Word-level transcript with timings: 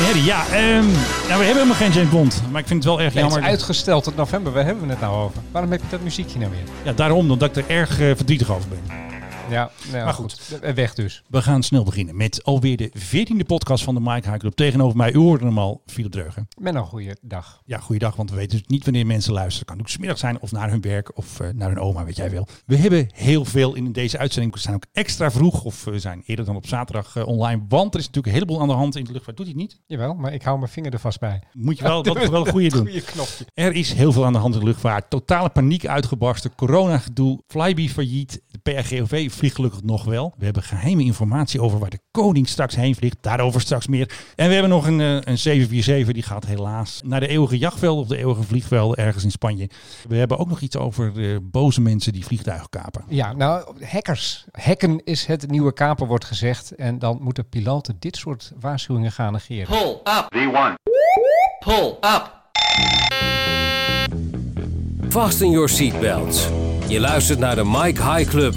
Herrie, 0.00 0.24
ja. 0.24 0.46
ehm, 0.46 0.54
nou, 0.84 0.86
we 1.26 1.28
hebben 1.28 1.46
helemaal 1.46 1.74
geen 1.76 1.92
James 1.92 2.10
Bond. 2.10 2.42
Maar 2.50 2.60
ik 2.60 2.66
vind 2.66 2.84
het 2.84 2.92
wel 2.94 3.00
erg 3.00 3.14
Nee, 3.14 3.22
het 3.22 3.32
jammer. 3.32 3.50
is 3.50 3.56
uitgesteld 3.56 4.04
tot 4.04 4.16
november. 4.16 4.52
Waar 4.52 4.64
hebben 4.64 4.84
we 4.84 4.90
het 4.90 5.00
nou 5.00 5.14
over? 5.24 5.40
Waarom 5.50 5.70
heb 5.70 5.82
ik 5.82 5.90
dat 5.90 6.00
muziekje 6.02 6.38
nou 6.38 6.50
weer? 6.50 6.60
Ja, 6.82 6.92
daarom, 6.92 7.30
omdat 7.30 7.56
ik 7.56 7.64
er 7.64 7.76
erg 7.76 8.00
eh, 8.00 8.06
verdrietig 8.16 8.50
over 8.50 8.68
ben. 8.68 8.80
Ja, 9.50 9.70
nou, 9.92 10.04
Maar 10.04 10.14
goed. 10.14 10.58
Weg 10.74 10.94
dus. 10.94 11.22
We 11.28 11.42
gaan 11.42 11.62
snel 11.62 11.84
beginnen 11.84 12.16
met 12.16 12.44
alweer 12.44 12.76
de 12.76 12.90
veertiende 12.92 13.44
podcast 13.44 13.84
van 13.84 13.94
de 13.94 14.00
Mike 14.00 14.28
High 14.28 14.38
Club. 14.40 14.54
Tegenover 14.54 14.96
mij, 14.96 15.12
u 15.12 15.16
hoorde 15.18 15.44
hem 15.44 15.58
al, 15.58 15.82
Philip 15.86 16.10
Dreugen. 16.10 16.48
Met 16.60 16.74
een 16.74 16.84
goede 16.84 17.16
dag. 17.20 17.62
Ja, 17.64 17.78
goeiedag, 17.78 18.16
want 18.16 18.30
we 18.30 18.36
weten 18.36 18.58
dus 18.58 18.66
niet 18.66 18.84
wanneer 18.84 19.06
mensen 19.06 19.32
luisteren. 19.32 19.66
Kan 19.66 19.80
ook 19.80 19.88
smiddag 19.88 20.18
zijn 20.18 20.40
of 20.40 20.52
naar 20.52 20.70
hun 20.70 20.80
werk 20.80 21.16
of 21.16 21.40
eh, 21.40 21.48
naar 21.54 21.68
hun 21.68 21.78
oma, 21.78 22.04
weet 22.04 22.16
jij 22.16 22.30
wel. 22.30 22.46
We 22.66 22.76
hebben 22.76 23.08
heel 23.14 23.44
veel 23.44 23.74
in 23.74 23.92
deze 23.92 24.18
uitzending. 24.18 24.54
We 24.54 24.60
zijn 24.60 24.74
ook 24.74 24.86
extra 24.92 25.30
vroeg 25.30 25.64
of 25.64 25.84
we 25.84 25.98
zijn 25.98 26.22
eerder 26.26 26.44
dan 26.44 26.56
op 26.56 26.66
zaterdag 26.66 27.16
eh, 27.16 27.26
online. 27.26 27.62
Want 27.68 27.94
er 27.94 28.00
is 28.00 28.06
natuurlijk 28.06 28.34
een 28.34 28.40
heleboel 28.40 28.60
aan 28.60 28.68
de 28.68 28.74
hand 28.74 28.96
in 28.96 29.04
de 29.04 29.12
luchtvaart. 29.12 29.36
Doet 29.36 29.46
hij 29.46 29.54
het 29.58 29.64
niet? 29.64 29.80
Jawel, 29.86 30.14
maar 30.14 30.32
ik 30.34 30.42
hou 30.42 30.58
mijn 30.58 30.70
vinger 30.70 30.92
er 30.92 30.98
vast 30.98 31.20
bij. 31.20 31.42
Moet 31.52 31.78
je 31.78 31.84
wel, 31.84 32.02
dat 32.02 32.28
wel 32.28 32.40
een 32.46 32.52
goede 32.52 32.68
doen. 32.68 32.84
Knopje. 32.84 33.46
Er 33.54 33.72
is 33.74 33.92
heel 33.92 34.12
veel 34.12 34.24
aan 34.24 34.32
de 34.32 34.38
hand 34.38 34.54
in 34.54 34.60
de 34.60 34.66
luchtvaart. 34.66 35.10
Totale 35.10 35.48
paniek 35.48 35.86
uitgebarsten. 35.86 36.54
Corona-gedoe. 36.54 37.40
Flybe 37.46 37.88
failliet. 37.88 38.42
De 38.50 38.58
PRGOV 38.58 39.31
vliegt 39.34 39.54
gelukkig 39.54 39.82
nog 39.82 40.04
wel. 40.04 40.34
We 40.38 40.44
hebben 40.44 40.62
geheime 40.62 41.04
informatie 41.04 41.60
over 41.60 41.78
waar 41.78 41.90
de 41.90 42.00
koning 42.10 42.48
straks 42.48 42.74
heen 42.74 42.94
vliegt. 42.94 43.16
Daarover 43.20 43.60
straks 43.60 43.86
meer. 43.86 44.10
En 44.36 44.46
we 44.46 44.52
hebben 44.52 44.70
nog 44.70 44.86
een, 44.86 45.00
eh, 45.00 45.14
een 45.14 45.38
747. 45.38 46.14
Die 46.14 46.22
gaat 46.22 46.46
helaas 46.46 47.00
naar 47.04 47.20
de 47.20 47.28
eeuwige 47.28 47.58
jachtvelden 47.58 48.02
of 48.02 48.08
de 48.08 48.16
eeuwige 48.16 48.42
vliegvelden 48.42 48.96
ergens 48.96 49.24
in 49.24 49.30
Spanje. 49.30 49.70
We 50.08 50.16
hebben 50.16 50.38
ook 50.38 50.48
nog 50.48 50.60
iets 50.60 50.76
over 50.76 51.30
eh, 51.32 51.36
boze 51.42 51.80
mensen 51.80 52.12
die 52.12 52.24
vliegtuigen 52.24 52.68
kapen. 52.68 53.04
Ja, 53.08 53.32
nou, 53.32 53.74
hackers. 53.84 54.44
Hacken 54.52 55.04
is 55.04 55.26
het 55.26 55.50
nieuwe 55.50 55.72
kapen, 55.72 56.06
wordt 56.06 56.24
gezegd. 56.24 56.70
En 56.70 56.98
dan 56.98 57.18
moeten 57.20 57.48
piloten 57.48 57.96
dit 57.98 58.16
soort 58.16 58.52
waarschuwingen 58.60 59.12
gaan 59.12 59.32
negeren. 59.32 59.66
Pull 59.66 59.90
up. 59.90 60.26
V1. 60.34 60.74
Pull 61.58 61.96
up. 62.00 62.40
Fasten 65.08 65.50
your 65.50 65.68
seatbelts. 65.68 66.48
Je 66.88 67.00
luistert 67.00 67.38
naar 67.38 67.54
de 67.54 67.64
Mike 67.64 68.02
High 68.02 68.30
Club. 68.30 68.54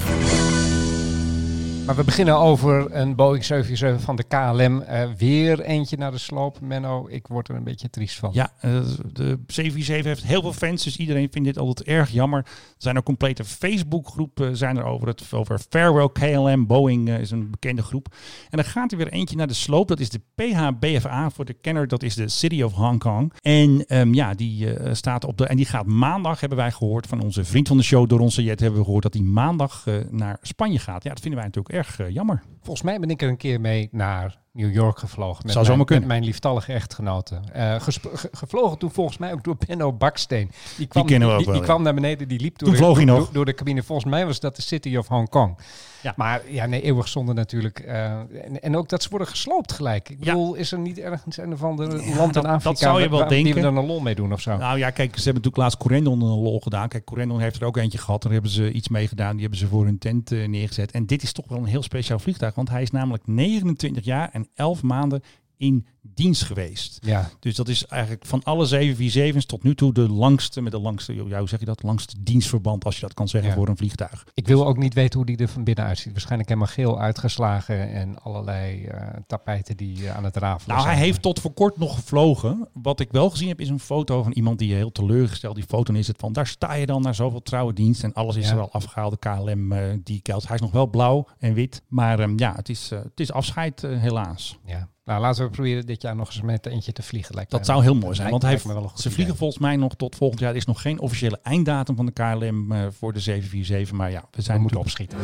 Maar 1.85 1.95
we 1.95 2.03
beginnen 2.03 2.37
over 2.37 2.95
een 2.95 3.15
Boeing 3.15 3.43
747 3.43 4.01
van 4.01 4.15
de 4.15 4.23
KLM. 4.23 4.81
Eh, 4.81 5.09
weer 5.17 5.59
eentje 5.59 5.97
naar 5.97 6.11
de 6.11 6.17
sloop. 6.17 6.61
Menno, 6.61 7.07
ik 7.09 7.27
word 7.27 7.49
er 7.49 7.55
een 7.55 7.63
beetje 7.63 7.89
triest 7.89 8.19
van. 8.19 8.29
Ja, 8.33 8.51
eh, 8.59 8.71
de 9.13 9.39
747 9.47 10.05
heeft 10.05 10.23
heel 10.23 10.41
veel 10.41 10.53
fans, 10.53 10.83
dus 10.83 10.97
iedereen 10.97 11.27
vindt 11.31 11.47
dit 11.47 11.57
altijd 11.57 11.87
erg 11.87 12.09
jammer. 12.09 12.39
Er 12.39 12.75
zijn 12.77 12.97
ook 12.97 13.05
complete 13.05 13.43
Facebookgroepen 13.43 14.57
zijn 14.57 14.77
er 14.77 14.83
over 14.83 15.07
het 15.07 15.33
over 15.33 15.59
Farewell 15.69 16.09
KLM. 16.13 16.67
Boeing 16.67 17.09
eh, 17.09 17.19
is 17.19 17.31
een 17.31 17.49
bekende 17.49 17.83
groep. 17.83 18.07
En 18.49 18.57
dan 18.57 18.65
gaat 18.65 18.91
er 18.91 18.97
weer 18.97 19.11
eentje 19.11 19.35
naar 19.35 19.47
de 19.47 19.53
sloop. 19.53 19.87
Dat 19.87 19.99
is 19.99 20.09
de 20.09 20.21
PHBFA 20.35 21.29
voor 21.29 21.45
de 21.45 21.53
kenner. 21.53 21.87
Dat 21.87 22.03
is 22.03 22.15
de 22.15 22.27
City 22.27 22.61
of 22.61 22.73
Hong 22.73 22.99
Kong. 22.99 23.33
En 23.41 23.85
ehm, 23.87 24.13
ja, 24.13 24.33
die 24.33 24.73
eh, 24.73 24.93
staat 24.93 25.25
op 25.25 25.37
de 25.37 25.47
en 25.47 25.57
die 25.57 25.65
gaat 25.65 25.85
maandag 25.85 26.39
hebben 26.39 26.57
wij 26.57 26.71
gehoord 26.71 27.07
van 27.07 27.21
onze 27.21 27.43
vriend 27.43 27.67
van 27.67 27.77
de 27.77 27.83
show 27.83 28.09
Doron 28.09 28.31
Sayed 28.31 28.59
hebben 28.59 28.79
we 28.79 28.85
gehoord 28.85 29.03
dat 29.03 29.13
die 29.13 29.23
maandag 29.23 29.83
eh, 29.85 29.93
naar 30.09 30.37
Spanje 30.41 30.79
gaat. 30.79 31.03
Ja, 31.03 31.09
dat 31.09 31.19
vinden 31.19 31.39
wij 31.39 31.47
natuurlijk 31.47 31.74
erg 31.75 31.99
eh, 31.99 32.09
jammer. 32.09 32.43
Volgens 32.61 32.85
mij 32.85 32.99
ben 32.99 33.09
ik 33.09 33.21
er 33.21 33.29
een 33.29 33.37
keer 33.37 33.61
mee 33.61 33.89
naar 33.91 34.43
New 34.55 34.73
York 34.73 34.99
gevlogen. 34.99 35.41
Met, 35.43 35.51
Zou 35.51 35.53
mijn, 35.53 35.65
zomaar 35.65 35.85
kunnen. 35.85 36.07
met 36.07 36.17
mijn 36.17 36.25
lieftallige 36.29 36.73
echtgenote. 36.73 37.39
Eh, 37.53 37.75
ge- 37.81 38.29
gevlogen 38.31 38.77
toen 38.77 38.91
volgens 38.91 39.17
mij 39.17 39.31
ook 39.33 39.43
door 39.43 39.55
Benno 39.67 39.93
Baksteen. 39.93 40.51
Die 40.77 40.87
kwam, 40.87 41.05
kennen 41.05 41.27
we 41.27 41.33
ook 41.33 41.39
die, 41.39 41.47
wel, 41.47 41.55
die 41.59 41.63
ja. 41.65 41.69
kwam 41.71 41.83
naar 41.83 41.93
beneden, 41.93 42.27
die 42.27 42.39
liep 42.39 42.57
door, 42.57 42.67
Toen 42.69 42.77
de, 42.77 42.83
vloog 42.83 42.97
hij 42.97 43.05
door, 43.05 43.17
nog. 43.19 43.29
door 43.31 43.45
de 43.45 43.53
cabine. 43.53 43.83
Volgens 43.83 44.09
mij 44.11 44.25
was 44.25 44.39
dat 44.39 44.55
de 44.55 44.61
City 44.61 44.95
of 44.97 45.07
Hong 45.07 45.29
Kong. 45.29 45.57
Ja. 46.01 46.13
Maar 46.17 46.41
ja, 46.49 46.65
nee, 46.65 46.81
eeuwig 46.81 47.07
zonde 47.07 47.33
natuurlijk. 47.33 47.79
Eh, 47.79 48.11
en, 48.19 48.61
en 48.61 48.77
ook 48.77 48.89
dat 48.89 49.03
ze 49.03 49.09
worden 49.09 49.27
gesloopt 49.27 49.71
gelijk. 49.71 50.09
Ik 50.09 50.17
Ja. 50.19 50.33
bedoel, 50.33 50.53
is 50.55 50.71
er 50.71 50.79
niet 50.79 50.99
ergens 50.99 51.37
een 51.37 51.53
of 51.53 51.63
ander 51.63 51.85
Ja, 51.85 52.15
land 52.15 52.33
dat- 52.33 52.43
in 52.43 52.49
dat 52.49 52.59
Afrika 52.59 52.75
zou 52.75 53.01
je 53.01 53.09
wel 53.09 53.19
waar- 53.19 53.27
die 53.29 53.43
denken. 53.43 53.61
we 53.61 53.67
er 53.67 53.75
een 53.77 53.85
lol 53.85 53.99
mee 53.99 54.15
doen 54.15 54.33
of 54.33 54.41
zo? 54.41 54.57
Nou 54.57 54.77
ja, 54.77 54.89
kijk, 54.89 55.09
ze 55.09 55.23
hebben 55.23 55.33
natuurlijk 55.33 55.57
laatst 55.57 55.77
Corendon 55.77 56.21
een 56.21 56.27
lol 56.41 56.59
gedaan. 56.59 56.87
Kijk, 56.87 57.05
Corendon 57.05 57.39
heeft 57.39 57.55
er 57.61 57.65
ook 57.65 57.77
eentje 57.77 57.97
gehad. 57.97 58.21
Daar 58.23 58.31
hebben 58.31 58.51
ze 58.51 58.71
iets 58.71 58.87
mee 58.89 59.07
gedaan. 59.07 59.31
Die 59.31 59.41
hebben 59.41 59.59
ze 59.59 59.67
voor 59.67 59.85
hun 59.85 59.97
tent 59.97 60.31
eh, 60.31 60.47
neergezet. 60.47 60.91
En 60.91 61.05
dit 61.05 61.23
is 61.23 61.31
toch 61.31 61.45
wel 61.47 61.57
een 61.57 61.65
heel 61.65 61.83
speciaal 61.83 62.19
vliegtuig. 62.19 62.55
Want 62.55 62.69
hij 62.69 62.81
is 62.81 62.91
namelijk 62.91 63.27
29 63.27 64.05
jaar 64.05 64.29
en 64.31 64.44
11 64.53 64.83
maanden 64.83 65.21
in 65.57 65.85
dienst 66.01 66.43
geweest. 66.43 66.97
Ja, 67.01 67.29
Dus 67.39 67.55
dat 67.55 67.67
is 67.67 67.85
eigenlijk 67.85 68.25
van 68.25 68.43
alle 68.43 68.67
747's 68.95 69.45
tot 69.45 69.63
nu 69.63 69.75
toe 69.75 69.93
de 69.93 70.09
langste, 70.09 70.61
met 70.61 70.71
de 70.71 70.79
langste, 70.79 71.13
ja, 71.13 71.39
hoe 71.39 71.49
zeg 71.49 71.59
je 71.59 71.65
dat, 71.65 71.83
langste 71.83 72.15
dienstverband, 72.19 72.85
als 72.85 72.95
je 72.95 73.01
dat 73.01 73.13
kan 73.13 73.27
zeggen, 73.27 73.49
Ja. 73.49 73.55
voor 73.55 73.67
een 73.67 73.77
vliegtuig. 73.77 74.27
ik 74.33 74.47
wil 74.47 74.67
ook 74.67 74.77
niet 74.77 74.93
weten 74.93 75.17
hoe 75.17 75.25
die 75.25 75.37
er 75.37 75.47
van 75.47 75.63
binnen 75.63 75.85
uitziet. 75.85 76.11
Waarschijnlijk 76.11 76.49
helemaal 76.49 76.71
geel 76.71 76.99
uitgeslagen 76.99 77.89
en 77.93 78.21
allerlei 78.21 78.85
eh, 78.85 79.07
tapijten 79.27 79.77
die 79.77 80.07
eh, 80.07 80.15
aan 80.15 80.23
het 80.23 80.35
rafelen 80.37 80.75
Nou, 80.75 80.87
hij 80.87 80.97
heeft 80.97 81.21
tot 81.21 81.39
voor 81.39 81.53
kort 81.53 81.77
nog 81.77 81.95
gevlogen. 81.95 82.69
Wat 82.73 82.99
ik 82.99 83.11
wel 83.11 83.29
gezien 83.29 83.47
heb, 83.47 83.59
is 83.59 83.69
een 83.69 83.79
foto 83.79 84.23
van 84.23 84.31
iemand 84.31 84.59
die 84.59 84.73
heel 84.73 84.91
teleurgesteld. 84.91 85.55
Die 85.55 85.63
foto 85.67 85.93
is 85.93 86.07
het 86.07 86.17
van, 86.19 86.33
daar 86.33 86.47
sta 86.47 86.73
je 86.73 86.85
dan 86.85 87.01
naar 87.01 87.15
zoveel 87.15 87.41
trouwe 87.41 87.73
dienst. 87.73 88.03
En 88.03 88.13
alles 88.13 88.35
is 88.35 88.47
Ja. 88.47 88.53
er 88.53 88.59
al 88.61 88.71
afgehaald. 88.71 89.11
De 89.11 89.29
KLM 89.29 89.71
eh 89.71 89.93
decals. 90.03 90.45
Hij 90.47 90.55
is 90.55 90.61
nog 90.61 90.71
wel 90.71 90.87
blauw 90.87 91.27
en 91.39 91.53
wit. 91.53 91.81
Maar 91.87 92.19
ehm, 92.19 92.33
ja, 92.39 92.53
het 92.55 92.69
is, 92.69 92.89
het 92.89 93.19
is 93.19 93.31
afscheid 93.31 93.81
helaas. 93.81 94.57
Ja. 94.65 94.89
Nou, 95.05 95.21
laten 95.21 95.43
we 95.43 95.49
proberen 95.49 95.85
dit 95.85 96.01
jaar 96.01 96.15
nog 96.15 96.27
eens 96.27 96.41
met 96.41 96.65
eentje 96.65 96.91
te 96.91 97.01
vliegen. 97.03 97.35
Lijkt 97.35 97.51
Dat 97.51 97.65
zou 97.65 97.83
heel 97.83 97.95
mooi 97.95 98.15
zijn. 98.15 98.29
Want 98.29 98.41
hij 98.41 98.57
ze 98.57 98.65
vliegen 99.01 99.23
idee. 99.23 99.35
volgens 99.35 99.59
mij 99.59 99.75
nog 99.75 99.95
tot 99.95 100.15
volgend 100.15 100.39
jaar. 100.39 100.49
Er 100.49 100.55
is 100.55 100.65
nog 100.65 100.81
geen 100.81 100.99
officiële 100.99 101.39
einddatum 101.43 101.95
van 101.95 102.05
de 102.05 102.11
KLM 102.11 102.71
eh, 102.71 102.79
voor 102.97 103.13
de 103.13 103.19
747. 103.19 103.91
Maar 103.97 104.11
ja, 104.11 104.23
we 104.31 104.41
zijn 104.41 104.55
We 104.55 104.61
moeten 104.61 104.79
opschieten. 104.79 105.17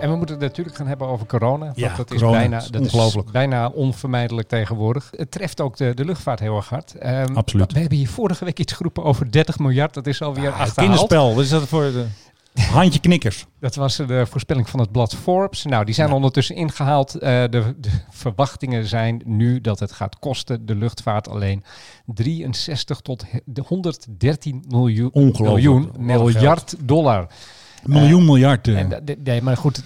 En 0.00 0.10
we 0.10 0.16
moeten 0.16 0.34
het 0.34 0.44
natuurlijk 0.44 0.76
gaan 0.76 0.86
hebben 0.86 1.06
over 1.06 1.26
corona. 1.26 1.64
Want 1.64 1.78
Ja, 1.78 1.96
dat 1.96 2.10
is 2.10 2.16
corona 2.20 2.38
bijna, 2.38 2.62
dat 2.70 2.84
is 2.84 3.16
bijna 3.32 3.68
onvermijdelijk 3.68 4.48
tegenwoordig. 4.48 5.10
Het 5.16 5.30
treft 5.30 5.60
ook 5.60 5.76
de, 5.76 5.94
de 5.94 6.04
luchtvaart 6.04 6.40
heel 6.40 6.56
erg 6.56 6.68
hard. 6.68 6.94
Ehm, 6.94 7.34
Absoluut. 7.34 7.72
We 7.72 7.78
hebben 7.80 7.98
hier 7.98 8.08
vorige 8.08 8.44
week 8.44 8.58
iets 8.58 8.72
geroepen 8.72 9.04
over 9.04 9.30
30 9.32 9.58
miljard. 9.58 9.94
Dat 9.94 10.06
is 10.06 10.22
alweer 10.22 10.42
Ja, 10.42 10.48
achterhaald. 10.50 10.74
kinderspel. 10.76 11.34
Wat 11.34 11.44
is 11.44 11.50
dat 11.50 11.68
voor 11.68 11.82
de 11.82 12.06
handje 12.54 13.00
knikkers? 13.00 13.46
Dat 13.60 13.74
was 13.74 13.96
de 13.96 14.26
voorspelling 14.26 14.68
van 14.68 14.80
het 14.80 14.92
blad 14.92 15.14
Forbes. 15.14 15.64
Nou, 15.64 15.84
die 15.84 15.94
zijn 15.94 16.08
Ja. 16.08 16.14
ondertussen 16.14 16.56
ingehaald. 16.56 17.14
Eh, 17.14 17.20
de, 17.50 17.74
de 17.78 17.90
verwachtingen 18.10 18.86
zijn 18.86 19.22
nu 19.24 19.60
dat 19.60 19.78
het 19.78 19.92
gaat 19.92 20.18
kosten, 20.18 20.66
de 20.66 20.74
luchtvaart 20.74 21.28
alleen, 21.28 21.64
63 22.06 23.00
tot 23.00 23.24
he- 23.30 23.38
de 23.44 23.62
113 23.66 24.64
miljoen, 24.68 25.10
miljoen 25.38 25.90
miljard 25.98 26.74
dollar. 26.88 27.26
Miljoen 27.82 28.24
miljard. 28.24 28.68
eh. 28.68 28.78
En 28.78 29.04
nee, 29.24 29.42
maar 29.42 29.56
goed, 29.56 29.82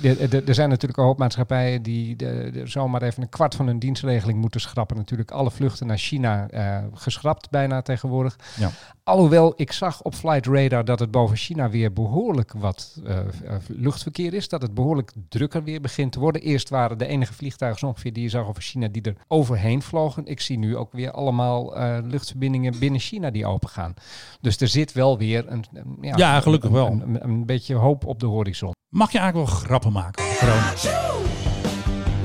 er 0.47 0.55
zijn 0.55 0.69
natuurlijk 0.69 0.99
een 0.99 1.05
hoop 1.05 1.19
maatschappijen 1.19 1.83
die 1.83 2.17
de, 2.17 2.51
de- 2.53 2.67
zomaar 2.67 3.03
even 3.03 3.23
een 3.23 3.29
kwart 3.29 3.55
van 3.55 3.67
hun 3.67 3.79
dienstregeling 3.79 4.41
moeten 4.41 4.61
schrappen. 4.61 4.97
Natuurlijk 4.97 5.31
alle 5.31 5.51
vluchten 5.51 5.87
naar 5.87 5.99
China 5.99 6.49
eh, 6.49 6.79
geschrapt 6.95 7.51
bijna 7.51 7.83
tegenwoordig. 7.83 8.37
Ja. 8.59 8.71
Alhoewel 9.05 9.53
ik 9.57 9.73
zag 9.73 10.03
op 10.03 10.15
Flight 10.15 10.47
Radar 10.47 10.85
dat 10.85 10.99
het 10.99 11.11
boven 11.11 11.37
China 11.37 11.71
weer 11.71 11.93
behoorlijk 11.93 12.53
wat 12.59 13.01
eh, 13.07 13.19
eh, 13.19 13.25
luchtverkeer 13.69 14.35
is. 14.35 14.49
Dat 14.49 14.63
het 14.63 14.75
behoorlijk 14.75 15.13
drukker 15.29 15.65
weer 15.65 15.81
begint 15.81 16.13
te 16.13 16.19
worden. 16.21 16.43
Eerst 16.43 16.69
waren 16.69 16.99
de 16.99 17.07
enige 17.07 17.33
vliegtuigen 17.35 17.89
ongeveer 17.89 18.13
die 18.13 18.23
je 18.23 18.29
zag 18.29 18.47
over 18.47 18.63
China 18.63 18.89
die 18.89 19.03
er 19.03 19.17
overheen 19.29 19.83
vlogen. 19.83 20.27
Ik 20.27 20.41
zie 20.41 20.59
nu 20.59 20.77
ook 20.77 20.93
weer 20.93 21.11
allemaal 21.11 21.77
eh, 21.77 21.97
luchtverbindingen 22.03 22.79
binnen 22.79 23.01
China 23.01 23.31
die 23.31 23.47
open 23.47 23.69
gaan. 23.69 23.95
Dus 24.41 24.57
er 24.61 24.69
zit 24.69 24.93
wel 24.93 25.19
weer 25.19 25.45
een, 25.49 25.65
een- 25.75 25.97
ja, 26.01 26.17
Ja, 26.17 26.41
gelukkig 26.41 26.71
wel. 26.71 26.87
Een, 26.91 27.03
een, 27.09 27.25
een 27.25 27.47
beetje 27.47 27.75
hoop 27.87 28.07
op 28.07 28.21
de 28.21 28.27
horizon. 28.27 28.73
Mag 28.89 29.13
je 29.13 29.19
eigenlijk 29.19 29.51
wel 29.51 29.59
grappen 29.59 29.93
maken 29.93 30.25
over 30.25 30.39
corona? 30.39 30.73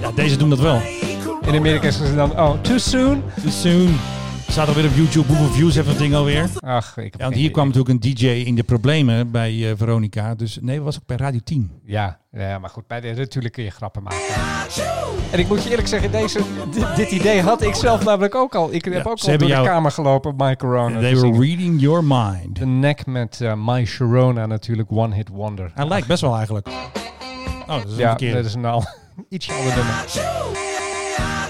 Ja, 0.02 0.12
deze 0.12 0.38
doen 0.38 0.50
dat 0.50 0.60
wel. 0.60 0.82
In 1.46 1.56
Amerika 1.56 1.88
is 1.88 2.00
het 2.00 2.16
dan, 2.16 2.32
oh, 2.40 2.62
too 2.62 2.78
soon? 2.78 3.24
Too 3.42 3.52
soon. 3.52 4.21
Staat 4.52 4.68
alweer 4.68 4.86
op 4.86 4.96
YouTube. 4.96 5.28
Hoeveel 5.28 5.48
views 5.54 5.76
heeft 5.76 5.88
dat 5.88 5.98
ding 5.98 6.14
alweer? 6.16 6.50
Ach, 6.60 6.98
ik 6.98 7.04
heb 7.12 7.16
Ja, 7.18 7.24
want 7.24 7.36
hier 7.36 7.52
kwam 7.52 7.68
natuurlijk 7.68 7.94
een 8.06 8.14
DJ 8.14 8.26
in 8.28 8.56
de 8.56 8.64
problemen 8.64 9.32
bij 9.32 9.70
eh, 9.70 9.78
Veronica. 9.78 10.36
Dus 10.36 10.58
nee, 10.62 10.76
dat 10.76 10.86
was 10.86 10.96
ook 10.96 11.06
bij 11.06 11.18
Radio 11.18 11.40
10. 11.44 11.72
Ja, 11.86 12.20
ja, 12.32 12.60
maar 12.60 12.70
goed, 12.70 12.88
bij 12.88 13.02
de, 13.02 13.14
natuurlijk 13.14 13.54
kun 13.54 13.64
je 13.64 13.70
grappen 13.70 14.04
maken. 14.04 14.20
En 15.32 15.40
ik 15.40 15.48
moet 15.48 15.64
je 15.64 15.70
eerlijk 15.70 15.88
zeggen, 15.88 16.12
deze, 16.12 16.40
dit, 16.72 16.96
dit 16.96 17.12
idee 17.12 17.42
had 17.42 17.62
ik 17.62 17.76
zelf 17.76 18.04
namelijk 18.06 18.36
ook 18.36 18.56
al. 18.56 18.74
Ik 18.74 18.84
heb 18.86 18.94
Ja, 18.94 19.00
ook 19.00 19.06
al 19.20 19.38
door 19.38 19.48
de 19.48 19.62
kamer 19.64 19.92
gelopen 19.92 20.32
op 20.32 20.38
My 20.38 20.56
Corona. 20.56 21.00
They 21.00 21.14
te 21.14 21.20
were 21.22 21.40
reading 21.40 21.82
your 21.82 22.04
mind. 22.04 22.56
De 22.60 22.66
nek 22.66 23.06
met 23.06 23.42
eh, 23.42 23.54
My 23.66 23.86
Sharona 23.86 24.46
natuurlijk, 24.46 24.90
One 24.92 25.16
Hit 25.16 25.30
Wonder. 25.30 25.72
Hij 25.76 25.88
lijkt 25.88 26.08
best 26.08 26.22
wel 26.22 26.36
eigenlijk. 26.36 26.68
Oh, 26.68 27.68
dat 27.68 27.86
is 27.86 27.92
een 27.92 27.98
Ja, 27.98 28.08
verkeerde. 28.08 28.36
dat 28.36 28.46
is 28.46 28.54
een 28.54 28.66
al 28.66 28.84
ietsje 29.30 29.54
ander 29.54 29.76
nummer. 29.76 30.06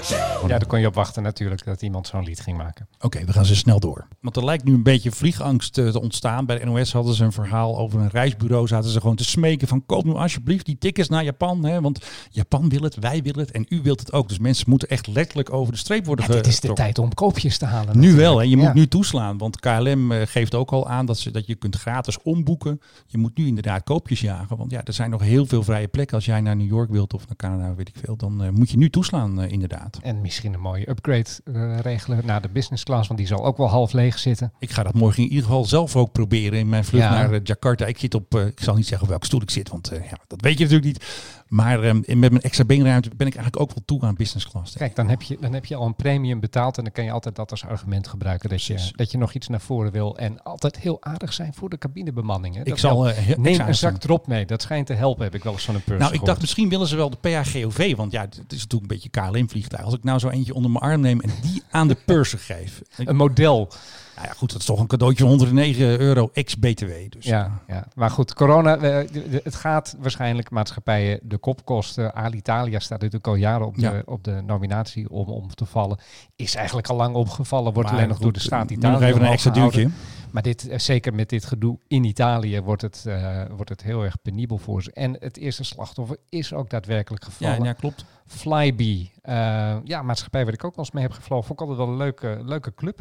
Ja, 0.08 0.58
daar 0.58 0.66
kon 0.66 0.80
je 0.80 0.86
op 0.86 0.94
wachten 0.94 1.22
natuurlijk, 1.22 1.64
dat 1.64 1.82
iemand 1.82 2.06
zo'n 2.06 2.24
lied 2.24 2.40
ging 2.40 2.56
maken. 2.56 2.88
Oké, 3.00 3.24
we 3.24 3.32
gaan 3.32 3.44
ze 3.44 3.56
snel 3.56 3.80
door. 3.80 4.06
Want 4.20 4.36
er 4.36 4.44
lijkt 4.44 4.64
nu 4.64 4.74
een 4.74 4.82
beetje 4.82 5.10
vliegangst 5.10 5.78
eh, 5.78 5.88
te 5.88 6.00
ontstaan. 6.00 6.46
Bij 6.46 6.58
de 6.58 6.64
NOS 6.64 6.92
hadden 6.92 7.14
ze 7.14 7.24
een 7.24 7.32
verhaal 7.32 7.78
over 7.78 8.00
een 8.00 8.08
reisbureau. 8.08 8.66
Zaten 8.66 8.90
ze 8.90 9.00
gewoon 9.00 9.16
te 9.16 9.24
smeken 9.24 9.68
van 9.68 9.86
koop 9.86 10.04
nu 10.04 10.12
alsjeblieft 10.12 10.66
die 10.66 10.78
tickets 10.78 11.08
naar 11.08 11.24
Japan. 11.24 11.64
Hè? 11.64 11.80
Want 11.80 12.04
Japan 12.30 12.68
wil 12.68 12.80
het, 12.82 12.94
wij 12.94 13.22
willen 13.22 13.40
het 13.40 13.50
en 13.50 13.66
u 13.68 13.80
wilt 13.82 14.00
het 14.00 14.12
ook. 14.12 14.28
Dus 14.28 14.38
mensen 14.38 14.70
moeten 14.70 14.88
echt 14.88 15.06
letterlijk 15.06 15.52
over 15.52 15.72
de 15.72 15.78
streep 15.78 16.06
worden 16.06 16.24
Ja, 16.28 16.32
dit 16.34 16.46
is 16.46 16.60
de 16.60 16.72
tijd 16.72 16.98
om 16.98 17.14
koopjes 17.14 17.58
te 17.58 17.64
halen. 17.64 17.86
Nu 17.98 18.00
natuurlijk. 18.00 18.20
wel, 18.22 18.36
hè? 18.38 18.44
je 18.44 18.56
Ja. 18.56 18.62
moet 18.62 18.74
nu 18.74 18.88
toeslaan. 18.88 19.38
Want 19.38 19.60
KLM 19.60 20.12
eh, 20.12 20.26
geeft 20.26 20.54
ook 20.54 20.70
al 20.72 20.88
aan 20.88 21.06
dat, 21.06 21.18
ze, 21.18 21.30
dat 21.30 21.46
je 21.46 21.54
kunt 21.54 21.76
gratis 21.76 22.22
omboeken. 22.22 22.80
Je 23.06 23.18
moet 23.18 23.36
nu 23.36 23.46
inderdaad 23.46 23.82
koopjes 23.82 24.20
jagen. 24.20 24.56
Want 24.56 24.70
ja, 24.70 24.80
er 24.84 24.92
zijn 24.92 25.10
nog 25.10 25.22
heel 25.22 25.46
veel 25.46 25.62
vrije 25.62 25.88
plekken. 25.88 26.16
Als 26.16 26.24
jij 26.24 26.40
naar 26.40 26.56
New 26.56 26.68
York 26.68 26.90
wilt 26.90 27.14
of 27.14 27.26
naar 27.26 27.36
Canada, 27.36 27.74
weet 27.74 27.88
ik 27.88 27.96
veel. 28.04 28.16
Dan 28.16 28.42
eh, 28.42 28.50
moet 28.50 28.70
je 28.70 28.76
nu 28.76 28.90
toeslaan, 28.90 29.42
inderdaad. 29.42 29.91
Inderdaad. 29.94 30.14
En 30.16 30.20
misschien 30.22 30.52
een 30.54 30.60
mooie 30.60 30.88
upgrade 30.88 31.28
eh, 31.44 31.78
regelen 31.78 32.26
naar 32.26 32.42
de 32.42 32.48
business 32.48 32.84
class, 32.84 33.06
want 33.08 33.18
die 33.20 33.28
zal 33.28 33.44
ook 33.44 33.56
wel 33.56 33.68
half 33.68 33.92
leeg 33.92 34.18
zitten. 34.18 34.52
Ik 34.58 34.70
ga 34.70 34.82
dat 34.82 34.94
morgen 34.94 35.22
in 35.22 35.28
ieder 35.28 35.44
geval 35.44 35.64
zelf 35.64 35.96
ook 35.96 36.12
proberen 36.12 36.58
in 36.58 36.68
mijn 36.68 36.84
vlucht 36.84 37.04
Ja. 37.04 37.10
naar 37.10 37.32
eh, 37.32 37.40
Jakarta. 37.42 37.86
Ik 37.86 37.98
zit 37.98 38.14
op, 38.14 38.34
eh, 38.34 38.46
ik 38.46 38.60
zal 38.60 38.74
niet 38.74 38.86
zeggen 38.86 39.02
op 39.02 39.08
welke 39.08 39.26
stoel 39.26 39.42
ik 39.42 39.50
zit, 39.50 39.68
want 39.68 39.88
ja, 39.92 40.16
dat 40.26 40.40
weet 40.40 40.58
je 40.58 40.64
natuurlijk 40.64 40.92
niet. 40.92 41.04
Maar 41.52 41.82
ehm, 41.82 41.96
met 41.96 42.18
mijn 42.30 42.40
extra 42.40 42.64
beenruimte 42.64 43.08
ben 43.16 43.26
ik 43.26 43.34
eigenlijk 43.34 43.62
ook 43.62 43.74
wel 43.74 43.82
toe 43.84 44.00
aan 44.08 44.14
business 44.14 44.48
class. 44.48 44.76
Kijk, 44.76 44.96
dan 44.96 45.08
heb, 45.08 45.22
je, 45.22 45.36
dan 45.40 45.52
heb 45.52 45.64
je 45.64 45.74
al 45.74 45.86
een 45.86 45.94
premium 45.94 46.40
betaald 46.40 46.76
en 46.78 46.84
dan 46.84 46.92
kan 46.92 47.04
je 47.04 47.10
altijd 47.10 47.36
dat 47.36 47.50
als 47.50 47.64
argument 47.64 48.06
gebruiken. 48.08 48.48
Dat 48.48 48.64
je, 48.64 48.90
dat 48.96 49.10
je 49.10 49.18
nog 49.18 49.32
iets 49.34 49.48
naar 49.48 49.60
voren 49.60 49.92
wil. 49.92 50.18
En 50.18 50.42
altijd 50.42 50.78
heel 50.78 50.96
aardig 51.02 51.32
zijn 51.32 51.54
voor 51.54 51.68
de 51.70 51.78
cabinebemanning. 51.78 52.54
Hè. 52.54 52.62
ik 52.64 52.78
zal 52.78 53.08
eh, 53.08 53.14
heel- 53.16 53.34
Neem 53.38 53.46
extra 53.46 53.66
een 53.68 53.74
zak 53.74 53.90
doen. 53.90 53.98
drop 54.00 54.26
mee. 54.26 54.46
Dat 54.46 54.62
schijnt 54.62 54.86
te 54.86 54.92
helpen, 54.94 55.24
heb 55.24 55.34
ik 55.34 55.42
wel 55.42 55.52
eens 55.52 55.64
van 55.64 55.74
een 55.74 55.82
purse 55.84 56.02
Nou, 56.02 56.14
ik 56.14 56.24
dacht 56.24 56.40
misschien 56.40 56.68
willen 56.68 56.86
ze 56.86 56.96
wel 56.96 57.10
de 57.10 57.16
PHGOV, 57.20 57.96
want 57.96 58.12
ja, 58.12 58.20
het 58.20 58.34
is 58.34 58.60
natuurlijk 58.62 58.72
een 58.92 58.98
beetje 58.98 59.08
KLM-vliegtuig. 59.08 59.84
Als 59.84 59.94
ik 59.94 60.04
nou 60.04 60.18
zo 60.18 60.28
eentje 60.28 60.54
onder 60.54 60.70
mijn 60.70 60.84
arm 60.84 61.00
neem 61.00 61.20
en 61.20 61.30
die 61.42 61.62
aan 61.70 61.88
de 61.88 61.96
purser 62.06 62.38
geef. 62.38 62.82
Ik- 62.96 63.08
Een 63.12 63.16
model. 63.16 63.68
Nou 64.16 64.26
ja, 64.26 64.32
goed, 64.32 64.52
dat 64.52 64.60
is 64.60 64.66
toch 64.66 64.80
een 64.80 64.86
cadeautje 64.86 65.22
van 65.22 65.28
109 65.32 66.00
euro 66.00 66.30
ex-BTW. 66.32 66.90
Dus 67.08 67.24
Ja, 67.24 67.50
ja, 67.68 67.86
maar 67.94 68.10
goed, 68.10 68.34
corona, 68.34 68.76
eh, 68.76 69.08
het 69.44 69.54
gaat 69.54 69.96
waarschijnlijk 69.98 70.50
maatschappijen 70.50 71.20
de 71.22 71.38
kop 71.38 71.64
kosten. 71.64 72.14
Alitalia 72.14 72.78
staat 72.78 72.98
natuurlijk 73.00 73.26
al 73.26 73.34
jaren 73.34 73.66
op 73.66 73.74
de, 73.74 73.80
Ja. 73.80 74.02
op 74.04 74.24
de 74.24 74.42
nominatie 74.46 75.10
om 75.10 75.28
om 75.28 75.54
te 75.54 75.64
vallen. 75.64 75.98
Is 76.36 76.54
eigenlijk 76.54 76.88
al 76.88 76.96
lang 76.96 77.14
opgevallen, 77.14 77.72
wordt 77.72 77.88
Maar 77.88 77.98
alleen 77.98 78.10
nog 78.10 78.18
door 78.18 78.32
de 78.32 78.40
staat 78.40 78.70
Italië 78.70 78.92
Nog 78.92 79.02
even 79.02 79.22
een 79.22 79.32
extra 79.32 79.52
gehouden. 79.52 79.94
Maar 80.32 80.42
dit, 80.42 80.68
eh, 80.68 80.78
zeker 80.78 81.14
met 81.14 81.28
dit 81.28 81.44
gedoe 81.44 81.78
in 81.88 82.04
Italië 82.04 82.60
wordt 82.60 82.82
het, 82.82 83.04
eh, 83.06 83.42
wordt 83.54 83.70
het 83.70 83.82
heel 83.82 84.02
erg 84.02 84.22
penibel 84.22 84.58
voor 84.58 84.82
ze. 84.82 84.92
En 84.92 85.16
het 85.20 85.36
eerste 85.36 85.64
slachtoffer 85.64 86.16
is 86.28 86.52
ook 86.52 86.70
daadwerkelijk 86.70 87.24
Ja, 87.24 87.30
gevallen. 87.30 87.64
ja, 87.64 87.72
klopt. 87.72 88.04
Flybe, 88.26 89.08
eh, 89.22 89.76
ja, 89.84 90.02
maatschappij 90.02 90.44
waar 90.44 90.52
ik 90.52 90.64
ook 90.64 90.76
wel 90.76 90.84
eens 90.84 90.94
mee 90.94 91.02
heb 91.02 91.12
gevlogen. 91.12 91.46
Vond 91.46 91.60
ik 91.60 91.66
altijd 91.66 91.86
wel 91.86 91.94
een 91.96 92.00
leuke, 92.02 92.38
leuke 92.44 92.74
club, 92.74 93.00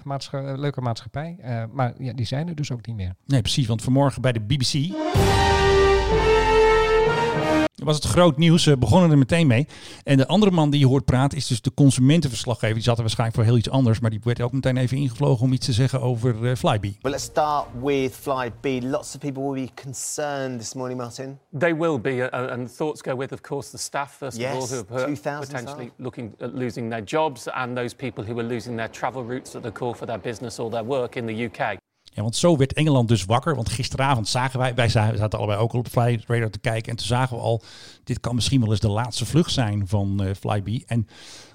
leuke 0.55 0.81
maatschappij. 0.81 1.37
Maar 1.71 1.93
ja, 2.03 2.13
die 2.13 2.25
zijn 2.25 2.47
er 2.47 2.55
dus 2.55 2.71
ook 2.71 2.85
niet 2.85 2.95
meer. 2.95 3.15
Nee, 3.25 3.41
precies. 3.41 3.67
Want 3.67 3.81
vanmorgen 3.81 4.21
bij 4.21 4.31
de 4.31 4.39
BBC 4.39 4.73
was 7.75 7.95
het 7.95 8.05
groot 8.05 8.37
nieuws. 8.37 8.63
Ze 8.63 8.77
begonnen 8.77 9.11
er 9.11 9.17
meteen 9.17 9.47
mee. 9.47 9.67
En 10.03 10.17
de 10.17 10.27
andere 10.27 10.51
man 10.51 10.69
die 10.69 10.79
je 10.79 10.87
hoort 10.87 11.05
praten 11.05 11.37
is 11.37 11.47
dus 11.47 11.61
de 11.61 11.73
consumentenverslaggever. 11.73 12.73
Die 12.75 12.83
zat 12.83 12.95
er 12.95 13.01
waarschijnlijk 13.01 13.37
voor 13.39 13.47
heel 13.47 13.57
iets 13.57 13.69
anders. 13.69 13.99
Maar 13.99 14.09
die 14.09 14.19
werd 14.23 14.41
ook 14.41 14.51
meteen 14.51 14.77
even 14.77 14.97
ingevlogen 14.97 15.45
om 15.45 15.53
iets 15.53 15.65
te 15.65 15.73
zeggen 15.73 16.01
over 16.01 16.49
eh, 16.49 16.55
Flybe. 16.55 16.93
Well, 17.01 17.11
let's 17.11 17.23
start 17.23 17.65
with 17.83 18.13
Flybe. 18.15 18.87
Lots 18.87 19.15
of 19.15 19.19
people 19.19 19.43
will 19.43 19.65
be 19.65 19.81
concerned 19.81 20.59
this 20.59 20.73
morning, 20.73 20.99
Martin. 20.99 21.39
They 21.59 21.75
will 21.75 21.99
be, 22.01 22.29
uh, 22.33 22.51
and 22.51 22.75
thoughts 22.75 23.01
go 23.01 23.15
with, 23.15 23.31
of 23.31 23.41
course, 23.41 23.69
the 23.69 23.77
staff, 23.77 24.15
first 24.17 24.37
Yes, 24.37 24.71
of 24.71 24.91
all, 24.91 24.97
who 24.97 25.03
are 25.03 25.05
2,000 25.07 25.47
potentially 25.47 25.85
staff. 25.85 25.99
looking 25.99 26.33
at 26.39 26.53
losing 26.55 26.89
their 26.89 27.03
jobs, 27.05 27.47
and 27.53 27.77
those 27.77 27.95
people 27.95 28.23
who 28.23 28.39
are 28.39 28.47
losing 28.47 28.77
their 28.77 28.89
travel 28.89 29.23
routes 29.23 29.51
that 29.51 29.61
they 29.63 29.71
call 29.71 29.93
for 29.93 30.05
their 30.05 30.19
business 30.19 30.59
or 30.59 30.69
their 30.69 30.83
work 30.83 31.15
in 31.17 31.25
the 31.25 31.45
UK. 31.45 31.77
Ja, 32.13 32.21
want 32.21 32.35
zo 32.35 32.57
werd 32.57 32.73
Engeland 32.73 33.07
dus 33.07 33.25
wakker. 33.25 33.55
Want 33.55 33.69
gisteravond 33.69 34.27
zagen 34.27 34.59
wij, 34.59 34.75
wij 34.75 34.89
za- 34.89 35.15
zaten 35.15 35.39
allebei 35.39 35.59
ook 35.59 35.71
al 35.73 35.79
op 35.79 35.87
Fly 35.87 36.23
Radar 36.27 36.49
te 36.49 36.59
kijken. 36.59 36.91
En 36.91 36.97
toen 36.97 37.07
zagen 37.07 37.35
we 37.37 37.43
al, 37.43 37.61
dit 38.03 38.19
kan 38.19 38.35
misschien 38.35 38.61
wel 38.61 38.69
eens 38.71 38.79
de 38.79 38.89
laatste 38.89 39.25
vlucht 39.25 39.51
zijn 39.51 39.87
van 39.87 40.23
eh 40.23 40.33
Flybe. 40.39 40.83
En 40.85 41.07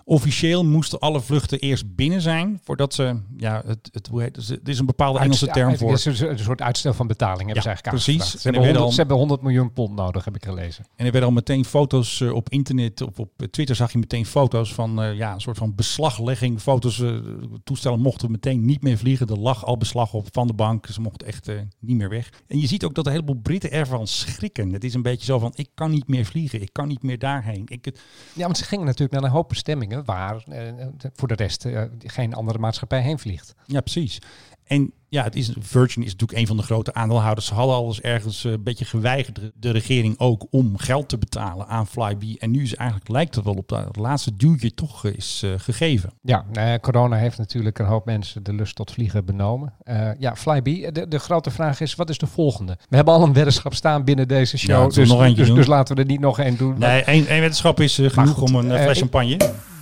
officieel 0.09 0.65
moesten 0.65 0.99
alle 0.99 1.21
vluchten 1.21 1.59
eerst 1.59 1.95
binnen 1.95 2.21
zijn. 2.21 2.61
Voordat 2.65 2.95
ze, 2.95 3.17
ja, 3.37 3.63
het, 3.67 3.89
het, 3.93 4.07
hoe 4.07 4.23
heet 4.23 4.37
het? 4.37 4.69
Is 4.69 4.79
een 4.79 4.87
bepaalde 4.87 5.19
Engelse 5.19 5.47
term 5.47 5.77
voor. 5.77 5.91
het 5.93 6.07
is 6.07 6.21
een, 6.21 6.39
soort 6.39 6.61
uitstel 6.63 6.93
van 6.95 7.07
betaling 7.07 7.39
hebben 7.47 7.55
Ja, 7.57 7.63
ze 7.63 7.69
eigenlijk 7.69 8.05
precies. 8.05 8.31
Ze 8.31 8.37
En 8.37 8.43
hebben, 8.43 8.63
werden 8.63 8.81
100, 8.81 8.85
al- 8.85 8.91
ze 8.91 8.97
hebben 8.99 9.17
100 9.17 9.43
miljoen 9.43 9.73
pond 9.73 9.95
nodig, 9.97 10.25
heb 10.25 10.37
ik 10.37 10.45
gelezen. 10.45 10.85
En 10.97 11.05
er 11.07 11.13
werden 11.13 11.29
al 11.29 11.35
meteen 11.35 11.65
foto's 11.65 12.21
eh, 12.21 12.33
op 12.33 12.49
internet, 12.49 13.01
of 13.01 13.19
op 13.19 13.31
Twitter 13.51 13.77
zag 13.77 13.93
je 13.93 13.99
meteen 13.99 14.27
foto's 14.27 14.75
van 14.75 15.03
eh, 15.03 15.17
ja, 15.17 15.33
een 15.35 15.41
soort 15.41 15.59
van 15.59 15.75
beslaglegging. 15.75 16.61
Foto's, 16.61 17.01
eh, 17.01 17.17
toestellen 17.65 18.01
mochten 18.01 18.31
meteen 18.31 18.65
niet 18.65 18.83
meer 18.83 18.99
vliegen. 18.99 19.27
Er 19.27 19.39
lag 19.39 19.65
al 19.65 19.77
beslag 19.77 20.13
op 20.15 20.29
van 20.33 20.47
de 20.47 20.55
bank. 20.55 20.87
Ze 20.87 21.01
mochten 21.01 21.27
echt 21.27 21.51
niet 21.81 21.97
meer 21.97 22.09
weg. 22.09 22.33
En 22.47 22.61
je 22.61 22.67
ziet 22.67 22.85
ook 22.85 22.95
dat 22.95 23.07
een 23.07 23.13
heleboel 23.13 23.41
Britten 23.43 23.71
ervan 23.71 24.07
schrikken. 24.07 24.73
Het 24.73 24.85
is 24.85 24.95
een 24.95 25.03
beetje 25.03 25.25
zo 25.25 25.39
van, 25.39 25.53
ik 25.55 25.69
kan 25.75 25.91
niet 25.91 26.09
meer 26.09 26.25
vliegen. 26.25 26.61
Ik 26.63 26.73
kan 26.73 26.89
niet 26.89 27.03
meer 27.03 27.19
daarheen. 27.19 27.63
Ik, 27.67 27.93
Ja, 28.33 28.43
want 28.45 28.59
ze 28.59 28.65
gingen 28.65 28.85
natuurlijk 28.85 29.13
naar 29.13 29.23
een 29.23 29.37
hoop 29.37 29.49
bestemmingen 29.49 29.95
waar 30.05 30.43
eh, 30.49 30.73
voor 31.15 31.29
de 31.29 31.35
rest 31.35 31.65
eh, 31.65 31.83
geen 31.99 32.35
andere 32.35 32.59
maatschappij 32.59 33.01
heen 33.01 33.19
vliegt. 33.19 33.55
ja, 33.67 33.81
precies. 33.81 34.19
En 34.67 34.93
ja, 35.09 35.23
het 35.23 35.37
is, 35.37 35.53
Virgin 35.61 36.03
is 36.03 36.11
natuurlijk 36.11 36.39
een 36.39 36.47
van 36.47 36.57
de 36.57 36.63
grote 36.63 36.95
aandeelhouders. 36.95 37.47
Ze 37.47 37.55
hadden 37.55 37.75
al 37.75 37.87
eens 37.87 38.01
ergens 38.01 38.45
eh, 38.45 38.53
een 38.53 38.63
beetje 38.63 38.85
geweigerd, 38.85 39.41
de 39.55 39.71
regering 39.71 40.19
ook, 40.19 40.47
om 40.51 40.79
geld 40.79 41.09
te 41.09 41.19
betalen 41.19 41.67
aan 41.67 41.87
Flybe. 41.87 42.37
En 42.39 42.51
nu 42.51 42.63
is 42.63 42.75
eigenlijk, 42.75 43.09
lijkt 43.09 43.35
het 43.35 43.45
wel 43.45 43.55
op 43.55 43.69
dat 43.69 43.85
het 43.85 43.97
laatste 43.97 44.37
duwtje 44.37 44.75
toch 44.75 45.05
eh, 45.05 45.15
is 45.15 45.41
eh, 45.45 45.51
gegeven. 45.57 46.11
Ja, 46.23 46.45
nou 46.53 46.69
ja, 46.69 46.79
corona 46.79 47.17
heeft 47.17 47.39
natuurlijk 47.39 47.79
een 47.79 47.87
hoop 47.87 48.05
mensen 48.05 48.43
de 48.43 48.53
lust 48.53 48.75
tot 48.75 48.91
vliegen 48.91 49.25
benomen. 49.25 49.75
Ja, 50.19 50.37
Flybe, 50.37 50.93
de, 50.93 51.09
de 51.09 51.19
grote 51.19 51.51
vraag 51.51 51.81
is, 51.81 51.95
wat 51.95 52.11
is 52.11 52.19
de 52.19 52.27
volgende? 52.27 52.77
We 52.89 52.97
hebben 52.97 53.15
al 53.15 53.23
een 53.23 53.33
weddenschap 53.33 53.75
staan 53.75 54.05
binnen 54.05 54.29
deze 54.29 54.59
show, 54.59 54.91
Ja, 54.91 54.97
dus, 54.97 55.09
nog 55.09 55.23
eentje 55.23 55.45
dus, 55.45 55.55
dus 55.55 55.67
laten 55.67 55.97
we 55.97 56.03
er 56.03 56.09
niet 56.09 56.21
nog 56.21 56.39
één 56.39 56.57
doen. 56.57 56.79
Nee, 56.79 57.03
één, 57.03 57.27
één 57.27 57.41
wetenschap 57.41 57.81
is 57.81 57.99
eh, 57.99 58.11
genoeg 58.11 58.35
goed, 58.35 58.49
om 58.49 58.55
een 58.55 58.79
fles 58.79 58.99
champagne. 58.99 59.37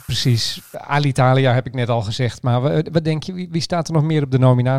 Precies, 0.06 0.60
Alitalia 0.72 1.52
heb 1.52 1.66
ik 1.66 1.74
net 1.74 1.88
al 1.88 2.02
gezegd, 2.02 2.42
maar 2.42 2.60
wat, 2.60 3.04
denk 3.04 3.22
je, 3.22 3.48
wie 3.50 3.60
staat 3.60 3.88
er 3.88 3.94
nog 3.94 4.02
meer 4.02 4.22
op 4.22 4.30
de 4.30 4.38
nominatie? 4.38 4.73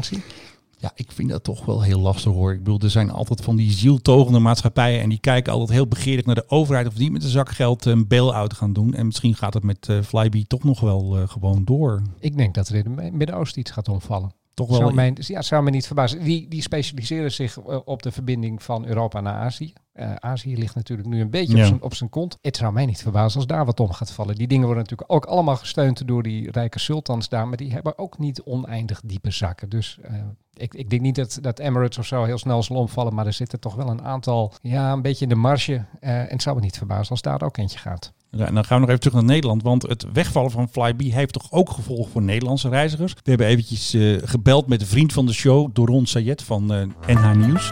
Ja, 0.78 0.92
ik 0.96 1.12
vind 1.12 1.30
dat 1.30 1.44
toch 1.44 1.66
wel 1.66 1.82
heel 1.82 2.00
lastig 2.00 2.32
hoor. 2.32 2.54
Ik 2.54 2.64
bedoel, 2.64 2.80
er 2.80 2.90
zijn 2.90 3.12
altijd 3.12 3.42
van 3.42 3.56
die 3.56 3.72
zieltogende 3.72 4.40
maatschappijen 4.40 5.02
en 5.02 5.10
die 5.10 5.20
kijken 5.20 5.54
altijd 5.54 5.72
heel 5.72 5.88
begeerig 5.88 6.26
naar 6.26 6.36
de 6.36 6.50
overheid 6.50 6.88
of 6.88 6.94
die 6.94 7.12
met 7.12 7.24
een 7.24 7.30
zak 7.30 7.50
geld 7.50 7.86
een 7.86 8.08
bail-out 8.08 8.54
gaan 8.54 8.74
doen. 8.74 8.94
En 8.94 9.06
misschien 9.06 9.36
gaat 9.36 9.54
het 9.54 9.64
met 9.64 9.90
eh 9.90 10.02
Flybe 10.02 10.48
toch 10.48 10.64
nog 10.64 10.80
wel 10.80 11.18
eh, 11.18 11.30
gewoon 11.30 11.66
door. 11.66 12.02
Ik 12.20 12.38
denk 12.38 12.56
dat 12.56 12.70
er 12.70 12.76
in 12.76 12.98
het 12.98 13.14
Midden-Oosten 13.14 13.62
iets 13.62 13.72
gaat 13.72 13.90
omvallen. 13.90 14.34
Toch 14.56 14.68
wel. 14.70 14.78
Zou 14.78 14.94
mij, 14.94 15.14
ja, 15.16 15.42
zou 15.42 15.64
me 15.64 15.70
niet 15.70 15.86
verbazen. 15.86 16.24
Die, 16.24 16.48
die 16.48 16.62
specialiseren 16.62 17.32
zich 17.32 17.58
eh, 17.60 17.80
op 17.86 18.04
de 18.04 18.12
verbinding 18.12 18.64
van 18.64 18.86
Europa 18.86 19.22
naar 19.22 19.34
Azië. 19.34 19.74
Eh, 19.94 20.16
Azië 20.16 20.58
ligt 20.58 20.76
natuurlijk 20.76 21.08
nu 21.08 21.22
een 21.22 21.30
beetje 21.30 21.56
Ja. 21.56 21.62
op, 21.62 21.68
zijn, 21.68 21.82
op 21.82 21.94
zijn 21.94 22.10
kont. 22.10 22.38
Het 22.42 22.58
zou 22.58 22.74
mij 22.74 22.86
niet 22.86 23.02
verbazen 23.02 23.38
als 23.40 23.48
daar 23.48 23.66
wat 23.66 23.80
om 23.80 23.92
gaat 23.92 24.12
vallen. 24.12 24.36
Die 24.36 24.48
dingen 24.48 24.66
worden 24.66 24.84
natuurlijk 24.84 25.12
ook 25.12 25.26
allemaal 25.26 25.56
gesteund 25.56 26.08
door 26.08 26.24
die 26.24 26.52
rijke 26.52 26.80
sultans 26.80 27.30
daar. 27.30 27.48
Maar 27.48 27.58
die 27.58 27.72
hebben 27.72 27.98
ook 27.98 28.18
niet 28.18 28.42
oneindig 28.44 29.02
diepe 29.06 29.32
zakken. 29.32 29.70
Dus 29.70 29.98
eh, 30.02 30.14
ik, 30.54 30.74
ik 30.74 30.90
denk 30.90 31.02
niet 31.02 31.16
dat, 31.16 31.38
dat 31.42 31.60
Emirates 31.60 31.98
of 31.98 32.06
zo 32.06 32.24
heel 32.24 32.38
snel 32.38 32.64
zal 32.64 32.76
omvallen. 32.76 33.14
Maar 33.14 33.26
er 33.26 33.34
zitten 33.34 33.60
toch 33.60 33.76
wel 33.76 33.90
een 33.90 34.04
aantal, 34.04 34.54
ja, 34.62 34.92
een 34.92 35.02
beetje 35.02 35.24
in 35.24 35.30
de 35.30 35.36
marge. 35.36 35.86
En 36.00 36.28
het 36.30 36.42
zou 36.42 36.56
me 36.56 36.62
niet 36.62 36.78
verbazen 36.78 37.10
als 37.10 37.22
daar 37.22 37.42
ook 37.42 37.58
eentje 37.58 37.80
gaat. 37.80 38.14
En 38.38 38.54
dan 38.54 38.66
gaan 38.66 38.76
we 38.76 38.80
nog 38.80 38.90
even 38.90 39.00
terug 39.00 39.16
naar 39.16 39.24
Nederland. 39.24 39.64
Want 39.64 39.82
het 39.82 40.06
wegvallen 40.14 40.52
van 40.52 40.70
Flybe 40.70 41.04
heeft 41.04 41.34
toch 41.34 41.52
ook 41.52 41.70
gevolgen 41.70 42.12
voor 42.12 42.22
Nederlandse 42.22 42.70
reizigers. 42.70 43.14
We 43.14 43.30
hebben 43.30 43.48
eventjes 43.48 43.94
eh, 43.94 44.18
gebeld 44.24 44.68
met 44.68 44.82
een 44.82 44.88
vriend 44.88 45.14
van 45.14 45.26
de 45.26 45.34
show, 45.34 45.70
Doron 45.74 46.06
Sayed 46.06 46.44
van 46.44 46.74
eh, 46.74 47.16
NH 47.16 47.36
Nieuws. 47.36 47.72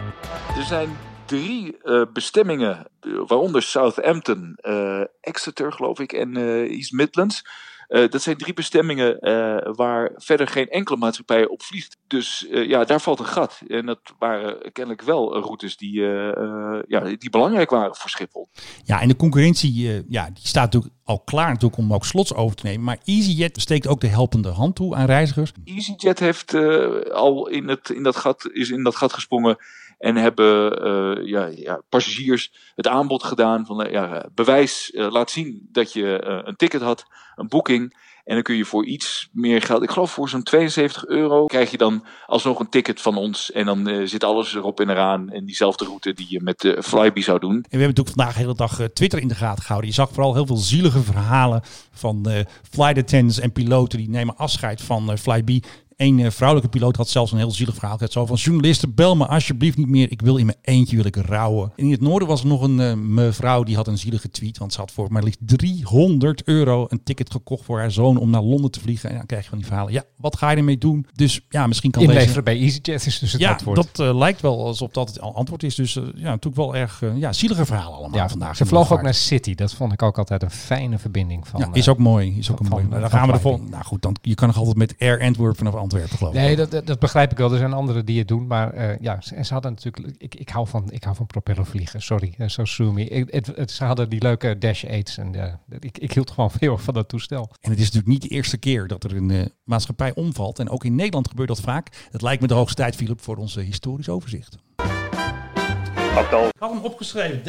Er 0.57 0.63
zijn 0.63 0.89
drie 1.25 1.77
eh, 1.77 2.01
bestemmingen, 2.13 2.87
eh, 2.99 3.11
waaronder 3.27 3.61
Southampton, 3.61 4.57
eh, 4.61 5.01
Exeter 5.21 5.73
geloof 5.73 5.99
ik 5.99 6.13
en 6.13 6.37
eh, 6.37 6.75
East 6.75 6.91
Midlands. 6.91 7.45
Eh, 7.93 8.09
dat 8.09 8.21
zijn 8.21 8.37
drie 8.37 8.53
bestemmingen 8.53 9.19
eh, 9.19 9.73
waar 9.75 10.11
verder 10.15 10.47
geen 10.47 10.69
enkele 10.69 10.97
maatschappij 10.97 11.47
op 11.47 11.61
vliegt. 11.61 11.97
Dus 12.07 12.47
eh, 12.47 12.67
ja, 12.67 12.83
daar 12.83 13.01
valt 13.01 13.19
een 13.19 13.25
gat. 13.25 13.61
En 13.67 13.85
dat 13.85 13.99
waren 14.19 14.71
kennelijk 14.71 15.01
wel 15.01 15.39
routes 15.39 15.77
die, 15.77 16.01
ja, 16.87 16.99
die 17.17 17.29
belangrijk 17.29 17.69
waren 17.69 17.95
voor 17.95 18.09
Schiphol. 18.09 18.49
Ja, 18.83 19.01
en 19.01 19.07
de 19.07 19.15
concurrentie 19.15 20.03
ja, 20.09 20.25
die 20.25 20.47
staat 20.47 20.63
natuurlijk 20.63 20.93
al 21.03 21.19
klaar 21.19 21.47
natuurlijk 21.47 21.77
om 21.77 21.93
ook 21.93 22.05
slots 22.05 22.33
over 22.33 22.55
te 22.55 22.65
nemen. 22.65 22.83
Maar 22.83 22.99
EasyJet 23.03 23.61
steekt 23.61 23.87
ook 23.87 24.01
de 24.01 24.07
helpende 24.07 24.49
hand 24.49 24.75
toe 24.75 24.95
aan 24.95 25.05
reizigers. 25.05 25.51
EasyJet 25.63 26.19
heeft 26.19 26.53
al 27.11 27.47
in, 27.47 27.67
het, 27.67 27.89
in, 27.89 28.03
dat 28.03 28.15
gat, 28.15 28.49
is 28.51 28.69
in 28.69 28.83
dat 28.83 28.95
gat 28.95 29.13
gesprongen 29.13 29.57
en 30.03 30.15
hebben 30.15 30.81
eh, 30.83 31.25
ja, 31.27 31.45
ja, 31.45 31.81
passagiers 31.89 32.51
het 32.75 32.87
aanbod 32.87 33.23
gedaan 33.23 33.65
van 33.65 33.83
eh, 33.83 33.91
ja, 33.91 34.25
bewijs, 34.35 34.91
eh, 34.91 35.11
laat 35.11 35.31
zien 35.31 35.67
dat 35.71 35.93
je 35.93 36.23
een 36.45 36.55
ticket 36.55 36.81
had, 36.81 37.05
een 37.35 37.47
boeking. 37.47 38.01
En 38.23 38.33
dan 38.33 38.43
kun 38.43 38.55
je 38.55 38.65
voor 38.65 38.85
iets 38.85 39.29
meer 39.31 39.61
geld, 39.61 39.83
ik 39.83 39.91
geloof 39.91 40.11
voor 40.11 40.29
zo'n 40.29 40.43
72 40.43 41.05
euro, 41.05 41.45
krijg 41.45 41.71
je 41.71 41.77
dan 41.77 42.05
alsnog 42.25 42.59
een 42.59 42.69
ticket 42.69 43.01
van 43.01 43.17
ons. 43.17 43.51
En 43.51 43.65
dan 43.65 44.07
zit 44.07 44.23
alles 44.23 44.55
erop 44.55 44.79
en 44.79 44.89
eraan 44.89 45.29
en 45.29 45.45
diezelfde 45.45 45.85
route 45.85 46.13
die 46.13 46.25
je 46.29 46.41
met 46.41 46.59
de 46.59 46.83
Flybe 46.83 47.21
zou 47.21 47.39
doen. 47.39 47.55
En 47.55 47.61
we 47.61 47.67
hebben 47.69 47.87
natuurlijk 47.87 48.15
vandaag 48.15 48.33
de 48.33 48.39
hele 48.39 48.55
dag 48.55 48.79
Twitter 48.93 49.19
in 49.19 49.27
de 49.27 49.35
gaten 49.35 49.63
gehouden. 49.63 49.89
Je 49.89 49.95
zag 49.95 50.11
vooral 50.11 50.33
heel 50.33 50.45
veel 50.45 50.55
zielige 50.55 51.01
verhalen 51.01 51.61
van 51.91 52.27
flight 52.71 52.97
attendants 52.97 53.39
en 53.39 53.51
piloten 53.51 53.97
die 53.97 54.09
nemen 54.09 54.37
afscheid 54.37 54.81
van 54.81 55.17
Flybe. 55.17 55.61
Een 56.03 56.19
eh, 56.19 56.31
vrouwelijke 56.31 56.71
piloot 56.77 56.95
had 56.95 57.09
zelfs 57.09 57.31
een 57.31 57.37
heel 57.37 57.51
zielig 57.51 57.75
verhaal. 57.75 57.97
Het 57.99 58.11
zo 58.11 58.25
van 58.25 58.35
journalisten, 58.35 58.93
bel 58.93 59.15
me 59.15 59.25
alsjeblieft 59.27 59.77
niet 59.77 59.87
meer. 59.89 60.11
Ik 60.11 60.21
wil 60.21 60.37
in 60.37 60.45
mijn 60.45 60.57
eentje 60.61 60.95
wil 60.95 61.05
ik 61.05 61.15
rouwen. 61.15 61.71
En 61.75 61.83
in 61.85 61.91
het 61.91 62.01
noorden 62.01 62.27
was 62.27 62.41
er 62.41 62.47
nog 62.47 62.61
een 62.61 62.79
eh, 62.79 62.93
mevrouw 62.93 63.63
die 63.63 63.75
had 63.75 63.87
een 63.87 63.97
zielige 63.97 64.29
tweet. 64.29 64.57
Want 64.57 64.73
ze 64.73 64.79
had 64.79 64.91
voor 64.91 65.11
maar 65.11 65.23
liefst 65.23 65.39
300 65.41 66.43
euro 66.43 66.85
een 66.89 67.03
ticket 67.03 67.31
gekocht 67.31 67.65
voor 67.65 67.79
haar 67.79 67.91
zoon 67.91 68.17
om 68.17 68.29
naar 68.29 68.41
Londen 68.41 68.71
te 68.71 68.79
vliegen. 68.79 69.09
En 69.09 69.15
dan 69.17 69.25
krijg 69.25 69.43
je 69.43 69.49
van 69.49 69.57
die 69.57 69.67
verhalen. 69.67 69.93
Ja, 69.93 70.03
wat 70.17 70.37
ga 70.37 70.49
je 70.49 70.57
ermee 70.57 70.77
doen? 70.77 71.05
Dus 71.15 71.41
ja, 71.49 71.67
misschien 71.67 71.91
kan 71.91 72.01
deze... 72.01 72.13
Inleveren 72.13 72.43
bij 72.43 72.57
EasyJet 72.59 73.05
is 73.05 73.19
dus 73.19 73.31
het 73.31 73.41
Ja, 73.41 73.51
antwoord. 73.51 73.75
dat 73.75 74.07
eh, 74.07 74.17
lijkt 74.17 74.41
wel 74.41 74.65
alsof 74.65 74.91
dat 74.91 75.07
het 75.07 75.19
antwoord 75.21 75.63
is. 75.63 75.75
Dus 75.75 75.93
ja, 75.93 76.01
natuurlijk 76.15 76.55
wel 76.55 76.75
erg 76.75 77.01
ja, 77.15 77.33
zielige 77.33 77.65
verhalen 77.65 77.97
allemaal 77.97 78.17
ja, 78.19 78.29
vandaag. 78.29 78.57
ze 78.57 78.65
vloog 78.65 78.91
ook 78.93 79.01
naar 79.01 79.13
City. 79.13 79.55
Dat 79.55 79.73
vond 79.73 79.93
ik 79.93 80.01
ook 80.01 80.17
altijd 80.17 80.43
een 80.43 80.51
fijne 80.51 80.97
verbinding 80.99 81.47
van. 81.47 81.59
Ja, 81.59 81.69
is 81.73 81.87
ook 81.89 81.97
mooi. 81.97 82.35
Is 82.37 82.51
ook 82.51 82.57
van- 82.57 82.65
een 82.65 82.71
mooi. 82.71 82.83
van- 82.83 82.91
Dan 82.99 83.09
van 83.09 83.19
gaan 83.19 83.27
we 83.27 83.33
er 83.33 83.39
vol. 83.39 83.59
Nou 83.69 83.83
goed, 83.83 84.01
dan, 84.01 84.15
je 84.21 84.35
kan 84.35 84.47
nog 84.47 84.57
altijd 84.57 84.75
met 84.77 84.95
Air 84.99 85.21
Antwerp 85.21 85.57
vanaf 85.57 85.73
Antwerpen 85.73 85.91
geloof 86.01 86.33
ik. 86.33 86.39
Nee, 86.39 86.55
dat, 86.55 86.71
dat, 86.71 86.87
dat 86.87 86.99
begrijp 86.99 87.31
ik 87.31 87.37
wel. 87.37 87.51
Er 87.51 87.57
zijn 87.57 87.73
anderen 87.73 88.05
die 88.05 88.19
het 88.19 88.27
doen. 88.27 88.47
Maar 88.47 88.73
eh, 88.73 88.99
ja, 88.99 89.21
ze, 89.21 89.35
en 89.35 89.45
ze 89.45 89.53
hadden 89.53 89.71
natuurlijk... 89.71 90.15
Ik, 90.17 90.35
ik, 90.35 90.49
hou 90.49 90.67
van, 90.67 90.91
ik 90.91 91.03
hou 91.03 91.15
van 91.15 91.25
propellervliegen. 91.25 92.01
Sorry, 92.01 92.33
eh, 92.37 92.47
zo 92.49 92.65
sue 92.65 92.91
me. 92.91 93.03
Ik, 93.07 93.27
het, 93.33 93.51
het- 93.55 93.71
ze 93.71 93.83
hadden 93.83 94.09
die 94.09 94.21
leuke 94.21 94.57
Dash 94.57 94.85
8's. 94.85 95.17
En 95.17 95.35
eh, 95.35 95.53
ik, 95.79 95.97
ik 95.97 96.11
hield 96.13 96.31
gewoon 96.31 96.51
veel 96.61 96.77
van 96.77 96.93
dat 96.93 97.09
toestel. 97.09 97.49
En 97.61 97.69
het 97.69 97.79
is 97.79 97.85
natuurlijk 97.85 98.07
niet 98.11 98.21
de 98.21 98.27
eerste 98.35 98.57
keer 98.57 98.87
dat 98.87 99.03
er 99.03 99.15
een 99.15 99.31
eh, 99.31 99.45
maatschappij 99.63 100.13
omvalt. 100.15 100.59
En 100.59 100.69
ook 100.69 100.83
in 100.85 100.95
Nederland 100.95 101.27
gebeurt 101.29 101.47
dat 101.47 101.61
vaak. 101.61 102.07
Het 102.11 102.21
lijkt 102.21 102.41
me 102.41 102.47
de 102.47 102.53
hoogste 102.53 102.75
tijd, 102.81 102.95
Philip, 102.95 103.21
voor 103.21 103.35
ons 103.37 103.55
eh, 103.57 103.63
historisch 103.65 104.09
overzicht. 104.09 104.57
Ik 105.95 106.29
had 106.59 106.69
hem 106.71 106.79
opgeschreven. 106.83 107.39
D8. 107.39 107.43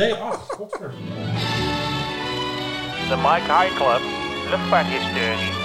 De 3.08 3.16
Mike 3.16 3.52
High 3.52 3.74
Club, 3.76 4.00
luchtvaarthistorie. 4.50 5.63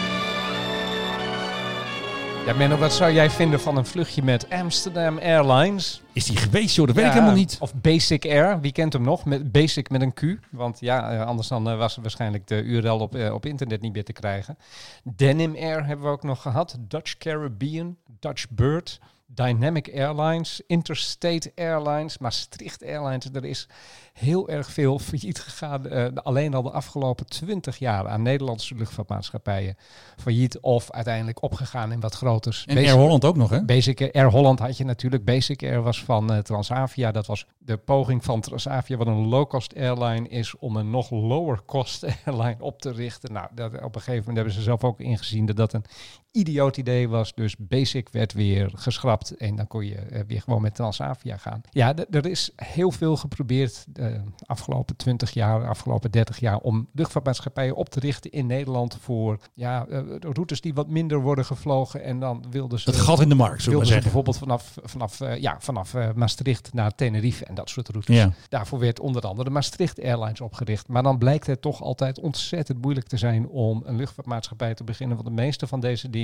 Ja, 2.46 2.56
Menno, 2.56 2.78
wat 2.78 2.94
zou 2.94 3.12
jij 3.14 3.30
vinden 3.30 3.60
van 3.60 3.78
een 3.78 3.86
vluchtje 3.86 4.24
met 4.24 4.50
Amsterdam 4.50 5.18
Airlines? 5.18 6.02
Is 6.14 6.26
die 6.26 6.38
geweest, 6.38 6.76
joh? 6.76 6.88
Dat 6.88 6.96
weet 6.96 7.06
ik 7.06 7.12
helemaal 7.12 7.34
niet. 7.34 7.58
Of 7.60 7.74
Basic 7.76 8.26
Air, 8.26 8.60
wie 8.62 8.72
kent 8.72 8.94
hem 8.94 9.02
nog? 9.02 9.26
Met 9.26 9.52
Basic 9.52 9.90
met 9.90 10.02
een 10.02 10.14
Q. 10.14 10.22
Want 10.52 10.80
ja, 10.80 11.12
eh, 11.12 11.26
anders 11.26 11.48
dan 11.48 11.70
eh, 11.70 11.78
was 11.78 11.96
waarschijnlijk 11.96 12.48
de 12.48 12.62
URL 12.62 13.00
op, 13.00 13.16
eh, 13.16 13.34
op 13.34 13.46
internet 13.46 13.82
niet 13.82 13.94
meer 13.94 14.04
te 14.04 14.14
krijgen. 14.14 14.58
Denim 15.04 15.56
Air 15.56 15.86
hebben 15.86 16.06
we 16.06 16.12
ook 16.12 16.24
nog 16.24 16.42
gehad. 16.42 16.78
Dutch 16.80 17.18
Caribbean, 17.18 17.98
Dutch 18.20 18.46
Bird, 18.50 19.00
Dynamic 19.34 19.92
Airlines, 19.96 20.62
Interstate 20.68 21.52
Airlines, 21.56 22.18
Maastricht 22.18 22.84
Airlines. 22.86 23.26
Er 23.34 23.46
is 23.46 23.68
heel 24.14 24.50
erg 24.50 24.72
veel 24.72 25.00
failliet 25.00 25.40
gegaan. 25.40 25.88
eh, 25.88 26.06
alleen 26.24 26.54
al 26.54 26.62
de 26.62 26.72
afgelopen 26.72 27.26
twintig 27.26 27.78
jaar 27.78 28.08
aan 28.08 28.22
Nederlandse 28.22 28.76
luchtvaartmaatschappijen. 28.76 29.78
Failliet 30.18 30.60
of 30.60 30.92
uiteindelijk 30.92 31.42
opgegaan 31.42 31.92
in 31.92 32.00
wat 32.00 32.16
groters. 32.16 32.66
En 32.66 32.76
Basic- 32.76 32.90
Air 32.92 33.00
Holland 33.00 33.26
ook 33.26 33.36
nog, 33.36 33.50
hè? 33.50 33.66
Basic 33.66 34.02
Air, 34.02 34.12
Air 34.12 34.30
Holland 34.30 34.60
had 34.60 34.78
je 34.78 34.86
natuurlijk. 34.86 35.26
Basic 35.26 35.64
Air 35.64 35.82
was 35.82 36.04
van 36.04 36.34
eh, 36.34 36.38
Transavia. 36.38 37.12
Dat 37.12 37.26
was 37.26 37.46
de 37.58 37.78
poging 37.78 38.24
van 38.24 38.42
Transavia, 38.42 38.98
wat 38.98 39.08
een 39.08 39.28
low-cost 39.28 39.76
airline 39.76 40.28
is, 40.28 40.58
om 40.58 40.76
een 40.76 40.90
nog 40.90 41.10
lower-cost 41.10 42.06
airline 42.26 42.58
op 42.60 42.82
te 42.82 42.92
richten. 42.92 43.34
Nou, 43.34 43.48
dat, 43.56 43.74
op 43.74 43.96
een 43.96 44.02
gegeven 44.02 44.18
moment 44.20 44.36
hebben 44.36 44.54
ze 44.54 44.62
zelf 44.62 44.84
ook 44.84 45.00
ingezien 45.00 45.46
dat 45.46 45.56
dat 45.56 45.74
een 45.74 45.86
idioot 46.32 46.78
idee 46.78 47.10
was. 47.10 47.34
Dus 47.34 47.56
Basic 47.58 48.10
werd 48.10 48.34
weer 48.34 48.72
geschrapt 48.76 49.36
en 49.36 49.56
dan 49.56 49.68
kon 49.68 49.86
je 49.86 49.96
eh, 49.96 50.22
weer 50.28 50.42
gewoon 50.42 50.62
met 50.62 50.76
Transavia 50.76 51.38
gaan. 51.38 51.62
Ja, 51.70 51.94
er 52.10 52.26
is 52.26 52.52
heel 52.56 52.92
veel 52.92 53.16
geprobeerd 53.16 53.86
de 53.88 54.22
afgelopen 54.46 54.96
20 54.96 55.32
jaar, 55.32 55.68
afgelopen 55.68 56.12
30 56.12 56.40
jaar 56.40 56.58
om 56.58 56.88
luchtvaartmaatschappijen 56.94 57.76
op 57.76 57.90
te 57.90 58.00
richten 58.00 58.32
in 58.32 58.46
Nederland 58.46 58.98
voor 59.00 59.40
ja, 59.54 59.86
eh, 59.88 60.00
routes 60.20 60.62
die 60.62 60.74
wat 60.74 60.88
minder 60.88 61.22
worden 61.22 61.46
gevlogen. 61.46 62.04
En 62.04 62.20
dan 62.20 62.46
wilden 62.50 62.80
ze 62.80 62.92
Dat 62.92 63.00
gat 63.00 63.22
in 63.22 63.30
de 63.30 63.36
markt, 63.36 63.58
wilden 63.58 63.74
maar 63.74 63.86
ze 63.86 63.92
zeggen. 63.92 64.04
bijvoorbeeld 64.04 64.38
vanaf, 64.38 64.78
vanaf, 64.84 65.22
eh, 65.22 65.42
ja, 65.42 65.56
vanaf 65.60 65.94
eh, 65.94 66.10
Maastricht 66.16 66.74
naar 66.74 66.96
Tenerife 66.96 67.46
en 67.46 67.56
dat 67.56 67.70
soort 67.70 67.90
routes. 67.90 68.16
Ja. 68.16 68.32
Daarvoor 68.50 68.80
werd 68.80 69.00
onder 69.00 69.22
andere 69.22 69.44
de 69.44 69.50
Maastricht 69.50 70.04
Airlines 70.04 70.42
opgericht. 70.42 70.88
Maar 70.88 71.04
dan 71.04 71.18
blijkt 71.18 71.48
het 71.48 71.62
toch 71.62 71.82
altijd 71.82 72.20
ontzettend 72.20 72.82
moeilijk 72.82 73.08
te 73.08 73.18
zijn 73.18 73.48
om 73.48 73.82
een 73.86 73.96
luchtvaartmaatschappij 73.96 74.74
te 74.74 74.84
beginnen. 74.84 75.16
Want 75.18 75.28
de 75.28 75.42
meeste 75.42 75.68
van 75.68 75.80
deze 75.80 76.10
dingen, 76.10 76.19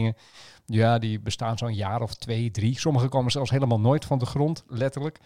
ja, 0.65 0.99
die 0.99 1.19
bestaan 1.19 1.57
zo'n 1.57 1.73
jaar 1.73 2.01
of 2.01 2.13
twee, 2.13 2.51
drie. 2.51 2.79
Sommige 2.79 3.07
komen 3.07 3.31
zelfs 3.31 3.49
helemaal 3.51 3.79
nooit 3.79 4.05
van 4.05 4.19
de 4.19 4.25
grond, 4.25 4.63
letterlijk. 4.67 5.19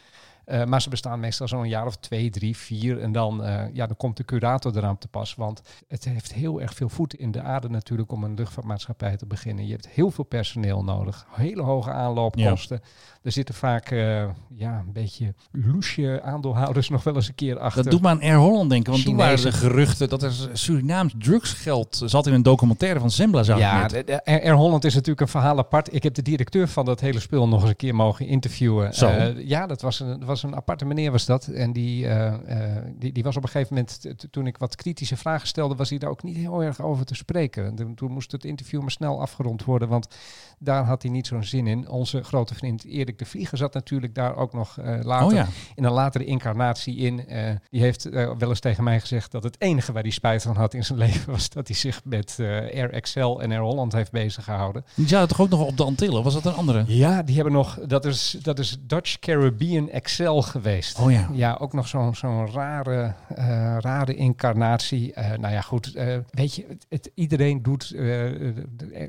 Eh, 0.49 0.63
maar 0.65 0.81
ze 0.81 0.89
bestaan 0.89 1.19
meestal 1.19 1.47
zo'n 1.47 1.67
jaar 1.69 1.85
of 1.85 1.95
twee, 1.95 2.29
drie, 2.29 2.57
vier. 2.57 2.99
En 2.99 3.11
dan, 3.11 3.43
eh, 3.43 3.63
ja, 3.73 3.87
dan 3.87 3.97
komt 3.97 4.17
de 4.17 4.23
curator 4.25 4.77
eraan 4.77 4.97
te 4.97 5.07
pas. 5.07 5.35
Want 5.35 5.61
het 5.87 6.03
heeft 6.05 6.33
heel 6.33 6.61
erg 6.61 6.73
veel 6.73 6.89
voet 6.89 7.13
in 7.13 7.31
de 7.31 7.41
aarde 7.41 7.69
natuurlijk 7.69 8.11
om 8.11 8.23
een 8.23 8.33
luchtvaartmaatschappij 8.33 9.17
te 9.17 9.25
beginnen. 9.25 9.65
Je 9.65 9.71
hebt 9.71 9.87
heel 9.87 10.11
veel 10.11 10.23
personeel 10.23 10.83
nodig. 10.83 11.25
Hele 11.31 11.61
hoge 11.61 11.91
aanloopkosten. 11.91 12.81
Er 13.23 13.31
zitten 13.31 13.55
vaak 13.55 13.91
eh, 13.91 14.23
ja, 14.55 14.77
een 14.85 14.93
beetje 14.93 15.33
loesje 15.51 16.21
aandeelhouders 16.23 16.89
nog 16.95 17.03
wel 17.03 17.15
eens 17.15 17.27
een 17.27 17.35
keer 17.35 17.59
achter. 17.59 17.83
Dat 17.83 17.91
doet 17.91 18.01
me 18.01 18.07
aan 18.07 18.21
Air 18.21 18.37
Holland 18.37 18.69
denken. 18.69 18.91
Want 18.91 19.03
toen 19.05 19.15
waren 19.15 19.41
de 19.41 19.51
geruchten 19.51 20.09
dat 20.09 20.23
er 20.23 20.33
Surinaams 20.53 21.13
drugsgeld 21.17 22.01
zat 22.05 22.27
in 22.27 22.33
een 22.33 22.43
documentaire 22.43 22.99
van 22.99 23.11
Zembla. 23.11 23.43
Zag 23.43 23.57
Ja, 23.59 23.81
net. 23.81 23.89
de- 23.89 24.03
de- 24.03 24.25
Air 24.25 24.53
Holland 24.55 24.85
is 24.85 24.93
natuurlijk 24.93 25.21
een 25.21 25.27
verhaal 25.27 25.57
apart. 25.57 25.93
Ik 25.93 26.03
heb 26.03 26.13
de 26.13 26.21
directeur 26.21 26.67
van 26.67 26.85
dat 26.85 26.99
hele 26.99 27.19
spul 27.19 27.47
nog 27.47 27.61
eens 27.61 27.69
een 27.69 27.75
keer 27.75 27.95
mogen 27.95 28.25
interviewen. 28.27 28.91
Ja, 29.47 29.67
dat 29.67 29.81
was, 29.81 29.99
een, 29.99 30.19
dat 30.19 30.27
was 30.27 30.38
een 30.43 30.55
aparte 30.55 30.85
meneer 30.85 31.11
was 31.11 31.25
dat. 31.25 31.47
En 31.47 31.73
die, 31.73 32.07
eh, 32.07 32.77
eh, 32.77 32.83
die, 32.97 33.11
die 33.11 33.23
was 33.23 33.37
op 33.37 33.43
een 33.43 33.49
gegeven 33.49 33.75
moment, 33.75 34.15
toen 34.31 34.47
ik 34.47 34.57
wat 34.57 34.75
kritische 34.75 35.17
vragen 35.17 35.47
stelde, 35.47 35.75
was 35.75 35.89
hij 35.89 35.97
daar 35.97 36.09
ook 36.09 36.23
niet 36.23 36.37
heel 36.37 36.63
erg 36.63 36.81
over 36.81 37.05
te 37.05 37.15
spreken. 37.15 37.75
Toen, 37.75 37.95
toen 37.95 38.11
moest 38.11 38.31
het 38.31 38.45
interview 38.45 38.81
maar 38.81 38.91
snel 38.91 39.21
afgerond 39.21 39.63
worden, 39.63 39.87
want 39.87 40.07
daar 40.59 40.83
had 40.83 41.01
hij 41.01 41.11
niet 41.11 41.27
zo'n 41.27 41.43
zin 41.43 41.67
in. 41.67 41.89
Onze 41.89 42.23
grote 42.23 42.55
vriend 42.55 42.85
Erik 42.85 43.19
de 43.19 43.25
Vlieger 43.25 43.57
zat 43.57 43.73
natuurlijk 43.73 44.15
daar 44.15 44.35
ook 44.35 44.53
nog 44.53 44.77
eh, 44.77 44.99
later 45.01 45.27
Oh 45.27 45.33
ja. 45.33 45.47
in 45.75 45.83
een 45.83 45.91
latere 45.91 46.25
incarnatie 46.25 46.95
in. 46.95 47.25
Die 47.69 47.81
heeft 47.81 48.03
wel 48.09 48.49
eens 48.49 48.59
tegen 48.59 48.83
mij 48.83 48.99
gezegd 48.99 49.31
dat 49.31 49.43
het 49.43 49.55
enige 49.61 49.91
waar 49.91 50.01
hij 50.01 50.11
spijt 50.11 50.41
van 50.41 50.55
had 50.55 50.73
in 50.73 50.83
zijn 50.85 50.99
leven 51.07 51.31
was 51.31 51.49
dat 51.49 51.67
hij 51.67 51.75
zich 51.75 52.01
met 52.03 52.35
Air 52.39 52.91
Excel 52.91 53.41
en 53.41 53.51
Air 53.51 53.61
Holland 53.61 53.93
heeft 53.93 54.11
bezig 54.11 54.43
gehouden. 54.43 54.85
Zaten 55.05 55.27
toch 55.27 55.41
ook 55.41 55.49
nog 55.49 55.65
op 55.65 55.77
de 55.77 55.83
Antillen? 55.83 56.23
Was 56.23 56.33
dat 56.33 56.45
een 56.45 56.53
andere? 56.53 56.83
Ja, 56.87 57.23
die 57.23 57.35
hebben 57.35 57.53
nog, 57.53 57.79
dat 57.87 58.05
is, 58.05 58.37
dat 58.41 58.59
is 58.59 58.77
Dutch 58.81 59.19
Caribbean 59.19 59.89
Excel 59.89 60.18
geweest. 60.27 60.99
Oh 60.99 61.11
ja. 61.11 61.29
Ja, 61.31 61.57
ook 61.59 61.73
nog 61.73 61.87
zo'n 61.87 62.15
zo'n 62.15 62.51
rare, 62.51 63.13
eh, 63.35 63.77
rare 63.79 64.15
incarnatie. 64.15 65.13
Eh, 65.13 65.37
nou 65.37 65.53
ja, 65.53 65.61
goed. 65.61 65.93
eh, 65.95 66.17
weet 66.29 66.55
je, 66.55 66.65
het, 66.67 66.85
het- 66.89 67.11
iedereen 67.13 67.63
doet 67.63 67.93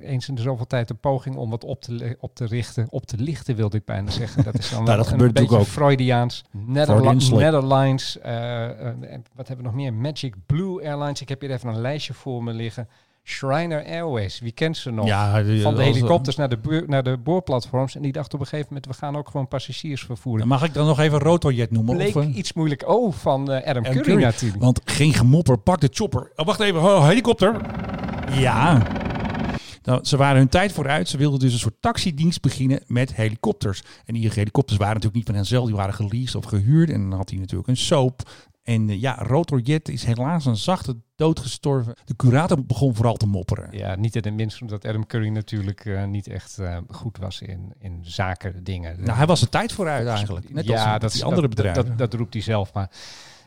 eens 0.02 0.28
in 0.28 0.34
de 0.34 0.42
zoveel 0.42 0.66
tijd 0.66 0.90
een 0.90 0.98
poging 0.98 1.36
om 1.36 1.50
wat 1.50 1.64
op 1.64 1.80
te, 1.82 2.16
op 2.20 2.34
te 2.34 2.46
richten. 2.46 2.86
Op 2.90 3.06
te 3.06 3.16
lichten, 3.18 3.56
wilde 3.56 3.76
ik 3.76 3.84
bijna 3.84 4.10
zeggen. 4.10 4.44
Dat 4.44 4.58
is 4.58 4.70
dan 4.70 4.84
Nou, 4.84 4.96
dat 4.96 5.06
een 5.06 5.12
gebeurt 5.12 5.32
beetje 5.32 5.48
natuurlijk 5.48 5.78
ook. 5.78 5.82
Freudiaans. 5.84 6.44
Netherlands. 6.50 8.18
en 8.20 9.24
wat 9.34 9.48
hebben 9.48 9.56
we 9.56 9.62
nog 9.62 9.74
meer? 9.74 9.94
Magic 9.94 10.34
Blue 10.46 10.84
Airlines. 10.88 11.20
Ik 11.20 11.28
heb 11.28 11.40
hier 11.40 11.50
even 11.50 11.68
een 11.68 11.80
lijstje 11.80 12.14
voor 12.14 12.44
me 12.44 12.52
liggen. 12.52 12.88
Shriner 13.24 13.84
Airways, 13.84 14.38
wie 14.40 14.52
kent 14.52 14.76
ze 14.76 14.90
nog? 14.90 15.06
Ja, 15.06 15.42
die- 15.42 15.62
van 15.62 15.74
de 15.74 15.82
helikopters 15.82 16.36
naar 16.36 16.48
de, 16.48 16.56
buur- 16.58 16.84
naar 16.86 17.02
de 17.02 17.16
boorplatforms. 17.18 17.94
En 17.96 18.02
die 18.02 18.12
dacht 18.12 18.34
op 18.34 18.40
een 18.40 18.46
gegeven 18.46 18.66
moment, 18.68 18.86
we 18.86 18.94
gaan 18.94 19.16
ook 19.16 19.28
gewoon 19.30 19.48
passagiers 19.48 20.02
vervoeren. 20.02 20.48
Mag 20.48 20.64
ik 20.64 20.74
dan 20.74 20.86
nog 20.86 20.98
even 20.98 21.18
Rotorjet 21.18 21.70
noemen? 21.70 21.96
Bleek 21.96 22.16
Of, 22.16 22.22
eh, 22.24 22.36
iets 22.36 22.52
moeilijk. 22.52 22.88
Oh, 22.88 23.12
van 23.12 23.50
eh, 23.52 23.56
Adam 23.56 23.68
Adam 23.68 23.82
Curry, 23.84 24.00
Curry. 24.02 24.22
natuurlijk. 24.22 24.62
Want 24.62 24.80
geen 24.84 25.12
gemopper, 25.14 25.58
pak 25.58 25.80
de 25.80 25.88
chopper. 25.92 26.32
Oh, 26.36 26.46
wacht 26.46 26.60
even, 26.60 26.80
oh, 26.82 27.06
helikopter. 27.06 27.56
Ja. 28.32 28.82
Nou, 29.82 30.04
ze 30.04 30.16
waren 30.16 30.36
hun 30.36 30.48
tijd 30.48 30.72
vooruit. 30.72 31.08
Ze 31.08 31.16
wilden 31.16 31.38
dus 31.38 31.52
een 31.52 31.58
soort 31.58 31.76
taxidienst 31.80 32.40
beginnen 32.40 32.82
met 32.86 33.14
helikopters. 33.14 33.82
En 34.04 34.14
die 34.14 34.30
helikopters 34.34 34.78
waren 34.78 34.94
natuurlijk 34.94 35.14
niet 35.14 35.26
van 35.26 35.34
henzelf. 35.34 35.66
Die 35.66 35.76
waren 35.76 35.94
geleased 35.94 36.34
of 36.34 36.44
gehuurd. 36.44 36.90
En 36.90 37.08
dan 37.10 37.18
had 37.18 37.30
hij 37.30 37.38
natuurlijk 37.38 37.68
een 37.68 37.76
soap. 37.76 38.22
En 38.70 38.88
eh, 38.90 39.00
ja, 39.00 39.14
Rotorjet 39.18 39.88
is 39.88 40.04
helaas 40.04 40.44
een 40.46 40.56
zachte 40.56 40.96
dood 41.16 41.40
gestorven. 41.40 41.94
De 42.04 42.16
curator 42.16 42.64
begon 42.64 42.94
vooral 42.94 43.16
te 43.16 43.26
mopperen. 43.26 43.68
Ja, 43.70 43.94
niet 43.94 44.16
in 44.16 44.22
het 44.24 44.34
minst 44.34 44.60
omdat 44.62 44.86
Adam 44.86 45.06
Curry 45.06 45.28
natuurlijk 45.28 45.84
eh, 45.84 46.04
niet 46.04 46.26
echt 46.26 46.58
eh, 46.58 46.76
goed 46.88 47.18
was 47.18 47.40
in, 47.40 47.72
in 47.78 47.98
zaken 48.02 48.64
dingen. 48.64 48.96
Nou, 49.02 49.16
hij 49.16 49.26
was 49.26 49.40
de 49.40 49.48
tijd 49.48 49.72
vooruit 49.72 50.06
eigenlijk. 50.06 50.52
Net 50.52 50.70
als 50.70 51.00
dat, 51.00 51.12
die 51.12 51.24
andere 51.24 51.40
dat- 51.40 51.50
bedrijven. 51.50 51.86
Dat, 51.86 51.98
dat, 51.98 52.14
roept 52.14 52.32
hij 52.32 52.42
zelf, 52.42 52.72
maar 52.72 52.90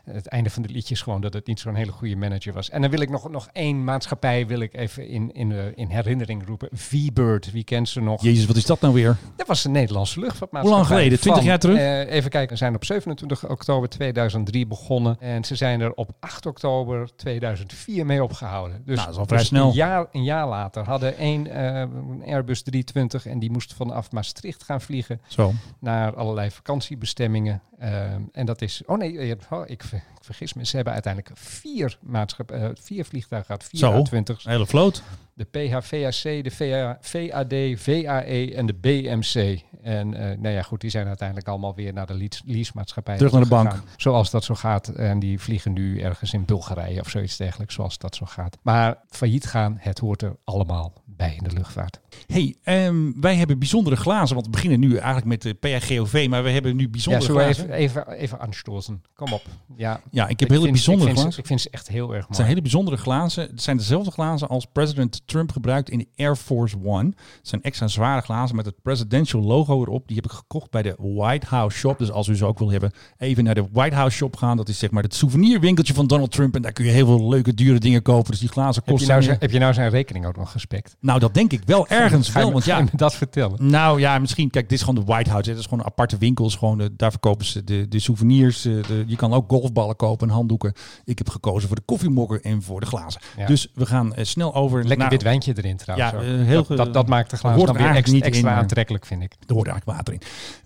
het 0.04 0.26
einde 0.26 0.50
van 0.50 0.62
het 0.62 0.70
liedje 0.70 0.94
is 0.94 1.02
gewoon 1.02 1.20
dat 1.20 1.32
het 1.32 1.46
niet 1.46 1.60
zo'n 1.60 1.74
hele 1.74 1.92
goede 1.92 2.16
manager 2.16 2.52
was. 2.52 2.70
En 2.70 2.80
dan 2.80 2.90
wil 2.90 3.00
ik 3.00 3.10
nog, 3.10 3.30
nog 3.30 3.48
één 3.52 3.84
maatschappij 3.84 4.46
wil 4.46 4.60
ik 4.60 4.74
even 4.74 5.08
in, 5.08 5.32
in, 5.32 5.52
eh, 5.52 5.58
in 5.74 5.88
herinnering 5.88 6.46
roepen. 6.46 6.68
V-Bird, 6.72 7.52
wie 7.52 7.64
kent 7.64 7.88
ze 7.88 8.00
nog? 8.00 8.22
Jezus, 8.22 8.46
wat 8.46 8.56
is 8.56 8.66
dat 8.66 8.80
nou 8.80 8.94
weer? 8.94 9.16
Dat 9.36 9.46
was 9.46 9.64
een 9.64 9.72
Nederlandse 9.72 10.20
luchtvaartmaatschappij. 10.20 10.80
Hoe 10.80 10.88
lang 10.88 11.00
geleden? 11.00 11.20
20 11.20 11.42
van, 11.42 11.50
jaar 11.50 11.58
terug? 11.58 11.78
eh, 11.78 12.14
even 12.16 12.30
kijken, 12.30 12.50
we 12.50 12.56
zijn 12.56 12.74
op 12.74 12.84
27 12.84 13.48
oktober 13.48 13.88
2003 13.88 14.66
begonnen. 14.66 15.16
En 15.20 15.44
ze 15.44 15.54
zijn 15.54 15.80
er 15.80 15.94
op 15.94 16.10
8 16.20 16.46
oktober 16.46 17.08
2004 17.16 18.06
mee 18.06 18.22
opgehouden. 18.22 18.82
Dus, 18.84 18.96
Nou, 18.96 19.06
dat 19.06 19.14
is 19.14 19.20
al 19.20 19.26
vrij 19.26 19.38
dus 19.38 19.46
snel. 19.46 19.68
Een 19.68 19.74
jaar, 19.74 20.06
een 20.12 20.24
jaar 20.24 20.48
later 20.48 20.84
hadden 20.84 21.16
één 21.16 21.46
eh, 21.46 21.80
een 21.80 22.22
Airbus 22.26 22.62
320 22.62 23.26
en 23.26 23.38
die 23.38 23.50
moest 23.50 23.74
vanaf 23.74 24.10
Maastricht 24.12 24.62
gaan 24.62 24.80
vliegen 24.80 25.20
Zo. 25.26 25.52
naar 25.78 26.14
allerlei 26.14 26.50
vakantiebestemmingen. 26.50 27.62
Ehm, 27.78 28.22
en 28.32 28.46
dat 28.46 28.62
is, 28.62 28.82
oh 28.86 28.98
nee, 28.98 29.36
oh, 29.50 29.62
ik, 29.66 29.82
ver- 30.00 30.12
ik 30.18 30.24
vergis 30.24 30.52
me. 30.54 30.66
Ze 30.66 30.76
hebben 30.76 30.92
uiteindelijk 30.94 31.38
vier, 31.38 31.98
maatschap, 32.02 32.50
eh, 32.50 32.68
vier 32.80 33.04
vliegtuigen 33.04 33.54
gehad, 33.54 33.70
vier 33.70 33.80
Zo. 33.80 34.04
A20's. 34.20 34.44
Een 34.44 34.50
hele 34.50 34.66
vloot. 34.66 35.02
De 35.34 35.44
PHVAC, 35.44 36.44
de 36.44 36.50
VA, 36.50 36.98
VAD, 37.00 37.54
VAE 37.80 38.52
en 38.54 38.66
de 38.66 38.74
BMC. 38.74 39.60
En 39.82 40.14
eh, 40.14 40.38
nou 40.38 40.54
ja, 40.54 40.62
goed, 40.62 40.80
die 40.80 40.90
zijn 40.90 41.06
uiteindelijk 41.06 41.48
allemaal 41.48 41.74
weer 41.74 41.92
naar 41.92 42.06
de 42.06 42.14
lease- 42.14 42.42
leasemaatschappij 42.44 43.16
Terug 43.16 43.32
naar 43.32 43.42
de 43.42 43.48
bank. 43.48 43.70
gegaan. 43.70 43.84
Zoals 43.96 44.30
dat 44.30 44.44
zo 44.44 44.54
gaat. 44.54 44.88
En 44.88 45.18
die 45.18 45.38
vliegen 45.40 45.72
nu 45.72 46.00
ergens 46.00 46.32
in 46.32 46.44
Bulgarije 46.44 47.00
of 47.00 47.08
zoiets 47.08 47.36
dergelijks, 47.36 47.74
zoals 47.74 47.98
dat 47.98 48.16
zo 48.16 48.26
gaat. 48.26 48.58
Maar 48.62 48.96
failliet 49.08 49.46
gaan, 49.46 49.76
het 49.80 49.98
hoort 49.98 50.22
er 50.22 50.36
allemaal 50.44 50.92
bij 51.06 51.34
in 51.36 51.44
de 51.48 51.52
luchtvaart. 51.54 52.00
hey, 52.26 52.56
ehm, 52.62 53.20
wij 53.20 53.34
hebben 53.34 53.58
bijzondere 53.58 53.96
glazen, 53.96 54.34
want 54.34 54.46
we 54.46 54.52
beginnen 54.52 54.80
nu 54.80 54.96
eigenlijk 54.96 55.26
met 55.26 55.42
de 55.42 55.52
PHGOV, 55.54 56.26
maar 56.30 56.42
we 56.42 56.50
hebben 56.50 56.76
nu 56.76 56.82
Ja, 56.82 56.88
bijzondere 56.90 57.32
we 57.32 57.38
glazen. 57.38 57.70
even, 57.70 58.02
even, 58.06 58.12
even 58.18 58.40
aanstoßen? 58.40 59.02
Kom 59.14 59.32
op. 59.32 59.42
Ja, 59.76 60.00
Ja, 60.10 60.28
ik 60.28 60.40
heb 60.40 60.48
hele 60.48 60.70
bijzondere 60.70 61.10
ik 61.10 61.16
vind, 61.16 61.18
glazen. 61.18 61.32
ze- 61.32 61.40
Ik 61.40 61.46
vind 61.46 61.60
ze 61.60 61.68
echt 61.70 61.88
heel 61.88 62.06
erg 62.08 62.14
Het 62.16 62.22
mooi. 62.24 62.34
zijn 62.34 62.48
hele 62.48 62.60
bijzondere 62.60 62.96
glazen. 62.96 63.46
Het 63.46 63.62
zijn 63.62 63.76
dezelfde 63.76 64.10
glazen 64.10 64.48
als 64.48 64.66
president 64.72 65.22
Trump 65.26 65.52
gebruikt 65.52 65.90
in 65.90 65.98
de 65.98 66.08
Air 66.16 66.36
Force 66.36 66.76
One. 66.84 67.04
Het 67.38 67.48
zijn 67.48 67.62
extra 67.62 67.88
zware 67.88 68.20
glazen 68.20 68.56
met 68.56 68.66
het 68.66 68.82
presidential 68.82 69.42
logo 69.42 69.80
erop. 69.82 70.06
Die 70.06 70.16
heb 70.16 70.24
ik 70.24 70.30
gekocht 70.30 70.70
bij 70.70 70.82
de 70.82 70.96
White 70.98 71.46
House 71.46 71.78
Shop. 71.78 71.98
Dus 71.98 72.10
als 72.10 72.28
u 72.28 72.36
ze 72.36 72.44
ook 72.46 72.58
wil 72.58 72.70
hebben, 72.70 72.92
even 73.18 73.44
naar 73.44 73.54
de 73.54 73.66
White 73.72 73.94
House 73.94 74.16
Shop 74.16 74.36
gaan. 74.36 74.56
Dat 74.56 74.68
is 74.68 74.78
zeg 74.78 74.90
maar 74.90 75.02
het 75.02 75.14
souvenirwinkeltje 75.14 75.94
van 75.94 76.06
Donald 76.06 76.30
Trump. 76.32 76.54
En 76.54 76.62
daar 76.62 76.72
kun 76.72 76.84
je 76.84 76.90
heel 76.90 77.06
veel 77.06 77.28
leuke, 77.28 77.54
dure 77.54 77.78
dingen 77.78 78.02
kopen. 78.02 78.30
Dus 78.30 78.40
die 78.40 78.48
glazen 78.48 78.74
heb, 78.74 78.84
je 78.84 78.90
kosten... 78.90 79.08
nou 79.10 79.22
zijn, 79.22 79.36
heb 79.40 79.50
je 79.50 79.58
nou 79.58 79.74
zijn 79.74 79.90
rekening 79.90 80.26
ook 80.26 80.36
nog 80.36 80.50
gespekt? 80.52 80.96
nou, 81.00 81.18
dat 81.18 81.34
denk 81.34 81.52
ik 81.52 81.62
wel 81.66 81.88
ergens 81.88 82.28
Ga 82.28 82.38
je, 82.38 82.44
wel. 82.44 82.52
Want 82.52 82.64
ja, 82.64 82.84
dat 82.92 83.14
vertellen? 83.14 83.68
nou 83.68 84.00
ja, 84.00 84.18
misschien. 84.18 84.50
Kijk, 84.50 84.68
dit 84.68 84.78
is 84.78 84.84
gewoon 84.84 85.04
de 85.04 85.12
White 85.12 85.30
House. 85.30 85.50
Het 85.50 85.58
is 85.58 85.64
gewoon 85.64 85.78
een 85.80 85.86
aparte 85.86 86.16
winkels. 86.18 86.56
Gewoon, 86.56 86.78
de- 86.78 86.96
daar 86.96 87.10
verkopen 87.10 87.46
ze 87.46 87.64
de, 87.64 87.88
de 87.88 87.98
souvenirs. 87.98 88.64
eh, 88.64 88.72
De, 88.82 89.04
je 89.06 89.16
kan 89.16 89.32
ook 89.32 89.48
golfballen 89.50 89.96
kopen 89.96 90.28
en 90.28 90.34
handdoeken. 90.34 90.72
Ik 91.04 91.18
heb 91.18 91.28
gekozen 91.28 91.66
voor 91.68 91.76
de 91.76 91.82
koffiemokker 91.84 92.40
en 92.42 92.62
voor 92.62 92.80
de 92.80 92.86
glazen. 92.86 93.20
Ja. 93.36 93.46
Dus 93.46 93.68
we 93.74 93.86
gaan 93.86 94.14
eh, 94.14 94.24
snel 94.24 94.54
over 94.54 94.78
Lekker 94.78 94.98
naar... 94.98 95.08
wit 95.14 95.22
wijntje 95.22 95.52
erin 95.56 95.76
trouwens. 95.76 96.10
Ja, 96.10 96.18
eh, 96.18 96.46
heel 96.46 96.66
dat, 96.66 96.76
dat, 96.76 96.94
dat 96.94 97.08
maakt 97.08 97.30
de 97.30 97.36
glazen 97.36 97.66
dan 97.66 97.76
er 97.76 97.82
weer 97.82 97.94
extra, 97.94 98.14
niet 98.14 98.24
extra 98.24 98.50
maar- 98.50 98.58
aantrekkelijk, 98.58 99.06
vind 99.06 99.22
ik. 99.22 99.32
Er 99.46 99.54
hoort 99.54 99.66
eigenlijk 99.68 99.98
water 99.98 100.14
in. 100.14 100.20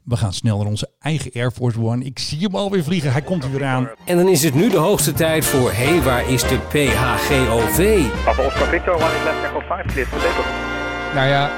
We 0.05 0.17
gaan 0.17 0.33
snel 0.33 0.59
naar 0.59 0.67
onze 0.67 0.91
eigen 1.01 1.31
Air 1.35 1.51
Force 1.51 1.81
One. 1.81 2.05
Ik 2.05 2.19
zie 2.19 2.39
hem 2.39 2.55
alweer 2.55 2.85
vliegen. 2.85 3.13
Hij 3.13 3.23
komt 3.23 3.45
er 3.45 3.51
weer 3.51 3.65
aan. 3.65 3.91
En 4.05 4.17
dan 4.17 4.29
is 4.29 4.43
het 4.43 4.55
nu 4.55 4.71
de 4.71 4.77
hoogste 4.77 5.13
tijd 5.13 5.45
voor 5.45 5.73
Hé, 5.73 5.85
hey, 5.85 6.03
waar 6.03 6.31
is 6.31 6.43
de 6.43 6.59
PHGOV? 6.69 8.07
Papa 8.25 8.47
Oscar 8.47 8.67
Victor, 8.67 8.95
one 8.95 9.05
is 9.05 9.25
left 9.25 9.45
echo 9.45 9.61
5, 9.61 9.87
clear 9.87 10.07
for 10.07 10.21
takeoff. 10.21 10.49
Nou 11.15 11.29
ja, 11.29 11.51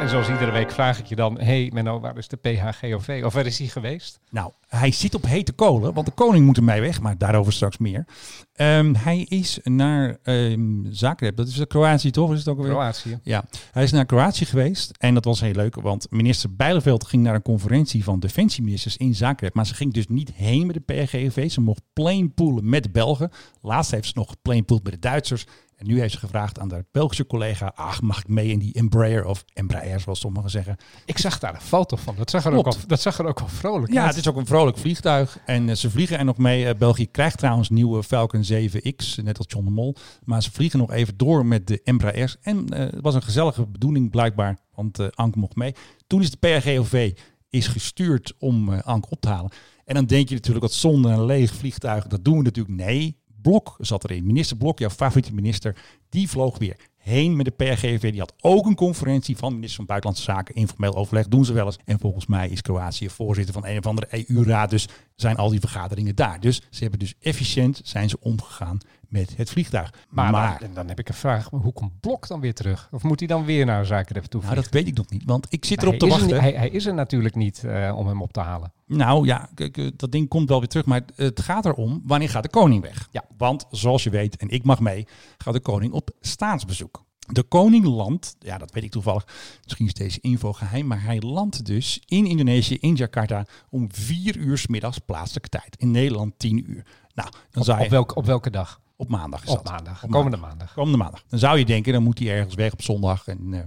en 0.00 0.08
zoals 0.08 0.28
iedere 0.28 0.50
week 0.50 0.70
vraag 0.70 0.98
ik 0.98 1.06
je 1.06 1.16
dan... 1.16 1.38
Hé 1.38 1.44
hey 1.44 1.70
Menno, 1.72 2.00
waar 2.00 2.16
is 2.16 2.28
de 2.28 2.36
PHGOV? 2.36 3.22
Of 3.24 3.32
waar 3.32 3.46
is 3.46 3.58
hij 3.58 3.68
geweest? 3.68 4.20
Nou, 4.30 4.52
hij 4.76 4.90
zit 4.92 5.14
op 5.14 5.26
hete 5.26 5.52
kolen, 5.52 5.94
want 5.94 6.06
de 6.06 6.12
koning 6.12 6.46
moet 6.46 6.56
ermee 6.56 6.80
weg. 6.80 7.00
Maar 7.00 7.18
daarover 7.18 7.52
straks 7.52 7.78
meer. 7.78 8.06
Ehm, 8.52 8.94
hij 8.94 9.18
is 9.20 9.58
naar 9.62 10.18
ehm 10.22 10.84
Zagreb. 10.90 11.36
Dat 11.36 11.48
is 11.48 11.54
de 11.54 11.66
Kroatië 11.66 12.10
toch? 12.10 12.32
Is 12.32 12.38
het 12.38 12.48
ook 12.48 12.56
alweer? 12.56 12.72
Kroatië. 12.72 13.18
Ja, 13.22 13.44
hij 13.72 13.82
is 13.82 13.92
naar 13.92 14.06
Kroatië 14.06 14.44
geweest 14.44 14.90
en 14.98 15.14
dat 15.14 15.24
was 15.24 15.40
heel 15.40 15.52
leuk, 15.52 15.74
want 15.80 16.06
minister 16.10 16.54
Bijleveld 16.56 17.06
ging 17.06 17.22
naar 17.22 17.34
een 17.34 17.42
conferentie 17.42 18.04
van 18.04 18.20
defensieministers 18.20 18.96
in 18.96 19.14
Zagreb, 19.14 19.54
maar 19.54 19.66
ze 19.66 19.74
ging 19.74 19.92
dus 19.92 20.06
niet 20.06 20.32
heen 20.34 20.66
met 20.66 20.74
de 20.74 20.80
PRGOV. 20.80 21.50
Ze 21.50 21.60
mocht 21.60 21.82
planepoolen 21.92 22.68
met 22.68 22.82
de 22.82 22.90
Belgen. 22.90 23.30
Laatst 23.60 23.90
heeft 23.90 24.06
ze 24.06 24.12
nog 24.14 24.28
geplanepoold 24.28 24.82
met 24.82 24.92
de 24.92 24.98
Duitsers. 24.98 25.46
En 25.76 25.88
nu 25.88 26.00
heeft 26.00 26.12
ze 26.12 26.18
gevraagd 26.18 26.58
aan 26.58 26.70
haar 26.70 26.84
Belgische 26.92 27.26
collega, 27.26 27.72
ach, 27.74 28.00
mag 28.02 28.18
ik 28.18 28.28
mee 28.28 28.48
in 28.48 28.58
die 28.58 28.74
Embraer 28.74 29.24
of 29.24 29.44
Embraer, 29.52 30.00
zoals 30.00 30.20
sommigen 30.20 30.50
zeggen. 30.50 30.76
Ik 31.04 31.18
zag 31.18 31.38
daar 31.38 31.54
een 31.54 31.60
foto 31.60 31.96
van. 31.96 32.14
Dat 32.16 32.30
zag 32.30 32.44
er, 32.44 32.52
ook 32.52 32.66
al, 32.66 32.74
dat 32.86 33.00
zag 33.00 33.18
er 33.18 33.26
ook 33.26 33.40
al 33.40 33.48
vrolijk 33.48 33.92
Ja, 33.92 33.98
uit. 34.00 34.08
het 34.08 34.18
is 34.18 34.28
ook 34.28 34.36
een 34.36 34.46
vrolijk 34.46 34.61
vliegtuig. 34.70 35.38
En 35.46 35.68
eh, 35.68 35.74
ze 35.74 35.90
vliegen 35.90 36.18
er 36.18 36.24
nog 36.24 36.38
mee. 36.38 36.66
Eh, 36.66 36.78
België 36.78 37.06
krijgt 37.06 37.38
trouwens 37.38 37.68
nieuwe 37.68 38.02
Falcon 38.02 38.44
7X, 38.52 39.22
net 39.22 39.38
als 39.38 39.46
John 39.48 39.64
de 39.64 39.70
Mol. 39.70 39.94
Maar 40.24 40.42
ze 40.42 40.52
vliegen 40.52 40.78
nog 40.78 40.92
even 40.92 41.16
door 41.16 41.46
met 41.46 41.66
de 41.66 41.80
Embraers. 41.84 42.36
En 42.40 42.68
eh, 42.68 42.78
het 42.78 43.00
was 43.00 43.14
een 43.14 43.22
gezellige 43.22 43.66
bedoeling 43.66 44.10
blijkbaar, 44.10 44.58
want 44.74 44.98
eh 44.98 45.06
Anke 45.14 45.38
mocht 45.38 45.56
mee. 45.56 45.74
Toen 46.06 46.20
is 46.20 46.30
de 46.30 46.36
PRGOV 46.36 47.12
is 47.50 47.66
gestuurd 47.66 48.34
om 48.38 48.72
eh 48.72 48.82
Anke 48.82 49.10
op 49.10 49.20
te 49.20 49.28
halen. 49.28 49.52
En 49.84 49.94
dan 49.94 50.04
denk 50.06 50.28
je 50.28 50.34
natuurlijk 50.34 50.64
dat 50.64 50.74
zonder 50.74 51.10
een 51.10 51.24
leeg 51.24 51.54
vliegtuig, 51.54 52.06
dat 52.06 52.24
doen 52.24 52.36
we 52.36 52.42
natuurlijk. 52.42 52.76
Nee, 52.76 53.20
Blok 53.42 53.76
zat 53.78 54.04
erin. 54.04 54.26
Minister 54.26 54.56
Blok, 54.56 54.78
jouw 54.78 54.90
favoriete 54.90 55.34
minister, 55.34 55.76
die 56.08 56.28
vloog 56.28 56.58
weer 56.58 56.76
heen 57.02 57.36
met 57.36 57.44
de 57.44 57.50
PRGV. 57.50 58.10
Die 58.10 58.20
had 58.20 58.34
ook 58.40 58.66
een 58.66 58.74
conferentie 58.74 59.36
van 59.36 59.52
minister 59.52 59.76
van 59.76 59.86
Buitenlandse 59.86 60.24
Zaken. 60.30 60.54
Informeel 60.54 60.94
overleg 60.94 61.28
doen 61.28 61.44
ze 61.44 61.52
wel 61.52 61.66
eens. 61.66 61.78
En 61.84 61.98
volgens 61.98 62.26
mij 62.26 62.48
is 62.48 62.60
Kroatië 62.62 63.08
voorzitter 63.08 63.54
van 63.54 63.66
een 63.66 63.78
of 63.78 63.86
andere 63.86 64.24
EU-raad. 64.28 64.70
Dus 64.70 64.88
zijn 65.16 65.36
al 65.36 65.50
die 65.50 65.60
vergaderingen 65.60 66.14
daar. 66.16 66.40
Dus 66.40 66.62
ze 66.70 66.80
hebben 66.82 66.98
dus 66.98 67.14
efficiënt 67.20 67.80
zijn 67.84 68.08
ze 68.08 68.16
omgegaan 68.20 68.78
met 69.08 69.36
het 69.36 69.50
vliegtuig. 69.50 69.92
Maar, 70.08 70.30
Maar, 70.30 70.58
dan, 70.60 70.74
dan 70.74 70.88
heb 70.88 70.98
ik 70.98 71.08
een 71.08 71.14
vraag. 71.14 71.48
Hoe 71.50 71.72
komt 71.72 72.00
Blok 72.00 72.26
dan 72.28 72.40
weer 72.40 72.54
terug? 72.54 72.88
Of 72.92 73.02
moet 73.02 73.18
hij 73.18 73.28
dan 73.28 73.44
weer 73.44 73.64
naar 73.66 73.86
Zagreb 73.86 74.24
toe 74.24 74.42
nou, 74.42 74.54
dat 74.54 74.68
weet 74.68 74.86
ik 74.86 74.96
nog 74.96 75.10
niet. 75.10 75.22
Want 75.24 75.46
ik 75.50 75.64
zit 75.64 75.76
Maar 75.76 75.86
erop 75.86 75.98
te 75.98 76.04
er 76.06 76.10
wachten. 76.12 76.28
niet- 76.32 76.40
hij, 76.40 76.52
hij 76.52 76.68
is 76.68 76.86
er 76.86 76.94
natuurlijk 76.94 77.34
niet 77.34 77.64
eh, 77.64 77.94
om 77.96 78.06
hem 78.06 78.22
op 78.22 78.32
te 78.32 78.40
halen. 78.40 78.72
Nou 78.96 79.26
ja, 79.26 79.48
kijk, 79.54 79.76
eh, 79.78 79.86
dat 79.96 80.12
ding 80.12 80.28
komt 80.28 80.48
wel 80.48 80.58
weer 80.58 80.68
terug. 80.68 80.86
Maar 80.86 81.02
het 81.16 81.40
gaat 81.40 81.64
erom, 81.66 82.02
wanneer 82.04 82.28
gaat 82.28 82.42
de 82.42 82.48
koning 82.48 82.82
weg? 82.82 83.08
Ja. 83.10 83.24
Want 83.36 83.66
zoals 83.70 84.02
je 84.02 84.10
weet, 84.10 84.36
en 84.36 84.48
ik 84.48 84.64
mag 84.64 84.80
mee, 84.80 85.06
gaat 85.38 85.54
de 85.54 85.60
koning 85.60 85.92
op 85.92 86.10
staatsbezoek. 86.20 87.04
De 87.26 87.42
koning 87.42 87.84
landt, 87.84 88.36
ja 88.38 88.58
dat 88.58 88.72
weet 88.72 88.84
ik 88.84 88.90
toevallig, 88.90 89.26
misschien 89.64 89.86
is 89.86 89.94
deze 89.94 90.20
info 90.20 90.52
geheim, 90.52 90.86
maar 90.86 91.02
hij 91.02 91.20
landt 91.20 91.64
dus 91.66 92.02
in 92.06 92.26
Indonesië, 92.26 92.76
in 92.80 92.94
Jakarta, 92.94 93.44
om 93.70 93.92
vier 93.92 94.36
uur 94.36 94.58
's 94.58 94.66
middags 94.66 94.98
plaatselijke 94.98 95.48
tijd. 95.48 95.76
In 95.76 95.90
Nederland 95.90 96.38
tien 96.38 96.70
uur. 96.70 96.86
Nou, 97.14 97.30
dan 97.50 97.60
Op, 97.60 97.64
zou 97.64 97.78
je, 97.78 97.84
op, 97.84 97.90
welke, 97.90 98.14
op 98.14 98.26
welke 98.26 98.50
dag? 98.50 98.80
op 98.96 99.08
maandag 99.08 99.42
is 99.42 99.48
Op 99.48 99.56
dat. 99.56 99.72
maandag. 99.72 100.04
Op 100.04 100.10
komende 100.10 100.36
maandag. 100.36 100.72
Komende 100.74 100.98
maandag. 100.98 101.24
Dan 101.28 101.38
zou 101.38 101.58
je 101.58 101.64
denken, 101.64 101.92
dan 101.92 102.02
moet 102.02 102.18
hij 102.18 102.28
ergens 102.28 102.54
weg 102.54 102.72
op 102.72 102.82
zondag. 102.82 103.26
En 103.26 103.54
eh, 103.54 103.60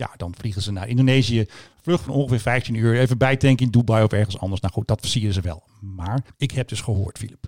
ja, 0.00 0.10
dan 0.16 0.34
vliegen 0.38 0.62
ze 0.62 0.72
naar 0.72 0.88
Indonesië. 0.88 1.46
Vlucht 1.82 2.04
van 2.04 2.14
ongeveer 2.14 2.40
15 2.40 2.74
uur. 2.74 2.98
Even 2.98 3.18
bijtanken 3.18 3.64
in 3.64 3.72
Dubai 3.72 4.04
of 4.04 4.12
ergens 4.12 4.38
anders. 4.38 4.60
Nou 4.60 4.72
goed, 4.72 4.88
dat 4.88 5.00
versieren 5.00 5.34
ze 5.34 5.40
wel. 5.40 5.62
Maar 5.80 6.24
ik 6.36 6.50
heb 6.50 6.68
dus 6.68 6.80
gehoord, 6.80 7.18
Philip, 7.18 7.46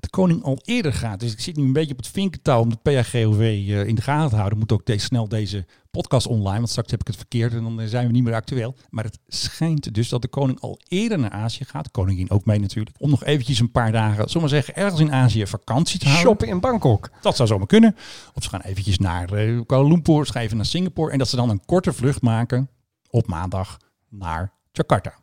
dat 0.00 0.10
de 0.10 0.16
koning 0.16 0.42
al 0.42 0.58
eerder 0.64 0.92
gaat. 0.92 1.20
Dus 1.20 1.32
ik 1.32 1.40
zit 1.40 1.56
nu 1.56 1.64
een 1.64 1.72
beetje 1.72 1.92
op 1.92 1.96
het 1.96 2.08
vinkentouw 2.08 2.60
om 2.60 2.68
de 2.68 2.76
PHGOV 2.82 3.40
eh, 3.40 3.86
in 3.86 3.94
de 3.94 4.02
gaten 4.02 4.30
te 4.30 4.36
houden. 4.36 4.58
Moet 4.58 4.72
ook 4.72 4.86
deze, 4.86 5.04
snel 5.04 5.28
deze 5.28 5.66
podcast 5.90 6.26
online, 6.26 6.56
want 6.56 6.68
straks 6.68 6.90
heb 6.90 7.00
ik 7.00 7.06
het 7.06 7.16
verkeerd 7.16 7.52
en 7.52 7.62
dan 7.62 7.80
eh, 7.80 7.86
zijn 7.86 8.06
we 8.06 8.12
niet 8.12 8.24
meer 8.24 8.34
actueel. 8.34 8.74
Maar 8.90 9.04
het 9.04 9.18
schijnt 9.26 9.94
dus 9.94 10.08
dat 10.08 10.22
de 10.22 10.28
koning 10.28 10.60
al 10.60 10.80
eerder 10.88 11.18
naar 11.18 11.30
Azië 11.30 11.64
gaat. 11.64 11.84
De 11.84 11.90
koningin 11.90 12.30
ook 12.30 12.44
mee 12.44 12.58
natuurlijk. 12.60 12.96
Om 12.98 13.10
nog 13.10 13.24
eventjes 13.24 13.60
een 13.60 13.70
paar 13.70 13.92
dagen, 13.92 14.16
zullen 14.16 14.32
we 14.32 14.40
maar 14.40 14.48
zeggen, 14.48 14.74
ergens 14.74 15.00
in 15.00 15.12
Azië 15.12 15.46
vakantie 15.46 15.98
te 15.98 16.04
houden. 16.04 16.26
Shoppen 16.26 16.48
in 16.48 16.60
Bangkok. 16.60 17.10
Dat 17.20 17.36
zou 17.36 17.48
zomaar 17.48 17.66
kunnen. 17.66 17.96
Of 18.34 18.42
ze 18.42 18.48
gaan 18.48 18.60
eventjes 18.60 18.98
naar 18.98 19.32
eh, 19.32 19.60
Kuala 19.66 19.88
Lumpur, 19.88 20.36
even 20.36 20.56
naar 20.56 20.66
Singapore. 20.66 21.12
En 21.12 21.18
dat 21.18 21.28
ze 21.28 21.36
dan 21.36 21.50
een 21.50 21.64
korte 21.64 21.92
vlucht 21.92 22.22
maken 22.22 22.70
op 23.10 23.26
maandag 23.26 23.76
naar 24.08 24.52
Jakarta. 24.72 25.14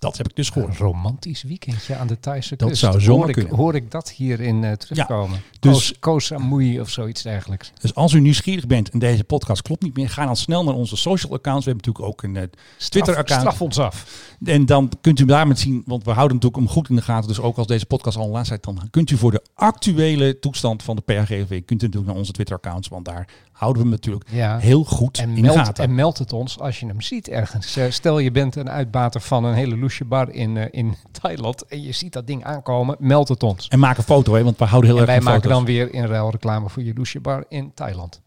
Dat 0.00 0.16
heb 0.16 0.28
ik 0.28 0.36
dus 0.36 0.46
Een 0.46 0.52
gehoord. 0.52 0.76
romantisch 0.76 1.42
weekendje 1.42 1.96
aan 1.96 2.06
de 2.06 2.20
Thaise 2.20 2.56
Dat 2.56 2.68
kust. 2.68 2.80
zou 2.80 3.00
zomaar 3.00 3.24
hoor 3.24 3.32
kunnen. 3.34 3.54
Hoor 3.54 3.74
ik 3.74 3.90
dat 3.90 4.10
hierin 4.10 4.64
eh 4.64 4.72
terugkomen? 4.72 5.42
dus- 5.60 5.72
Dus, 5.88 5.98
Koh 5.98 6.18
Samui 6.18 6.80
of 6.80 6.90
zoiets 6.90 7.22
dergelijks. 7.22 7.72
Dus 7.80 7.94
als 7.94 8.12
u 8.12 8.20
nieuwsgierig 8.20 8.66
bent 8.66 8.90
en 8.90 8.98
deze 8.98 9.24
podcast 9.24 9.62
klopt 9.62 9.82
niet 9.82 9.96
meer, 9.96 10.08
ga 10.10 10.24
dan 10.24 10.36
snel 10.36 10.64
naar 10.64 10.74
onze 10.74 10.96
social 10.96 11.32
accounts. 11.32 11.64
We 11.64 11.70
hebben 11.70 11.92
natuurlijk 11.92 12.14
ook 12.14 12.22
een 12.22 12.36
eh, 12.36 12.58
Twitter-account. 12.88 13.40
Straf 13.40 13.62
ons 13.62 13.78
af. 13.78 14.26
En 14.44 14.66
dan 14.66 14.92
kunt 15.00 15.18
u 15.20 15.24
daar 15.24 15.46
met 15.46 15.58
zien, 15.58 15.82
want 15.86 16.04
we 16.04 16.10
houden 16.10 16.36
natuurlijk 16.36 16.62
hem 16.62 16.72
goed 16.74 16.88
in 16.88 16.96
de 16.96 17.02
gaten. 17.02 17.28
Dus 17.28 17.40
ook 17.40 17.56
als 17.56 17.66
deze 17.66 17.86
podcast 17.86 18.16
al 18.16 18.24
online 18.24 18.44
staat, 18.44 18.62
dan 18.64 18.88
kunt 18.90 19.10
u 19.10 19.16
voor 19.16 19.30
de 19.30 19.42
actuele 19.54 20.38
toestand 20.38 20.82
van 20.82 20.96
de 20.96 21.02
PRGV, 21.02 21.48
kunt 21.48 21.82
u 21.82 21.84
natuurlijk 21.84 22.06
naar 22.06 22.16
onze 22.20 22.32
Twitter-accounts. 22.32 22.88
Want 22.88 23.04
daar 23.04 23.28
houden 23.60 23.82
we 23.82 23.88
hem 23.88 23.96
natuurlijk 23.98 24.24
Ja. 24.30 24.58
heel 24.58 24.84
goed 24.84 25.18
En 25.18 25.28
in 25.28 25.34
de 25.34 25.40
meld, 25.40 25.56
gaten. 25.56 25.84
en 25.84 25.94
meld 25.94 26.18
het 26.18 26.32
ons 26.32 26.58
als 26.58 26.80
je 26.80 26.86
hem 26.86 27.00
ziet 27.00 27.28
ergens. 27.28 27.78
Stel 27.88 28.18
je 28.18 28.30
bent 28.30 28.56
een 28.56 28.70
uitbater 28.70 29.20
van 29.20 29.44
een 29.44 29.54
hele 29.54 29.76
loesje 29.76 30.04
bar 30.04 30.30
in, 30.30 30.56
eh, 30.56 30.64
in 30.70 30.94
Thailand 31.20 31.66
en 31.66 31.82
je 31.82 31.92
ziet 31.92 32.12
dat 32.12 32.26
ding 32.26 32.44
aankomen, 32.44 32.96
meld 32.98 33.28
het 33.28 33.42
ons. 33.42 33.68
En 33.68 33.78
maak 33.78 33.96
een 33.96 34.02
foto, 34.02 34.34
hè, 34.34 34.44
want 34.44 34.58
we 34.58 34.64
houden 34.64 34.90
heel 34.90 34.98
En 35.00 35.04
erg 35.06 35.14
wij 35.14 35.24
maken 35.24 35.42
foto's. 35.42 35.56
dan 35.56 35.66
weer 35.66 35.94
in 35.94 36.06
ruil 36.06 36.30
reclame 36.30 36.68
voor 36.68 36.82
je 36.82 36.92
loesje 36.96 37.20
bar 37.20 37.44
in 37.48 37.70
Thailand. 37.74 38.20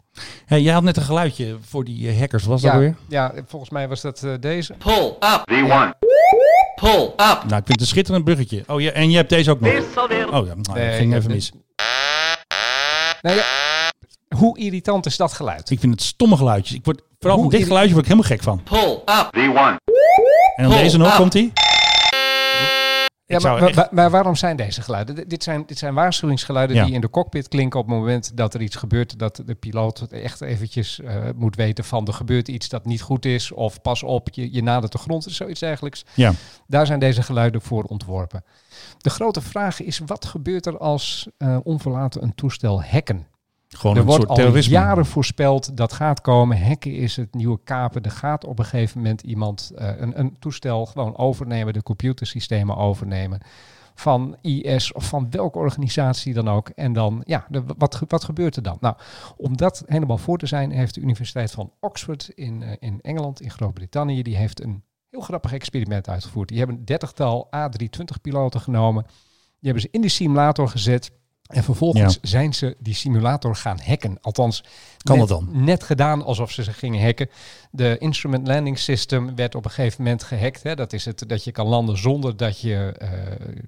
Hey, 0.46 0.62
jij 0.62 0.72
had 0.72 0.82
net 0.82 0.96
een 0.96 1.02
geluidje 1.02 1.56
voor 1.60 1.84
die 1.84 2.08
eh, 2.08 2.18
hackers, 2.18 2.44
was 2.44 2.62
dat 2.62 2.74
weer? 2.74 2.96
ja, 3.08 3.32
volgens 3.46 3.70
mij 3.70 3.88
was 3.88 4.00
dat 4.00 4.22
eh, 4.22 4.30
deze. 4.40 4.74
Pull 4.78 5.06
up. 5.06 5.42
V1. 5.50 5.98
Pull 6.74 7.02
up. 7.04 7.16
Nou, 7.16 7.40
ik 7.44 7.50
vind 7.50 7.68
het 7.68 7.80
een 7.80 7.86
schitterend 7.86 8.24
bruggetje. 8.24 8.62
Oh 8.66 8.80
ja, 8.80 8.90
en 8.90 9.10
je 9.10 9.16
hebt 9.16 9.28
deze 9.28 9.50
ook 9.50 9.60
nog. 9.60 9.72
Oh 9.72 9.76
ja, 10.30 10.30
nou, 10.30 10.62
dat 10.62 10.74
Nee, 10.74 10.92
ging 10.96 11.14
even 11.14 11.30
mis. 11.30 11.52
Nou 13.22 13.36
ja, 13.36 13.42
hoe 14.36 14.58
irritant 14.58 15.06
is 15.06 15.16
dat 15.16 15.32
geluid? 15.32 15.70
Ik 15.70 15.80
vind 15.80 15.92
het 15.92 16.02
stomme 16.02 16.36
geluidjes. 16.36 16.76
Ik 16.76 16.84
word, 16.84 17.02
vooral 17.18 17.38
Hoe 17.40 17.50
van 17.50 17.58
dit 17.58 17.66
geluidje 17.66 17.94
word 17.94 18.06
ik 18.06 18.12
helemaal 18.12 18.30
gek 18.36 18.42
van. 18.42 18.62
Pull 18.62 18.92
up. 18.92 19.28
V1. 19.36 19.76
En 20.56 20.68
dan 20.68 20.78
deze 20.78 20.98
nog, 20.98 21.16
komt 21.16 21.34
ie. 21.34 21.52
Ja, 23.26 23.38
zou 23.40 23.58
maar, 23.60 23.68
echt- 23.68 23.76
maar, 23.76 23.88
maar 23.92 24.10
waarom 24.10 24.36
zijn 24.36 24.56
deze 24.56 24.82
geluiden? 24.82 25.14
D- 25.14 25.30
Dit 25.30 25.42
zijn, 25.42 25.62
dit 25.66 25.78
zijn 25.78 25.94
waarschuwingsgeluiden 25.94 26.76
Ja. 26.76 26.84
die 26.84 26.94
in 26.94 27.00
de 27.00 27.10
cockpit 27.10 27.48
klinken 27.48 27.80
op 27.80 27.86
het 27.86 27.94
moment 27.96 28.36
dat 28.36 28.54
er 28.54 28.60
iets 28.60 28.76
gebeurt. 28.76 29.18
Dat 29.18 29.42
de 29.46 29.54
piloot 29.54 30.00
echt 30.00 30.40
eventjes 30.40 31.00
eh, 31.00 31.16
moet 31.36 31.56
weten 31.56 31.84
van 31.84 32.06
er 32.06 32.12
gebeurt 32.12 32.48
iets 32.48 32.68
dat 32.68 32.84
niet 32.84 33.02
goed 33.02 33.24
is. 33.24 33.52
Of 33.52 33.80
pas 33.82 34.02
op, 34.02 34.28
je, 34.32 34.52
je 34.52 34.62
nadert 34.62 34.92
de 34.92 34.98
grond 34.98 35.26
of 35.26 35.32
zoiets 35.32 35.60
dergelijks. 35.60 36.04
Ja. 36.14 36.32
Daar 36.66 36.86
zijn 36.86 36.98
deze 36.98 37.22
geluiden 37.22 37.62
voor 37.62 37.82
ontworpen. 37.84 38.44
De 38.98 39.10
grote 39.10 39.40
vraag 39.40 39.82
is, 39.82 40.00
wat 40.06 40.24
gebeurt 40.24 40.66
er 40.66 40.78
als 40.78 41.28
eh, 41.38 41.56
onverlaten 41.62 42.22
een 42.22 42.34
toestel 42.34 42.82
hacken? 42.82 43.26
Gewoon 43.76 43.96
er 43.96 44.04
wordt 44.04 44.26
al 44.26 44.34
terrorisme. 44.34 44.72
jaren 44.72 45.06
voorspeld 45.06 45.76
dat 45.76 45.92
gaat 45.92 46.20
komen. 46.20 46.66
Hacken 46.66 46.94
is 46.94 47.16
het 47.16 47.34
nieuwe 47.34 47.58
kapen. 47.64 48.02
Er 48.02 48.10
gaat 48.10 48.44
op 48.44 48.58
een 48.58 48.64
gegeven 48.64 48.98
moment 48.98 49.22
iemand 49.22 49.72
eh, 49.76 49.88
een, 49.96 50.18
een 50.18 50.36
toestel 50.38 50.86
gewoon 50.86 51.16
overnemen, 51.16 51.72
de 51.72 51.82
computersystemen 51.82 52.76
overnemen 52.76 53.40
van 53.94 54.36
IS 54.40 54.92
of 54.92 55.08
van 55.08 55.30
welke 55.30 55.58
organisatie 55.58 56.34
dan 56.34 56.48
ook. 56.48 56.68
En 56.68 56.92
dan, 56.92 57.22
ja, 57.24 57.46
de, 57.48 57.62
wat, 57.76 58.02
wat 58.08 58.24
gebeurt 58.24 58.56
er 58.56 58.62
dan? 58.62 58.76
Nou, 58.80 58.96
om 59.36 59.56
dat 59.56 59.82
helemaal 59.86 60.18
voor 60.18 60.38
te 60.38 60.46
zijn, 60.46 60.70
heeft 60.70 60.94
de 60.94 61.00
Universiteit 61.00 61.50
van 61.50 61.72
Oxford 61.80 62.28
in, 62.34 62.62
eh, 62.62 62.72
in 62.78 62.98
Engeland, 63.02 63.40
in 63.40 63.50
Groot-Brittannië, 63.50 64.22
die 64.22 64.36
heeft 64.36 64.62
een 64.62 64.82
heel 65.10 65.20
grappig 65.20 65.52
experiment 65.52 66.08
uitgevoerd. 66.08 66.48
Die 66.48 66.58
hebben 66.58 66.76
een 66.76 66.84
dertigtal 66.84 67.48
A320-piloten 67.56 68.60
genomen. 68.60 69.04
Die 69.60 69.72
hebben 69.72 69.82
ze 69.82 69.88
in 69.90 70.00
de 70.00 70.08
simulator 70.08 70.68
gezet. 70.68 71.10
En 71.44 71.64
vervolgens 71.64 72.18
zijn 72.22 72.54
ze 72.54 72.76
die 72.78 72.94
simulator 72.94 73.56
gaan 73.56 73.80
hacken. 73.84 74.18
Althans, 74.20 74.64
Kan 75.02 75.18
net, 75.18 75.28
dat 75.28 75.40
dan? 75.40 75.64
net 75.64 75.82
gedaan 75.82 76.24
alsof 76.24 76.50
ze 76.50 76.62
ze 76.62 76.72
gingen 76.72 77.04
hacken. 77.04 77.28
De 77.70 77.96
Instrument 77.98 78.46
Landing 78.46 78.78
System 78.78 79.34
werd 79.36 79.54
op 79.54 79.64
een 79.64 79.70
gegeven 79.70 80.02
moment 80.02 80.22
gehackt. 80.22 80.62
Hè. 80.62 80.74
Dat 80.74 80.92
is 80.92 81.04
het 81.04 81.24
dat 81.28 81.44
je 81.44 81.52
kan 81.52 81.66
landen 81.66 81.98
zonder 81.98 82.36
dat 82.36 82.60
je, 82.60 82.92
eh, 82.98 83.10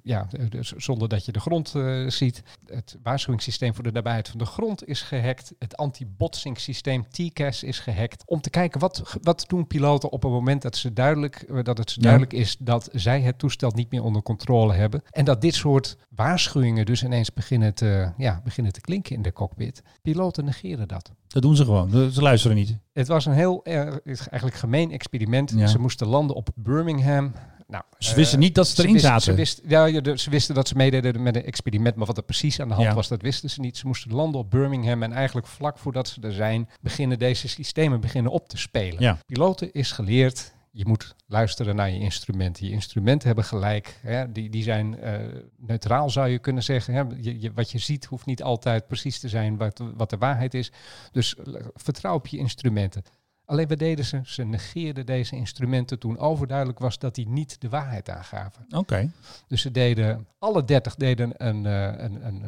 ja, 0.03 0.27
dus 0.49 0.71
zonder 0.71 1.09
dat 1.09 1.25
je 1.25 1.31
de 1.31 1.39
grond 1.39 1.75
eh, 1.75 2.07
ziet. 2.07 2.43
Het 2.65 2.97
waarschuwingssysteem 3.03 3.73
voor 3.75 3.83
de 3.83 3.91
nabijheid 3.91 4.29
van 4.29 4.39
de 4.39 4.45
grond 4.45 4.87
is 4.87 5.01
gehackt. 5.01 5.53
Het 5.59 5.77
anti-botsing-systeem 5.77 7.05
TCAS 7.09 7.63
is 7.63 7.79
gehackt. 7.79 8.23
Om 8.25 8.41
te 8.41 8.49
kijken 8.49 8.79
wat, 8.79 9.17
wat 9.21 9.43
doen 9.47 9.67
piloten 9.67 10.11
op 10.11 10.21
het 10.23 10.31
moment 10.31 10.61
dat, 10.61 10.75
ze 10.77 10.93
duidelijk, 10.93 11.35
eh, 11.35 11.63
dat 11.63 11.77
het 11.77 11.89
ze 11.89 11.95
Ja. 11.99 12.01
duidelijk 12.03 12.33
is 12.33 12.55
dat 12.59 12.89
zij 12.91 13.21
het 13.21 13.39
toestel 13.39 13.71
niet 13.75 13.91
meer 13.91 14.03
onder 14.03 14.21
controle 14.21 14.73
hebben. 14.73 15.03
En 15.11 15.25
dat 15.25 15.41
dit 15.41 15.55
soort 15.55 15.97
waarschuwingen 16.17 16.85
dus 16.85 17.03
ineens 17.03 17.33
beginnen 17.33 17.73
te, 17.73 18.11
ja, 18.17 18.41
beginnen 18.43 18.73
te 18.73 18.81
klinken 18.81 19.15
in 19.15 19.21
de 19.21 19.33
cockpit. 19.33 19.81
Piloten 20.01 20.45
negeren 20.45 20.87
dat. 20.87 21.11
Dat 21.27 21.41
doen 21.41 21.55
ze 21.55 21.63
gewoon. 21.65 22.11
Ze 22.11 22.21
luisteren 22.21 22.57
niet. 22.57 22.77
Het 22.93 23.07
was 23.07 23.25
een 23.25 23.33
heel 23.33 23.65
erg, 23.65 23.99
eigenlijk 24.05 24.55
gemeen 24.55 24.91
experiment. 24.91 25.53
Ja. 25.55 25.67
Ze 25.67 25.79
moesten 25.79 26.07
landen 26.07 26.35
op 26.35 26.49
Birmingham. 26.55 27.31
Nou, 27.67 27.83
Ze 27.97 28.09
eh, 28.09 28.15
wisten 28.15 28.39
niet 28.39 28.55
dat 28.55 28.67
ze 28.67 28.81
erin 28.81 28.93
wisten- 28.93 29.09
zaten. 29.11 29.25
Ze 29.25 29.33
wisten, 29.33 29.63
ja, 29.69 30.15
ze 30.17 30.29
wisten 30.29 30.55
dat 30.55 30.67
ze 30.67 30.75
meededen 30.75 31.23
met 31.23 31.35
een 31.35 31.43
experiment, 31.45 31.95
maar 31.95 32.05
wat 32.05 32.17
er 32.17 32.23
precies 32.23 32.59
aan 32.59 32.67
de 32.67 32.73
hand 32.73 32.87
Ja. 32.87 32.93
was, 32.93 33.07
dat 33.07 33.21
wisten 33.21 33.49
ze 33.49 33.59
niet. 33.59 33.77
Ze 33.77 33.87
moesten 33.87 34.11
landen 34.13 34.39
op 34.39 34.49
Birmingham 34.51 35.03
en 35.03 35.11
eigenlijk 35.11 35.47
vlak 35.47 35.77
voordat 35.77 36.07
ze 36.07 36.21
er 36.21 36.33
zijn, 36.33 36.69
beginnen 36.81 37.19
deze 37.19 37.47
systemen 37.47 37.99
beginnen 38.01 38.31
op 38.31 38.49
te 38.49 38.57
spelen. 38.57 39.01
Ja. 39.01 39.17
Piloten 39.25 39.71
is 39.71 39.91
geleerd, 39.91 40.53
je 40.77 40.85
moet 40.87 41.15
luisteren 41.27 41.75
naar 41.75 41.89
je 41.89 41.99
instrumenten. 41.99 42.65
Je 42.65 42.71
instrumenten 42.71 43.27
hebben 43.27 43.45
gelijk, 43.45 43.99
hè, 44.01 44.31
die, 44.31 44.49
die 44.49 44.63
zijn 44.63 44.99
eh, 44.99 45.13
neutraal 45.57 46.09
zou 46.09 46.27
je 46.27 46.39
kunnen 46.39 46.63
zeggen. 46.63 46.93
Hè. 46.93 47.03
Je, 47.17 47.39
je- 47.41 47.51
wat 47.53 47.71
je 47.71 47.77
ziet 47.79 48.05
hoeft 48.05 48.25
niet 48.25 48.43
altijd 48.43 48.87
precies 48.87 49.19
te 49.19 49.29
zijn 49.29 49.57
wat, 49.57 49.81
wat 49.95 50.09
de 50.09 50.17
waarheid 50.17 50.53
is. 50.53 50.71
Dus 51.11 51.35
eh, 51.35 51.53
vertrouw 51.73 52.13
op 52.13 52.27
je 52.27 52.37
instrumenten. 52.37 53.03
Alleen 53.45 53.67
wat 53.67 53.79
deden 53.79 54.05
ze? 54.05 54.19
Ze 54.23 54.43
negeerden 54.43 55.05
deze 55.05 55.35
instrumenten 55.35 55.99
toen 55.99 56.17
overduidelijk 56.17 56.79
was 56.79 56.99
dat 56.99 57.15
die 57.15 57.27
niet 57.29 57.61
de 57.61 57.69
waarheid 57.69 58.09
aangaven. 58.09 58.65
Oké. 58.75 59.11
Dus 59.47 59.61
ze 59.61 59.71
deden, 59.71 60.27
alle 60.39 60.63
dertig 60.65 60.95
deden 60.95 61.31
een, 61.47 61.65
eh, 61.65 61.83
een, 62.03 62.25
een 62.27 62.43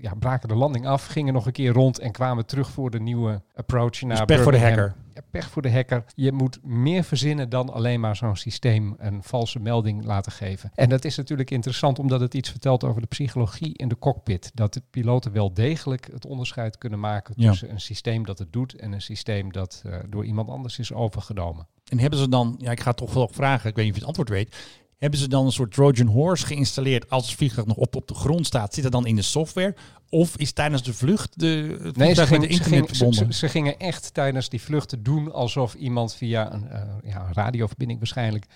ja, 0.00 0.14
braken 0.14 0.48
de 0.48 0.54
landing 0.54 0.86
af, 0.86 1.06
gingen 1.06 1.32
nog 1.32 1.46
een 1.46 1.52
keer 1.52 1.72
rond 1.72 1.98
en 1.98 2.12
kwamen 2.12 2.46
terug 2.46 2.70
voor 2.70 2.90
de 2.90 3.00
nieuwe 3.00 3.42
approach 3.54 4.00
naar 4.02 4.16
Dus 4.16 4.36
pech 4.36 4.42
voor 4.42 4.52
de 4.52 4.58
hacker. 4.60 4.94
Pech 5.30 5.50
voor 5.50 5.62
de 5.62 5.70
hacker. 5.72 6.04
Je 6.14 6.32
moet 6.32 6.58
meer 6.62 7.04
verzinnen 7.04 7.48
dan 7.48 7.72
alleen 7.72 8.00
maar 8.00 8.16
zo'n 8.16 8.36
systeem 8.36 8.94
een 8.98 9.22
valse 9.22 9.58
melding 9.58 10.04
laten 10.04 10.32
geven. 10.32 10.70
En 10.74 10.88
dat 10.88 11.04
is 11.04 11.16
natuurlijk 11.16 11.50
interessant 11.50 11.98
omdat 11.98 12.20
het 12.20 12.34
iets 12.34 12.50
vertelt 12.50 12.84
over 12.84 13.00
de 13.00 13.06
psychologie 13.06 13.76
in 13.76 13.88
de 13.88 13.98
cockpit. 13.98 14.50
Dat 14.54 14.74
de 14.74 14.82
piloten 14.90 15.32
wel 15.32 15.54
degelijk 15.54 16.08
het 16.12 16.26
onderscheid 16.26 16.78
kunnen 16.78 17.00
maken 17.00 17.34
Ja. 17.36 17.50
tussen 17.50 17.70
een 17.70 17.80
systeem 17.80 18.24
dat 18.26 18.38
het 18.38 18.52
doet 18.52 18.74
en 18.74 18.92
een 18.92 19.02
systeem 19.02 19.52
dat 19.52 19.82
eh, 19.86 19.98
door 20.08 20.24
iemand 20.24 20.48
anders 20.48 20.78
is 20.78 20.92
overgenomen. 20.92 21.66
En 21.88 21.98
hebben 21.98 22.18
ze 22.18 22.28
dan, 22.28 22.54
ja, 22.58 22.70
ik 22.70 22.80
ga 22.80 22.88
het 22.88 22.96
toch 22.96 23.14
wel 23.14 23.28
vragen, 23.32 23.70
ik 23.70 23.76
weet 23.76 23.84
niet 23.84 23.94
of 23.94 24.00
je 24.00 24.06
het 24.06 24.18
antwoord 24.18 24.28
weet. 24.28 24.56
Hebben 25.02 25.20
ze 25.20 25.28
dan 25.28 25.46
een 25.46 25.52
soort 25.52 25.72
Trojan 25.72 26.06
Horse 26.06 26.46
geïnstalleerd 26.46 27.10
als 27.10 27.26
het 27.26 27.36
vliegtuig 27.36 27.66
nog 27.66 27.76
op, 27.76 27.96
op 27.96 28.08
de 28.08 28.14
grond 28.14 28.46
staat? 28.46 28.74
Zit 28.74 28.82
dat 28.82 28.92
dan 28.92 29.06
in 29.06 29.16
de 29.16 29.22
software? 29.22 29.74
Of 30.08 30.36
is 30.36 30.52
tijdens 30.52 30.82
de 30.82 30.94
vlucht 30.94 31.40
de, 31.40 31.78
het 31.82 31.96
Nee, 31.96 32.14
ze, 32.14 32.26
ging, 32.26 32.54
ze, 32.54 32.62
ging- 32.62 33.50
gingen 33.50 33.78
echt 33.78 34.14
tijdens 34.14 34.48
die 34.48 34.60
vluchten 34.60 35.02
doen 35.02 35.32
alsof 35.32 35.74
iemand 35.74 36.14
via 36.14 36.52
een, 36.52 36.68
eh, 36.68 36.82
ja, 37.04 37.26
een 37.26 37.32
radioverbinding 37.32 37.98
waarschijnlijk 37.98 38.46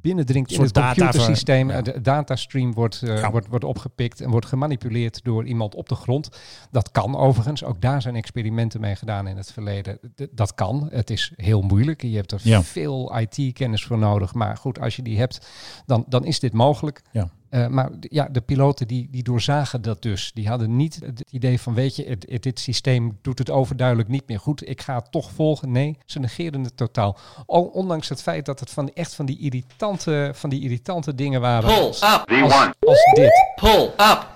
binnendringt 0.00 0.50
in 0.52 0.60
het 0.62 0.74
data- 0.74 0.94
computersysteem. 0.94 1.70
ja. 1.70 1.76
Eh, 1.76 1.82
De 1.82 2.00
datastream 2.00 2.72
wordt, 2.74 3.02
eh, 3.02 3.18
Ja. 3.20 3.30
wordt, 3.30 3.46
wordt 3.48 3.64
opgepikt 3.64 4.20
en 4.20 4.30
wordt 4.30 4.46
gemanipuleerd 4.46 5.24
door 5.24 5.44
iemand 5.46 5.74
op 5.74 5.88
de 5.88 5.94
grond. 5.94 6.28
Dat 6.70 6.90
kan 6.90 7.16
overigens. 7.16 7.64
Ook 7.64 7.80
daar 7.80 8.02
zijn 8.02 8.16
experimenten 8.16 8.80
mee 8.80 8.96
gedaan 8.96 9.26
in 9.26 9.36
het 9.36 9.52
verleden. 9.52 9.98
D- 10.16 10.26
dat 10.30 10.54
kan. 10.54 10.88
Het 10.90 11.10
is 11.10 11.32
heel 11.36 11.62
moeilijk. 11.62 12.02
Je 12.02 12.16
hebt 12.16 12.32
er 12.32 12.40
Ja. 12.42 12.62
veel 12.62 13.18
IT-kennis 13.18 13.84
voor 13.84 13.98
nodig. 13.98 14.34
Maar 14.34 14.56
goed, 14.56 14.80
als 14.80 14.96
je 14.96 15.02
die 15.02 15.18
hebt, 15.18 15.46
dan, 15.86 16.04
dan 16.08 16.24
is 16.24 16.40
dit 16.40 16.52
mogelijk. 16.52 17.02
Ja. 17.12 17.28
Eh, 17.54 17.66
maar 17.66 17.90
ja, 18.00 18.28
de 18.30 18.40
piloten 18.40 18.88
die, 18.88 19.08
die 19.10 19.22
doorzagen 19.22 19.82
dat 19.82 20.02
dus. 20.02 20.30
Die 20.34 20.48
hadden 20.48 20.76
niet 20.76 20.98
het 21.04 21.24
idee 21.30 21.60
van, 21.60 21.74
weet 21.74 21.96
je, 21.96 22.04
het- 22.04 22.26
het- 22.28 22.42
dit 22.42 22.58
systeem 22.60 23.18
doet 23.22 23.38
het 23.38 23.50
overduidelijk 23.50 24.08
niet 24.08 24.28
meer 24.28 24.38
goed. 24.40 24.68
Ik 24.68 24.80
ga 24.80 24.94
het 24.94 25.10
toch 25.10 25.30
volgen. 25.30 25.72
Nee, 25.72 25.98
ze 26.04 26.18
negeerden 26.18 26.64
het 26.64 26.76
totaal. 26.76 27.16
Al, 27.46 27.62
ondanks 27.64 28.08
het 28.08 28.22
feit 28.22 28.44
dat 28.46 28.60
het 28.60 28.70
van, 28.70 28.90
echt 28.92 29.14
van 29.14 29.26
die 29.26 29.38
irritante, 29.38 30.30
van 30.34 30.50
die 30.50 30.60
irritante 30.62 31.14
dingen 31.14 31.40
waren. 31.40 31.74
Pull 31.74 31.84
als, 31.86 32.02
up. 32.02 32.30
als, 32.42 32.52
V1. 32.54 32.78
als 32.80 33.12
dit. 33.14 33.32
Pull 33.60 33.82
up. 33.84 34.32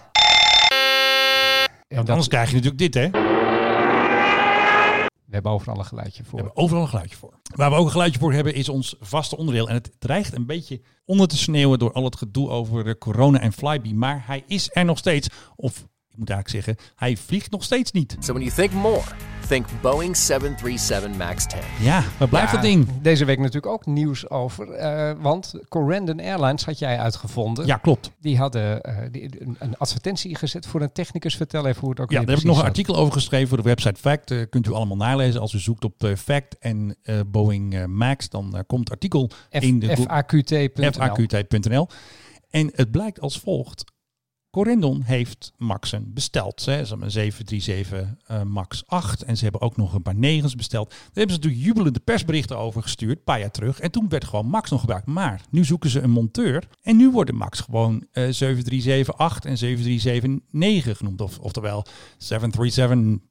Dat, 1.88 2.08
anders 2.08 2.28
krijg 2.28 2.48
je 2.50 2.54
natuurlijk 2.56 2.92
dit, 2.92 2.94
hè? 2.94 3.27
We 5.28 5.34
hebben 5.34 5.52
overal 5.52 5.78
een 5.78 5.84
geluidje 5.84 6.24
voor. 6.24 6.38
We 6.38 6.44
hebben 6.44 6.62
overal 6.62 6.82
een 6.82 6.88
geluidje 6.88 7.16
voor. 7.16 7.38
Waar 7.54 7.70
we 7.70 7.76
ook 7.76 7.84
een 7.84 7.90
geluidje 7.90 8.18
voor 8.18 8.32
hebben 8.32 8.54
is 8.54 8.68
ons 8.68 8.96
vaste 9.00 9.36
onderdeel. 9.36 9.68
En 9.68 9.74
het 9.74 9.90
dreigt 9.98 10.34
een 10.34 10.46
beetje 10.46 10.80
onder 11.04 11.28
te 11.28 11.36
sneeuwen 11.36 11.78
door 11.78 11.92
al 11.92 12.04
het 12.04 12.16
gedoe 12.16 12.48
over 12.48 12.98
corona 12.98 13.40
en 13.40 13.52
Flybe. 13.52 13.94
Maar 13.94 14.26
hij 14.26 14.44
is 14.46 14.70
er 14.72 14.84
nog 14.84 14.98
steeds. 14.98 15.28
Of 15.56 15.86
moet 16.18 16.30
eigenlijk 16.30 16.64
zeggen, 16.64 16.86
hij 16.96 17.16
vliegt 17.16 17.50
nog 17.50 17.64
steeds 17.64 17.92
niet. 17.92 18.16
So 18.20 18.32
when 18.32 18.44
you 18.44 18.54
think 18.56 18.72
more, 18.72 19.02
think 19.48 19.66
Boeing 19.82 20.16
737 20.16 21.16
MAX 21.16 21.46
10. 21.46 21.58
Ja, 21.80 22.02
waar 22.18 22.28
blijft 22.28 22.48
Ja, 22.48 22.52
dat 22.54 22.62
ding? 22.62 22.88
Deze 23.02 23.24
week 23.24 23.38
natuurlijk 23.38 23.66
ook 23.72 23.86
nieuws 23.86 24.30
over. 24.30 24.70
eh, 24.72 25.12
want 25.20 25.54
Corendon 25.68 26.20
Airlines 26.20 26.64
had 26.64 26.78
jij 26.78 26.98
uitgevonden. 26.98 27.66
Ja, 27.66 27.76
klopt. 27.76 28.10
Die 28.20 28.38
hadden 28.38 28.82
eh, 28.82 28.96
die, 29.10 29.42
een, 29.42 29.56
een 29.58 29.76
advertentie 29.76 30.36
gezet 30.36 30.66
voor 30.66 30.80
een 30.82 30.92
technicus. 30.92 31.36
Vertel 31.36 31.66
even 31.66 31.80
hoe 31.80 31.90
het 31.90 32.00
ook 32.00 32.10
Ja, 32.10 32.18
daar 32.20 32.28
heb 32.28 32.38
ik 32.38 32.44
nog 32.44 32.58
een 32.58 32.64
artikel 32.64 32.96
over 32.96 33.12
geschreven 33.12 33.48
voor 33.48 33.56
de 33.56 33.62
website 33.62 34.00
Fact. 34.00 34.30
Eh, 34.30 34.38
kunt 34.50 34.66
u 34.66 34.72
allemaal 34.72 34.96
nalezen. 34.96 35.40
Als 35.40 35.52
u 35.52 35.58
zoekt 35.58 35.84
op 35.84 36.08
Fact 36.16 36.58
en 36.58 36.96
eh, 37.02 37.20
Boeing 37.26 37.86
Max, 37.86 38.28
dan 38.28 38.64
komt 38.66 38.80
het 38.80 38.90
artikel 38.90 39.30
zat. 39.50 39.62
in 39.62 39.78
de 39.78 39.96
F- 39.96 40.00
FAQT.nl. 40.00 40.92
faqt.nl. 40.92 41.88
En 42.50 42.70
het 42.74 42.90
blijkt 42.90 43.20
als 43.20 43.38
volgt. 43.40 43.84
Corendon 44.50 45.02
heeft 45.02 45.52
Maxen 45.56 46.12
besteld. 46.14 46.62
Ze 46.62 46.70
hebben 46.70 47.02
een 47.02 47.10
737 47.10 48.14
eh, 48.26 48.42
Max 48.42 48.82
8 48.86 49.22
en 49.22 49.36
ze 49.36 49.42
hebben 49.42 49.60
ook 49.60 49.76
nog 49.76 49.94
een 49.94 50.02
paar 50.02 50.14
negens 50.14 50.54
besteld. 50.54 50.88
Daar 50.88 50.98
hebben 51.02 51.34
ze 51.34 51.40
natuurlijk 51.40 51.64
jubelende 51.64 52.00
persberichten 52.00 52.58
over 52.58 52.82
gestuurd, 52.82 53.18
een 53.18 53.24
paar 53.24 53.40
jaar 53.40 53.50
terug. 53.50 53.80
En 53.80 53.90
toen 53.90 54.08
werd 54.08 54.24
gewoon 54.24 54.46
Max 54.46 54.70
nog 54.70 54.80
gebruikt. 54.80 55.06
Maar 55.06 55.40
nu 55.50 55.64
zoeken 55.64 55.90
ze 55.90 56.00
een 56.00 56.10
monteur 56.10 56.68
en 56.82 56.96
nu 56.96 57.10
worden 57.10 57.34
Max 57.34 57.60
gewoon 57.60 58.06
eh 58.12 58.24
737-8 58.24 58.30
en 59.42 60.40
737-9 60.86 60.96
genoemd. 60.96 61.20
Of, 61.20 61.38
oftewel 61.38 61.86
737-8 62.18 62.26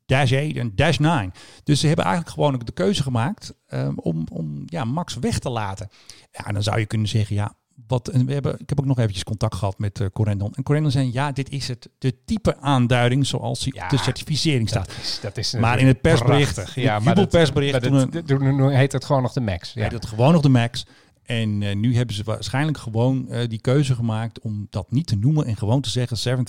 en 0.05 0.71
Dash 0.75 0.97
9. 0.97 1.31
Dus 1.63 1.79
ze 1.79 1.87
hebben 1.87 2.05
eigenlijk 2.05 2.35
gewoon 2.35 2.53
ook 2.53 2.65
de 2.65 2.71
keuze 2.71 3.03
gemaakt 3.03 3.53
eh, 3.65 3.89
om, 3.95 4.27
om 4.31 4.63
ja, 4.65 4.83
Max 4.83 5.15
weg 5.15 5.39
te 5.39 5.49
laten. 5.49 5.89
Ja, 6.31 6.45
en 6.45 6.53
dan 6.53 6.63
zou 6.63 6.79
je 6.79 6.85
kunnen 6.85 7.07
zeggen, 7.07 7.35
ja, 7.35 7.55
wat, 7.87 8.07
en 8.07 8.25
we 8.25 8.33
hebben, 8.33 8.59
ik 8.59 8.69
heb 8.69 8.79
ook 8.79 8.85
nog 8.85 8.97
eventjes 8.97 9.23
contact 9.23 9.55
gehad 9.55 9.79
met 9.79 9.99
uh, 9.99 10.07
Corendon. 10.13 10.53
En 10.55 10.63
Corendon 10.63 10.91
zei, 10.91 11.09
ja, 11.13 11.31
dit 11.31 11.49
is 11.49 11.67
het, 11.67 11.89
de 11.97 12.13
type 12.25 12.57
aanduiding 12.57 13.25
zoals 13.25 13.59
die 13.63 13.75
Ja, 13.75 13.83
op 13.83 13.89
de 13.89 13.97
certificering 13.97 14.69
staat. 14.69 14.87
Dat 14.87 14.97
is, 15.01 15.19
dat 15.21 15.37
is 15.37 15.51
Maar 15.53 15.79
in 15.79 15.87
het 15.87 16.01
persbericht, 16.01 16.53
prachtig. 16.53 16.75
het 16.75 16.83
Ja, 16.83 16.91
maar 16.99 17.03
dat, 17.15 17.23
jubelpersbericht, 17.23 17.71
maar 17.71 17.81
toen 17.81 18.11
dat- 18.11 18.27
dat- 18.27 18.39
nu 18.39 18.73
heet 18.73 18.91
het 18.91 19.05
gewoon 19.05 19.21
nog 19.21 19.33
de 19.33 19.41
Max. 19.41 19.73
Ja. 19.73 19.81
Heet 19.83 19.91
het 19.91 20.05
gewoon 20.05 20.33
nog 20.33 20.41
de 20.41 20.49
Max. 20.49 20.85
En 21.27 21.63
eh, 21.63 21.75
nu 21.75 21.95
hebben 21.95 22.15
ze 22.15 22.23
waarschijnlijk 22.23 22.77
gewoon 22.77 23.29
eh, 23.29 23.47
die 23.47 23.61
keuze 23.61 23.95
gemaakt 23.95 24.39
om 24.39 24.67
dat 24.69 24.91
niet 24.91 25.07
te 25.07 25.15
noemen 25.15 25.45
en 25.45 25.57
gewoon 25.57 25.81
te 25.81 25.89
zeggen 25.89 26.45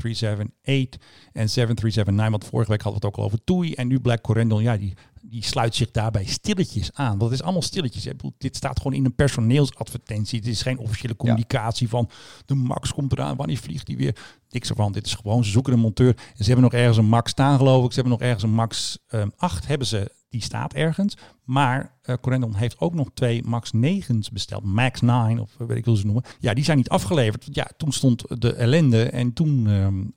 737-8 0.65 0.99
en 1.33 1.49
737-9. 1.49 2.31
Want 2.31 2.45
vorige 2.45 2.71
week 2.71 2.83
hadden 2.83 3.01
we 3.01 3.07
het 3.07 3.17
ook 3.17 3.17
al 3.17 3.25
over 3.25 3.45
TUI. 3.45 3.75
En 3.75 3.87
nu 3.87 4.01
blijkt 4.01 4.23
Corendon, 4.23 4.63
ja, 4.63 4.77
die, 4.77 4.95
die 5.23 5.45
sluit 5.45 5.75
zich 5.75 5.91
daarbij 5.91 6.25
stilletjes 6.25 6.93
aan. 6.93 7.19
Want 7.19 7.23
het 7.23 7.33
is 7.33 7.43
allemaal 7.43 7.63
stilletjes. 7.63 8.09
Dit 8.39 8.57
staat 8.57 8.77
gewoon 8.77 8.93
in 8.93 9.05
een 9.05 9.15
personeelsadvertentie. 9.15 10.41
Dit 10.41 10.53
is 10.53 10.63
geen 10.63 10.79
officiële 10.79 11.17
communicatie 11.17 11.89
van 11.89 12.11
de 12.47 12.55
Max 12.55 12.93
komt 12.93 13.13
eraan. 13.13 13.37
Wanneer 13.37 13.57
vliegt 13.57 13.87
die 13.87 13.97
weer? 13.97 14.17
Niks 14.51 14.69
ervan. 14.69 14.93
Dit 14.93 15.07
is 15.07 15.15
gewoon, 15.15 15.45
ze 15.45 15.51
zoeken 15.51 15.73
een 15.73 15.79
monteur. 15.79 16.17
En 16.17 16.45
ze 16.45 16.45
hebben 16.45 16.63
nog 16.63 16.73
ergens 16.73 16.97
een 16.97 17.09
Max 17.09 17.31
staan 17.31 17.57
geloof 17.57 17.85
ik. 17.85 17.93
Ze 17.93 18.01
hebben 18.01 18.19
nog 18.19 18.29
ergens 18.29 18.43
een 18.43 18.55
Max 18.55 18.99
ehm 19.09 19.29
8 19.37 19.67
hebben 19.67 19.87
ze 19.87 20.17
die 20.29 20.43
staat 20.43 20.75
ergens. 20.75 21.17
Maar 21.45 21.97
eh 22.03 22.15
Corendon 22.21 22.55
heeft 22.55 22.81
ook 22.81 22.95
nog 22.95 23.09
twee 23.15 23.43
Max 23.45 23.71
9's 23.77 24.31
besteld. 24.31 24.65
Max 24.65 25.01
9, 25.01 25.39
of 25.39 25.51
weet 25.59 25.79
ik 25.79 25.85
hoe 25.85 25.97
ze 25.97 26.05
noemen. 26.05 26.25
Ja, 26.39 26.55
die 26.55 26.65
zijn 26.65 26.77
niet 26.77 26.89
afgeleverd. 26.89 27.49
Ja, 27.51 27.71
toen 27.77 27.93
stond 27.93 28.41
de 28.41 28.53
ellende. 28.53 29.03
En 29.03 29.33
toen, 29.33 29.67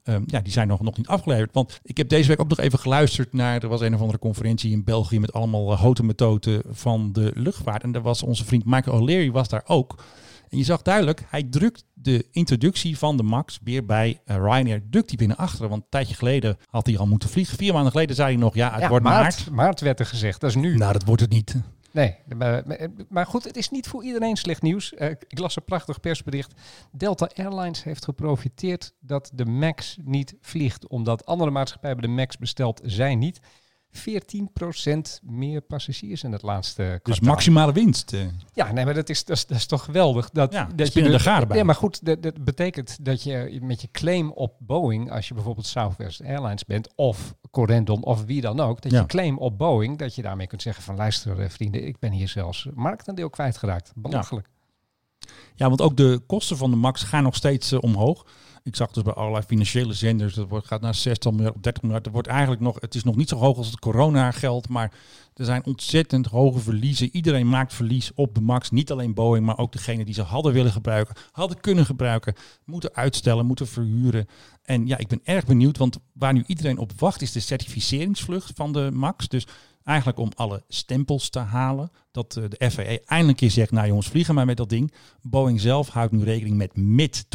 ehm, 0.04 0.22
ja, 0.26 0.40
die 0.40 0.52
zijn 0.52 0.68
nog, 0.68 0.82
nog 0.82 0.98
niet 0.98 1.08
afgeleverd. 1.08 1.54
Want 1.54 1.80
ik 1.84 1.98
heb 1.98 2.10
deze 2.10 2.28
week 2.28 2.40
ook 2.40 2.50
nog 2.50 2.60
even 2.60 2.80
geluisterd 2.80 3.34
naar, 3.34 3.64
er 3.64 3.70
was 3.70 3.82
een 3.82 3.94
of 3.94 4.00
andere 4.00 4.20
conferentie 4.20 4.72
in 4.72 4.84
België 4.84 5.20
met 5.20 5.34
allemaal 5.34 5.72
uh, 5.72 5.80
houten 5.80 6.06
methoden 6.06 6.62
van 6.70 7.12
de 7.12 7.32
luchtvaart. 7.36 7.84
En 7.84 7.92
daar 7.92 8.02
was 8.02 8.24
onze 8.24 8.46
vriend 8.46 8.66
Michael 8.66 9.00
O'Leary 9.00 9.32
was 9.32 9.50
daar 9.50 9.64
ook. 9.66 10.04
En 10.52 10.58
je 10.58 10.64
zag 10.64 10.82
duidelijk, 10.82 11.24
hij 11.30 11.44
drukt 11.44 11.84
de 11.94 12.28
introductie 12.32 12.98
van 12.98 13.18
de 13.18 13.24
Max 13.24 13.60
weer 13.64 13.86
bij 13.86 14.20
uh, 14.26 14.36
Ryanair, 14.36 14.82
drukt 14.90 15.10
hij 15.10 15.18
binnen 15.18 15.38
achteren. 15.38 15.70
Want 15.70 15.82
een 15.82 15.90
tijdje 15.90 16.16
geleden 16.16 16.58
had 16.70 16.86
hij 16.86 16.98
al 16.98 17.08
moeten 17.08 17.30
vliegen. 17.30 17.58
Vier 17.58 17.74
maanden 17.74 17.92
geleden 17.92 18.16
zei 18.16 18.32
hij 18.32 18.38
nog, 18.42 18.56
ja, 18.56 18.72
het 18.72 18.82
Ja, 18.82 18.90
wordt 18.90 19.06
maart. 19.06 19.22
maart, 19.24 19.50
maart 19.50 19.80
werd 19.82 20.00
er 20.00 20.06
gezegd, 20.06 20.42
dat 20.42 20.50
is 20.50 20.56
nu. 20.56 20.78
Nou, 20.78 20.94
dat 20.94 21.04
wordt 21.04 21.22
het 21.22 21.32
niet. 21.32 21.56
Nee, 21.92 22.16
maar, 23.10 23.26
goed, 23.26 23.44
het 23.44 23.58
is 23.58 23.70
niet 23.70 23.88
voor 23.88 24.04
iedereen 24.04 24.36
slecht 24.36 24.62
nieuws. 24.62 24.94
Eh, 24.94 25.10
ik 25.10 25.40
las 25.40 25.56
een 25.56 25.64
prachtig 25.64 26.00
persbericht. 26.00 26.54
Delta 26.92 27.30
Airlines 27.36 27.84
heeft 27.84 28.04
geprofiteerd 28.04 28.94
dat 29.00 29.32
de 29.34 29.46
MAX 29.46 29.98
niet 30.04 30.36
vliegt. 30.42 30.88
Omdat 30.88 31.26
andere 31.26 31.52
maatschappijen 31.52 31.98
de 31.98 32.08
MAX 32.08 32.38
besteld, 32.38 32.82
zij 32.84 33.16
niet. 33.16 33.40
14% 33.92 35.20
meer 35.22 35.62
passagiers 35.62 36.24
in 36.24 36.32
het 36.32 36.42
laatste 36.42 36.82
Dus 36.84 37.00
kwartaal. 37.02 37.28
maximale 37.30 37.72
winst. 37.74 38.14
eh. 38.14 38.20
Ja, 38.54 38.72
nee, 38.72 38.86
maar 38.86 38.94
dat 38.94 39.10
is, 39.10 39.24
dat 39.26 39.38
is, 39.38 39.46
dat 39.46 39.58
is 39.58 39.66
toch 39.66 39.84
geweldig. 39.84 40.30
Dat, 40.30 40.54
Ja, 40.54 40.70
dat 40.76 40.88
spinnen 40.88 41.12
de- 41.12 41.18
de 41.18 41.24
garen 41.24 41.48
bij. 41.48 41.58
Ja, 41.58 41.64
maar 41.64 41.76
goed, 41.76 42.06
dat, 42.06 42.24
dat 42.24 42.44
betekent 42.44 43.06
dat 43.06 43.24
je 43.24 43.60
met 43.62 43.82
je 43.82 43.88
claim 43.92 44.32
op 44.32 44.54
Boeing, 44.60 45.12
als 45.12 45.28
je 45.28 45.34
bijvoorbeeld 45.34 45.66
Southwest 45.66 46.22
Airlines 46.24 46.66
bent, 46.66 46.90
of 46.96 47.34
Corendon, 47.52 48.04
of 48.04 48.24
wie 48.26 48.42
dan 48.42 48.60
ook, 48.60 48.82
dat 48.82 48.92
Ja. 48.92 49.00
je 49.00 49.06
claim 49.06 49.38
op 49.38 49.58
Boeing, 49.58 49.98
dat 49.98 50.16
je 50.16 50.22
daarmee 50.22 50.48
kunt 50.48 50.62
zeggen 50.62 50.84
van 50.84 50.96
luister 50.96 51.40
eh, 51.40 51.50
vrienden, 51.50 51.88
ik 51.88 52.00
ben 52.00 52.12
hier 52.12 52.28
zelfs 52.28 52.68
marktaandeel 52.74 53.30
kwijtgeraakt. 53.30 53.92
Belachelijk. 53.96 54.48
Ja, 55.56 55.68
want 55.68 55.82
ook 55.82 55.98
de 55.98 56.22
kosten 56.28 56.58
van 56.58 56.70
de 56.70 56.76
Max 56.78 57.04
gaan 57.04 57.24
nog 57.24 57.36
steeds 57.36 57.72
eh, 57.72 57.80
omhoog. 57.82 58.26
Ik 58.64 58.76
zag 58.76 58.92
dus 58.92 59.04
bij 59.04 59.14
allerlei 59.14 59.44
financiële 59.44 59.94
zenders, 59.94 60.34
dat 60.34 60.50
wordt, 60.50 60.68
gaat 60.68 60.82
naar 60.82 60.96
60 60.96 61.32
miljard, 61.32 61.64
30 61.64 61.84
miljard. 61.84 62.06
Er 62.06 62.12
wordt 62.12 62.28
eigenlijk 62.28 62.62
nog, 62.62 62.78
het 62.80 62.96
is 62.96 63.04
nog 63.04 63.16
niet 63.16 63.30
zo 63.30 63.36
hoog 63.36 63.58
als 63.58 63.68
het 63.68 63.80
corona 63.80 64.32
geld, 64.32 64.70
maar 64.70 64.94
er 65.34 65.46
zijn 65.46 65.66
ontzettend 65.66 66.26
hoge 66.26 66.60
verliezen. 66.60 67.10
Iedereen 67.16 67.50
maakt 67.50 67.74
verlies 67.74 68.12
op 68.16 68.36
de 68.36 68.42
Max. 68.42 68.70
Niet 68.70 68.92
alleen 68.92 69.14
Boeing, 69.14 69.46
maar 69.46 69.58
ook 69.58 69.72
degene 69.72 70.06
die 70.06 70.14
ze 70.14 70.22
hadden 70.22 70.54
willen 70.54 70.72
gebruiken, 70.72 71.16
hadden 71.32 71.60
kunnen 71.60 71.86
gebruiken, 71.86 72.36
moeten 72.66 72.96
uitstellen, 72.96 73.46
moeten 73.46 73.68
verhuren. 73.68 74.28
En 74.64 74.88
ja, 74.88 74.98
ik 74.98 75.08
ben 75.08 75.22
erg 75.24 75.46
benieuwd, 75.46 75.78
want 75.78 75.98
waar 76.14 76.34
nu 76.34 76.44
iedereen 76.48 76.78
op 76.78 76.92
wacht 77.00 77.22
is 77.22 77.32
de 77.32 77.40
certificeringsvlucht 77.40 78.52
van 78.56 78.74
de 78.74 78.92
Max. 78.94 79.28
Dus 79.28 79.48
eigenlijk 79.84 80.18
om 80.20 80.32
alle 80.36 80.64
stempels 80.68 81.30
te 81.30 81.40
halen. 81.40 81.92
Dat 82.12 82.36
eh, 82.38 82.44
de 82.50 82.70
FAA 82.72 82.84
eindelijk 82.84 83.28
een 83.28 83.36
keer 83.36 83.52
zegt, 83.52 83.72
nou 83.72 83.88
jongens, 83.88 84.08
vliegen 84.08 84.36
maar 84.36 84.46
met 84.46 84.58
dat 84.58 84.70
ding. 84.70 84.94
Boeing 85.22 85.62
zelf 85.62 85.90
houdt 85.90 86.12
nu 86.12 86.24
rekening 86.24 86.56
met 86.58 86.76
mid-2020. 86.76 87.28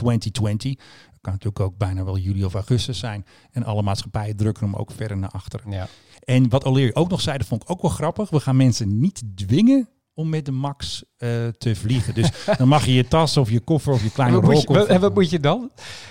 Dat 1.10 1.20
kan 1.20 1.32
natuurlijk 1.32 1.60
ook 1.60 1.76
bijna 1.78 2.04
wel 2.04 2.18
juli 2.18 2.44
of 2.44 2.54
augustus 2.54 2.98
zijn. 2.98 3.24
En 3.52 3.64
alle 3.64 3.82
maatschappijen 3.82 4.36
drukken 4.36 4.64
hem 4.64 4.74
ook 4.76 4.90
verder 4.90 5.16
naar 5.16 5.30
achteren. 5.30 5.70
Ja. 5.72 5.88
En 6.24 6.48
wat 6.48 6.64
O'Leary 6.64 6.90
ook 6.94 7.08
nog 7.10 7.20
zei, 7.20 7.38
dat 7.38 7.46
vond 7.46 7.62
ik 7.62 7.70
ook 7.70 7.82
wel 7.82 7.90
grappig. 7.90 8.30
We 8.30 8.40
gaan 8.40 8.56
mensen 8.56 8.98
niet 8.98 9.22
dwingen 9.34 9.88
om 10.14 10.28
met 10.28 10.44
de 10.44 10.52
Max 10.52 11.04
eh, 11.16 11.28
te 11.58 11.74
vliegen. 11.74 12.14
Dus 12.14 12.30
dan 12.58 12.68
mag 12.68 12.84
je 12.86 12.92
je 12.94 13.08
tas 13.08 13.36
of 13.36 13.50
je 13.50 13.60
koffer 13.60 13.92
of 13.92 14.02
je 14.02 14.10
kleine 14.10 14.40
wat, 14.40 14.86
en 14.86 15.00
wat 15.00 15.14
moet 15.14 15.30
je 15.30 15.40
dan? 15.40 15.70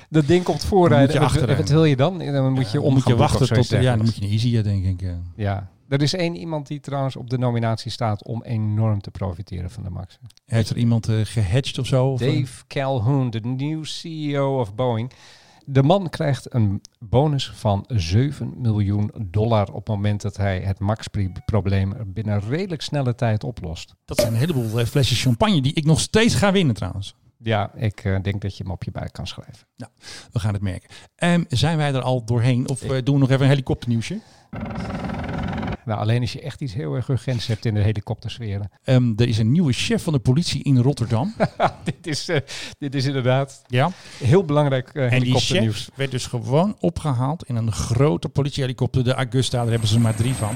Dat 0.09 0.27
ding 0.27 0.43
komt 0.43 0.63
voorrijden. 0.65 1.21
wat- 1.57 1.69
wil 1.69 1.85
je 1.85 1.95
dan? 1.95 2.21
En 2.21 2.33
dan 2.33 2.53
moet 2.53 2.71
je 2.71 2.77
Dan 2.77 2.87
om 2.87 2.93
moet 2.93 3.07
je 3.07 3.15
wachten 3.15 3.47
tot... 3.47 3.67
Ja, 3.67 3.75
dan 3.75 3.83
Ja, 3.83 3.95
moet 3.95 4.15
je 4.15 4.21
een 4.21 4.29
easy, 4.31 4.61
denk 4.61 4.85
ik. 4.85 5.01
eh. 5.01 5.13
ja. 5.35 5.69
Er 5.87 6.01
is 6.01 6.13
één 6.13 6.35
iemand 6.35 6.67
die 6.67 6.79
trouwens 6.79 7.15
op 7.15 7.29
de 7.29 7.37
nominatie 7.37 7.91
staat 7.91 8.23
om 8.23 8.43
enorm 8.43 9.01
te 9.01 9.11
profiteren 9.11 9.69
van 9.69 9.83
de 9.83 9.89
Max. 9.89 10.19
Heeft 10.45 10.69
er 10.69 10.77
iemand 10.77 11.09
eh 11.09 11.15
gehatcht 11.23 11.79
of 11.79 11.85
zo? 11.85 12.07
Of? 12.07 12.19
Dave 12.19 12.65
Calhoun, 12.67 13.29
de 13.29 13.39
nieuwe 13.39 13.85
CEO 13.85 14.59
of 14.59 14.75
Boeing. 14.75 15.11
De 15.65 15.83
man 15.83 16.09
krijgt 16.09 16.53
een 16.53 16.81
bonus 16.99 17.51
van 17.55 17.83
7 17.87 18.53
miljoen 18.57 19.11
dollar 19.21 19.67
op 19.67 19.75
het 19.75 19.87
moment 19.87 20.21
dat 20.21 20.37
hij 20.37 20.59
het 20.59 20.79
Max-probleem 20.79 21.93
binnen 22.05 22.39
redelijk 22.39 22.81
snelle 22.81 23.15
tijd 23.15 23.43
oplost. 23.43 23.95
Dat 24.05 24.19
zijn 24.19 24.33
een 24.33 24.39
heleboel 24.39 24.79
eh, 24.79 24.85
flesjes 24.85 25.21
champagne 25.21 25.61
die 25.61 25.73
ik 25.73 25.85
nog 25.85 25.99
steeds 25.99 26.35
ga 26.35 26.51
winnen 26.51 26.75
trouwens. 26.75 27.15
Ja, 27.37 27.73
ik 27.75 28.03
eh, 28.03 28.21
denk 28.21 28.41
dat 28.41 28.57
je 28.57 28.63
hem 28.63 28.71
op 28.71 28.83
je 28.83 28.91
buik 28.91 29.13
kan 29.13 29.27
schrijven. 29.27 29.67
We 30.31 30.39
gaan 30.39 30.53
het 30.53 30.61
merken. 30.61 30.89
Ehm, 31.15 31.43
zijn 31.47 31.77
wij 31.77 31.93
er 31.93 32.01
al 32.01 32.25
doorheen 32.25 32.69
of 32.69 32.79
doen 32.79 33.15
we 33.15 33.19
nog 33.19 33.29
even 33.29 33.41
een 33.41 33.49
helikopternieuwsje? 33.49 34.19
Nou, 35.85 35.99
alleen 35.99 36.21
als 36.21 36.33
je 36.33 36.41
echt 36.41 36.61
iets 36.61 36.73
heel 36.73 36.95
erg 36.95 37.07
urgents 37.09 37.47
hebt 37.47 37.65
in 37.65 37.73
de 37.73 37.79
helikoptersferen. 37.79 38.69
Ehm, 38.83 39.13
er 39.15 39.27
is 39.27 39.37
een 39.37 39.51
nieuwe 39.51 39.73
chef 39.73 40.03
van 40.03 40.13
de 40.13 40.19
politie 40.19 40.63
in 40.63 40.77
Rotterdam. 40.77 41.33
dit, 41.83 42.07
is, 42.07 42.29
eh, 42.29 42.39
dit 42.77 42.95
is 42.95 43.05
inderdaad 43.05 43.63
ja. 43.67 43.91
heel 44.23 44.43
belangrijk 44.43 44.89
eh 44.93 45.03
En 45.03 45.09
die 45.09 45.19
helikopternieuws. 45.19 45.83
chef 45.83 45.95
werd 45.95 46.11
dus 46.11 46.25
gewoon 46.25 46.75
opgehaald 46.79 47.47
in 47.47 47.55
een 47.55 47.71
grote 47.71 48.29
politiehelikopter. 48.29 49.03
De 49.03 49.13
Augusta, 49.13 49.61
daar 49.61 49.69
hebben 49.69 49.87
ze 49.87 49.95
er 49.95 50.01
maar 50.01 50.15
drie 50.15 50.33
van. 50.33 50.55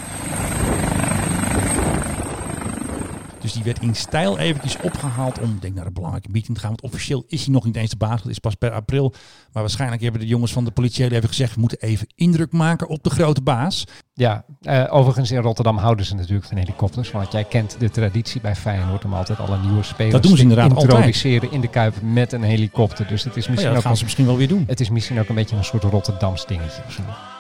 Dus 3.54 3.64
die 3.64 3.74
werd 3.74 3.84
in 3.84 3.96
stijl 3.96 4.38
eventjes 4.38 4.78
opgehaald 4.82 5.40
om, 5.40 5.58
denk, 5.60 5.76
naar 5.76 5.86
een 5.86 5.94
belangrijke 5.94 6.30
meeting 6.32 6.56
te 6.56 6.62
gaan. 6.62 6.70
Want 6.70 6.82
officieel 6.82 7.24
is 7.28 7.44
hij 7.44 7.54
nog 7.54 7.66
niet 7.66 7.76
eens 7.76 7.90
de 7.90 7.98
baas. 7.98 8.22
Dat 8.22 8.32
is 8.32 8.40
pas 8.40 8.56
per 8.56 8.72
april. 8.72 9.14
Maar 9.54 9.64
waarschijnlijk 9.64 10.02
hebben 10.02 10.22
de 10.22 10.28
jongens 10.28 10.52
van 10.52 10.66
de 10.66 10.72
politie 10.72 11.12
even 11.12 11.28
gezegd... 11.28 11.54
we 11.54 11.60
moeten 11.60 11.82
even 11.82 12.08
indruk 12.16 12.52
maken 12.52 12.88
op 12.88 13.04
de 13.04 13.10
grote 13.10 13.42
baas. 13.42 13.84
Ja, 14.14 14.46
eh, 14.62 14.86
overigens 14.90 15.32
in 15.32 15.42
Rotterdam 15.42 15.78
houden 15.78 16.06
ze 16.06 16.16
natuurlijk 16.16 16.48
van 16.48 16.58
helikopters. 16.58 17.12
Want 17.12 17.32
jij 17.32 17.44
kent 17.44 17.76
de 17.80 17.90
traditie 17.90 18.42
bij 18.42 18.56
Feyenoord 18.56 19.06
om 19.06 19.14
altijd 19.14 19.40
alle 19.40 19.58
nieuwe 19.58 19.84
spelers 19.84 20.14
Dat 20.14 20.24
doen 20.24 20.32
ze 20.32 20.38
te 20.38 20.42
inderdaad 20.42 20.70
altijd. 20.70 20.92
introduceren 20.92 21.52
in 21.52 21.62
de 21.62 21.68
Kuip 21.70 22.02
met 22.02 22.32
een 22.32 22.44
helikopter. 22.44 23.08
Dus 23.08 23.24
het 23.24 23.36
is 23.36 23.44
Oh 23.44 23.46
ja, 23.46 23.52
misschien, 23.52 23.70
dat 23.70 23.78
ook, 23.78 23.88
gaan 23.88 23.98
ze 23.98 24.04
misschien 24.04 24.26
wel 24.26 24.38
weer 24.38 24.48
doen. 24.48 24.64
het 24.68 24.80
is 24.80 24.90
misschien 24.90 25.20
ook 25.20 25.30
een 25.30 25.36
beetje 25.36 25.56
een 25.56 25.64
soort 25.64 25.84
Rotterdams 25.84 26.46
dingetje. 26.46 26.82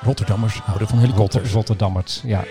Rotterdammers 0.01 0.59
houden 0.59 0.87
van 0.87 0.99
helikopters. 0.99 1.51
Rotterdammers, 1.51 2.21
ja. 2.25 2.43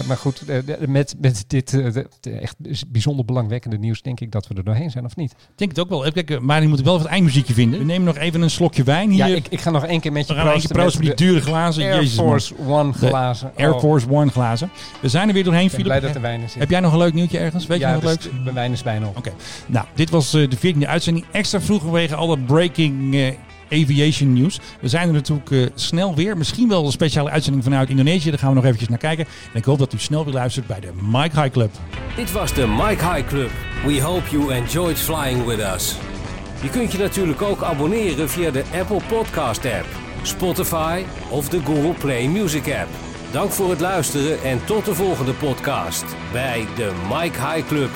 Eh, 0.00 0.06
maar 0.06 0.16
goed, 0.16 0.42
eh, 0.46 0.58
met, 0.86 1.14
met 1.20 1.44
dit 1.46 1.74
eh, 1.74 2.42
echt 2.42 2.56
bijzonder 2.88 3.24
belangwekkende 3.24 3.78
nieuws 3.78 4.02
denk 4.02 4.20
ik 4.20 4.32
dat 4.32 4.48
we 4.48 4.54
er 4.54 4.64
doorheen 4.64 4.90
zijn, 4.90 5.04
of 5.04 5.16
niet? 5.16 5.30
Ik 5.30 5.38
denk 5.54 5.70
het 5.70 5.80
ook 5.80 5.88
wel. 5.88 6.12
Kijken, 6.12 6.44
maar 6.44 6.58
die 6.58 6.68
moeten 6.68 6.86
wel 6.86 6.94
even 6.94 7.06
het 7.06 7.14
eindmuziekje 7.14 7.54
vinden. 7.54 7.78
We 7.78 7.84
nemen 7.84 8.04
nog 8.04 8.16
even 8.16 8.42
een 8.42 8.50
slokje 8.50 8.82
wijn 8.82 9.10
hier. 9.10 9.26
Ja, 9.26 9.34
ik, 9.34 9.46
ik 9.48 9.60
ga 9.60 9.70
nog 9.70 9.86
één 9.86 10.00
keer 10.00 10.12
met 10.12 10.26
je 10.26 10.34
we 10.34 10.40
proosten 10.40 11.04
met 11.04 11.16
die 11.18 11.26
dure 11.26 11.40
glazen. 11.40 11.84
Air 11.84 11.94
Jezus, 11.94 12.16
man. 12.16 12.26
Force 12.26 12.54
One 12.66 12.92
glazen. 12.92 13.52
Air 13.56 13.74
Oh, 13.74 13.80
Force 13.80 14.10
One 14.10 14.30
glazen. 14.30 14.70
We 15.00 15.08
zijn 15.08 15.28
er 15.28 15.34
weer 15.34 15.44
doorheen, 15.44 15.64
ik 15.64 15.70
ben 15.70 15.82
blij 15.82 15.96
Philip. 15.96 16.14
dat 16.14 16.22
de 16.22 16.28
wijn 16.28 16.42
er 16.42 16.48
zit. 16.48 16.58
Heb 16.58 16.70
jij 16.70 16.80
nog 16.80 16.92
een 16.92 16.98
leuk 16.98 17.14
nieuwtje 17.14 17.38
ergens? 17.38 17.66
Weet 17.66 17.80
ja, 17.80 17.88
je 17.88 17.94
nog 17.94 18.02
wat 18.02 18.14
dus 18.14 18.24
leuks? 18.24 18.44
de 18.44 18.52
wijn 18.52 18.72
is 18.72 18.82
bijna 18.82 19.06
op. 19.06 19.16
Oké. 19.16 19.32
Nou, 19.66 19.86
dit 19.94 20.10
was 20.10 20.30
de 20.30 20.56
14e 20.56 20.86
uitzending. 20.86 21.26
Extra 21.30 21.60
vroeg 21.60 21.82
vanwege 21.82 22.14
alle 22.14 22.38
breaking 22.38 23.14
aviation 23.72 24.32
nieuws. 24.32 24.60
We 24.80 24.88
zijn 24.88 25.08
er 25.08 25.14
natuurlijk 25.14 25.50
eh, 25.50 25.66
snel 25.74 26.14
weer. 26.14 26.36
Misschien 26.36 26.68
wel 26.68 26.84
een 26.84 26.92
speciale 26.92 27.30
uitzending 27.30 27.64
vanuit 27.64 27.88
Indonesië. 27.88 28.30
Daar 28.30 28.38
gaan 28.38 28.48
we 28.48 28.54
nog 28.54 28.64
eventjes 28.64 28.88
naar 28.88 28.98
kijken. 28.98 29.26
En 29.52 29.58
ik 29.58 29.64
hoop 29.64 29.78
dat 29.78 29.92
u 29.92 29.98
snel 29.98 30.24
weer 30.24 30.34
luistert 30.34 30.66
bij 30.66 30.80
de 30.80 30.90
Mike 31.02 31.40
High 31.40 31.52
Club. 31.52 31.70
Dit 32.16 32.32
was 32.32 32.54
de 32.54 32.66
Mike 32.66 33.04
High 33.04 33.28
Club. 33.28 33.50
We 33.86 34.02
hope 34.02 34.30
you 34.30 34.52
enjoyed 34.52 34.98
flying 34.98 35.44
with 35.44 35.58
us. 35.74 35.96
Je 36.62 36.68
kunt 36.68 36.92
je 36.92 36.98
natuurlijk 36.98 37.42
ook 37.42 37.62
abonneren 37.62 38.30
via 38.30 38.50
de 38.50 38.64
Apple 38.80 39.00
Podcast 39.08 39.64
app, 39.64 39.86
Spotify 40.22 41.02
of 41.30 41.48
de 41.48 41.60
Google 41.64 41.94
Play 41.98 42.28
Music 42.28 42.64
app. 42.64 42.88
Dank 43.32 43.50
voor 43.50 43.70
het 43.70 43.80
luisteren 43.80 44.42
en 44.42 44.64
tot 44.64 44.84
de 44.84 44.94
volgende 44.94 45.32
podcast 45.32 46.04
bij 46.32 46.66
de 46.76 46.90
Mike 47.08 47.46
High 47.46 47.66
Club. 47.66 47.90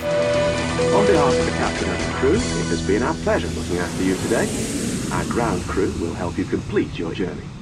On 0.94 1.04
behalf 1.06 1.38
of 1.38 1.44
the 1.44 1.56
captain 1.60 1.90
and 1.90 1.98
the 1.98 2.12
crew, 2.20 2.34
it 2.34 2.68
has 2.68 2.84
been 2.86 3.02
our 3.02 3.16
pleasure 3.22 3.54
looking 3.54 3.80
after 3.80 4.04
you 4.04 4.16
today. 4.22 4.46
Our 5.14 5.24
ground 5.26 5.68
crew 5.68 5.96
will 6.00 6.14
help 6.14 6.36
you 6.36 6.44
complete 6.44 6.98
your 6.98 7.14
journey. 7.14 7.53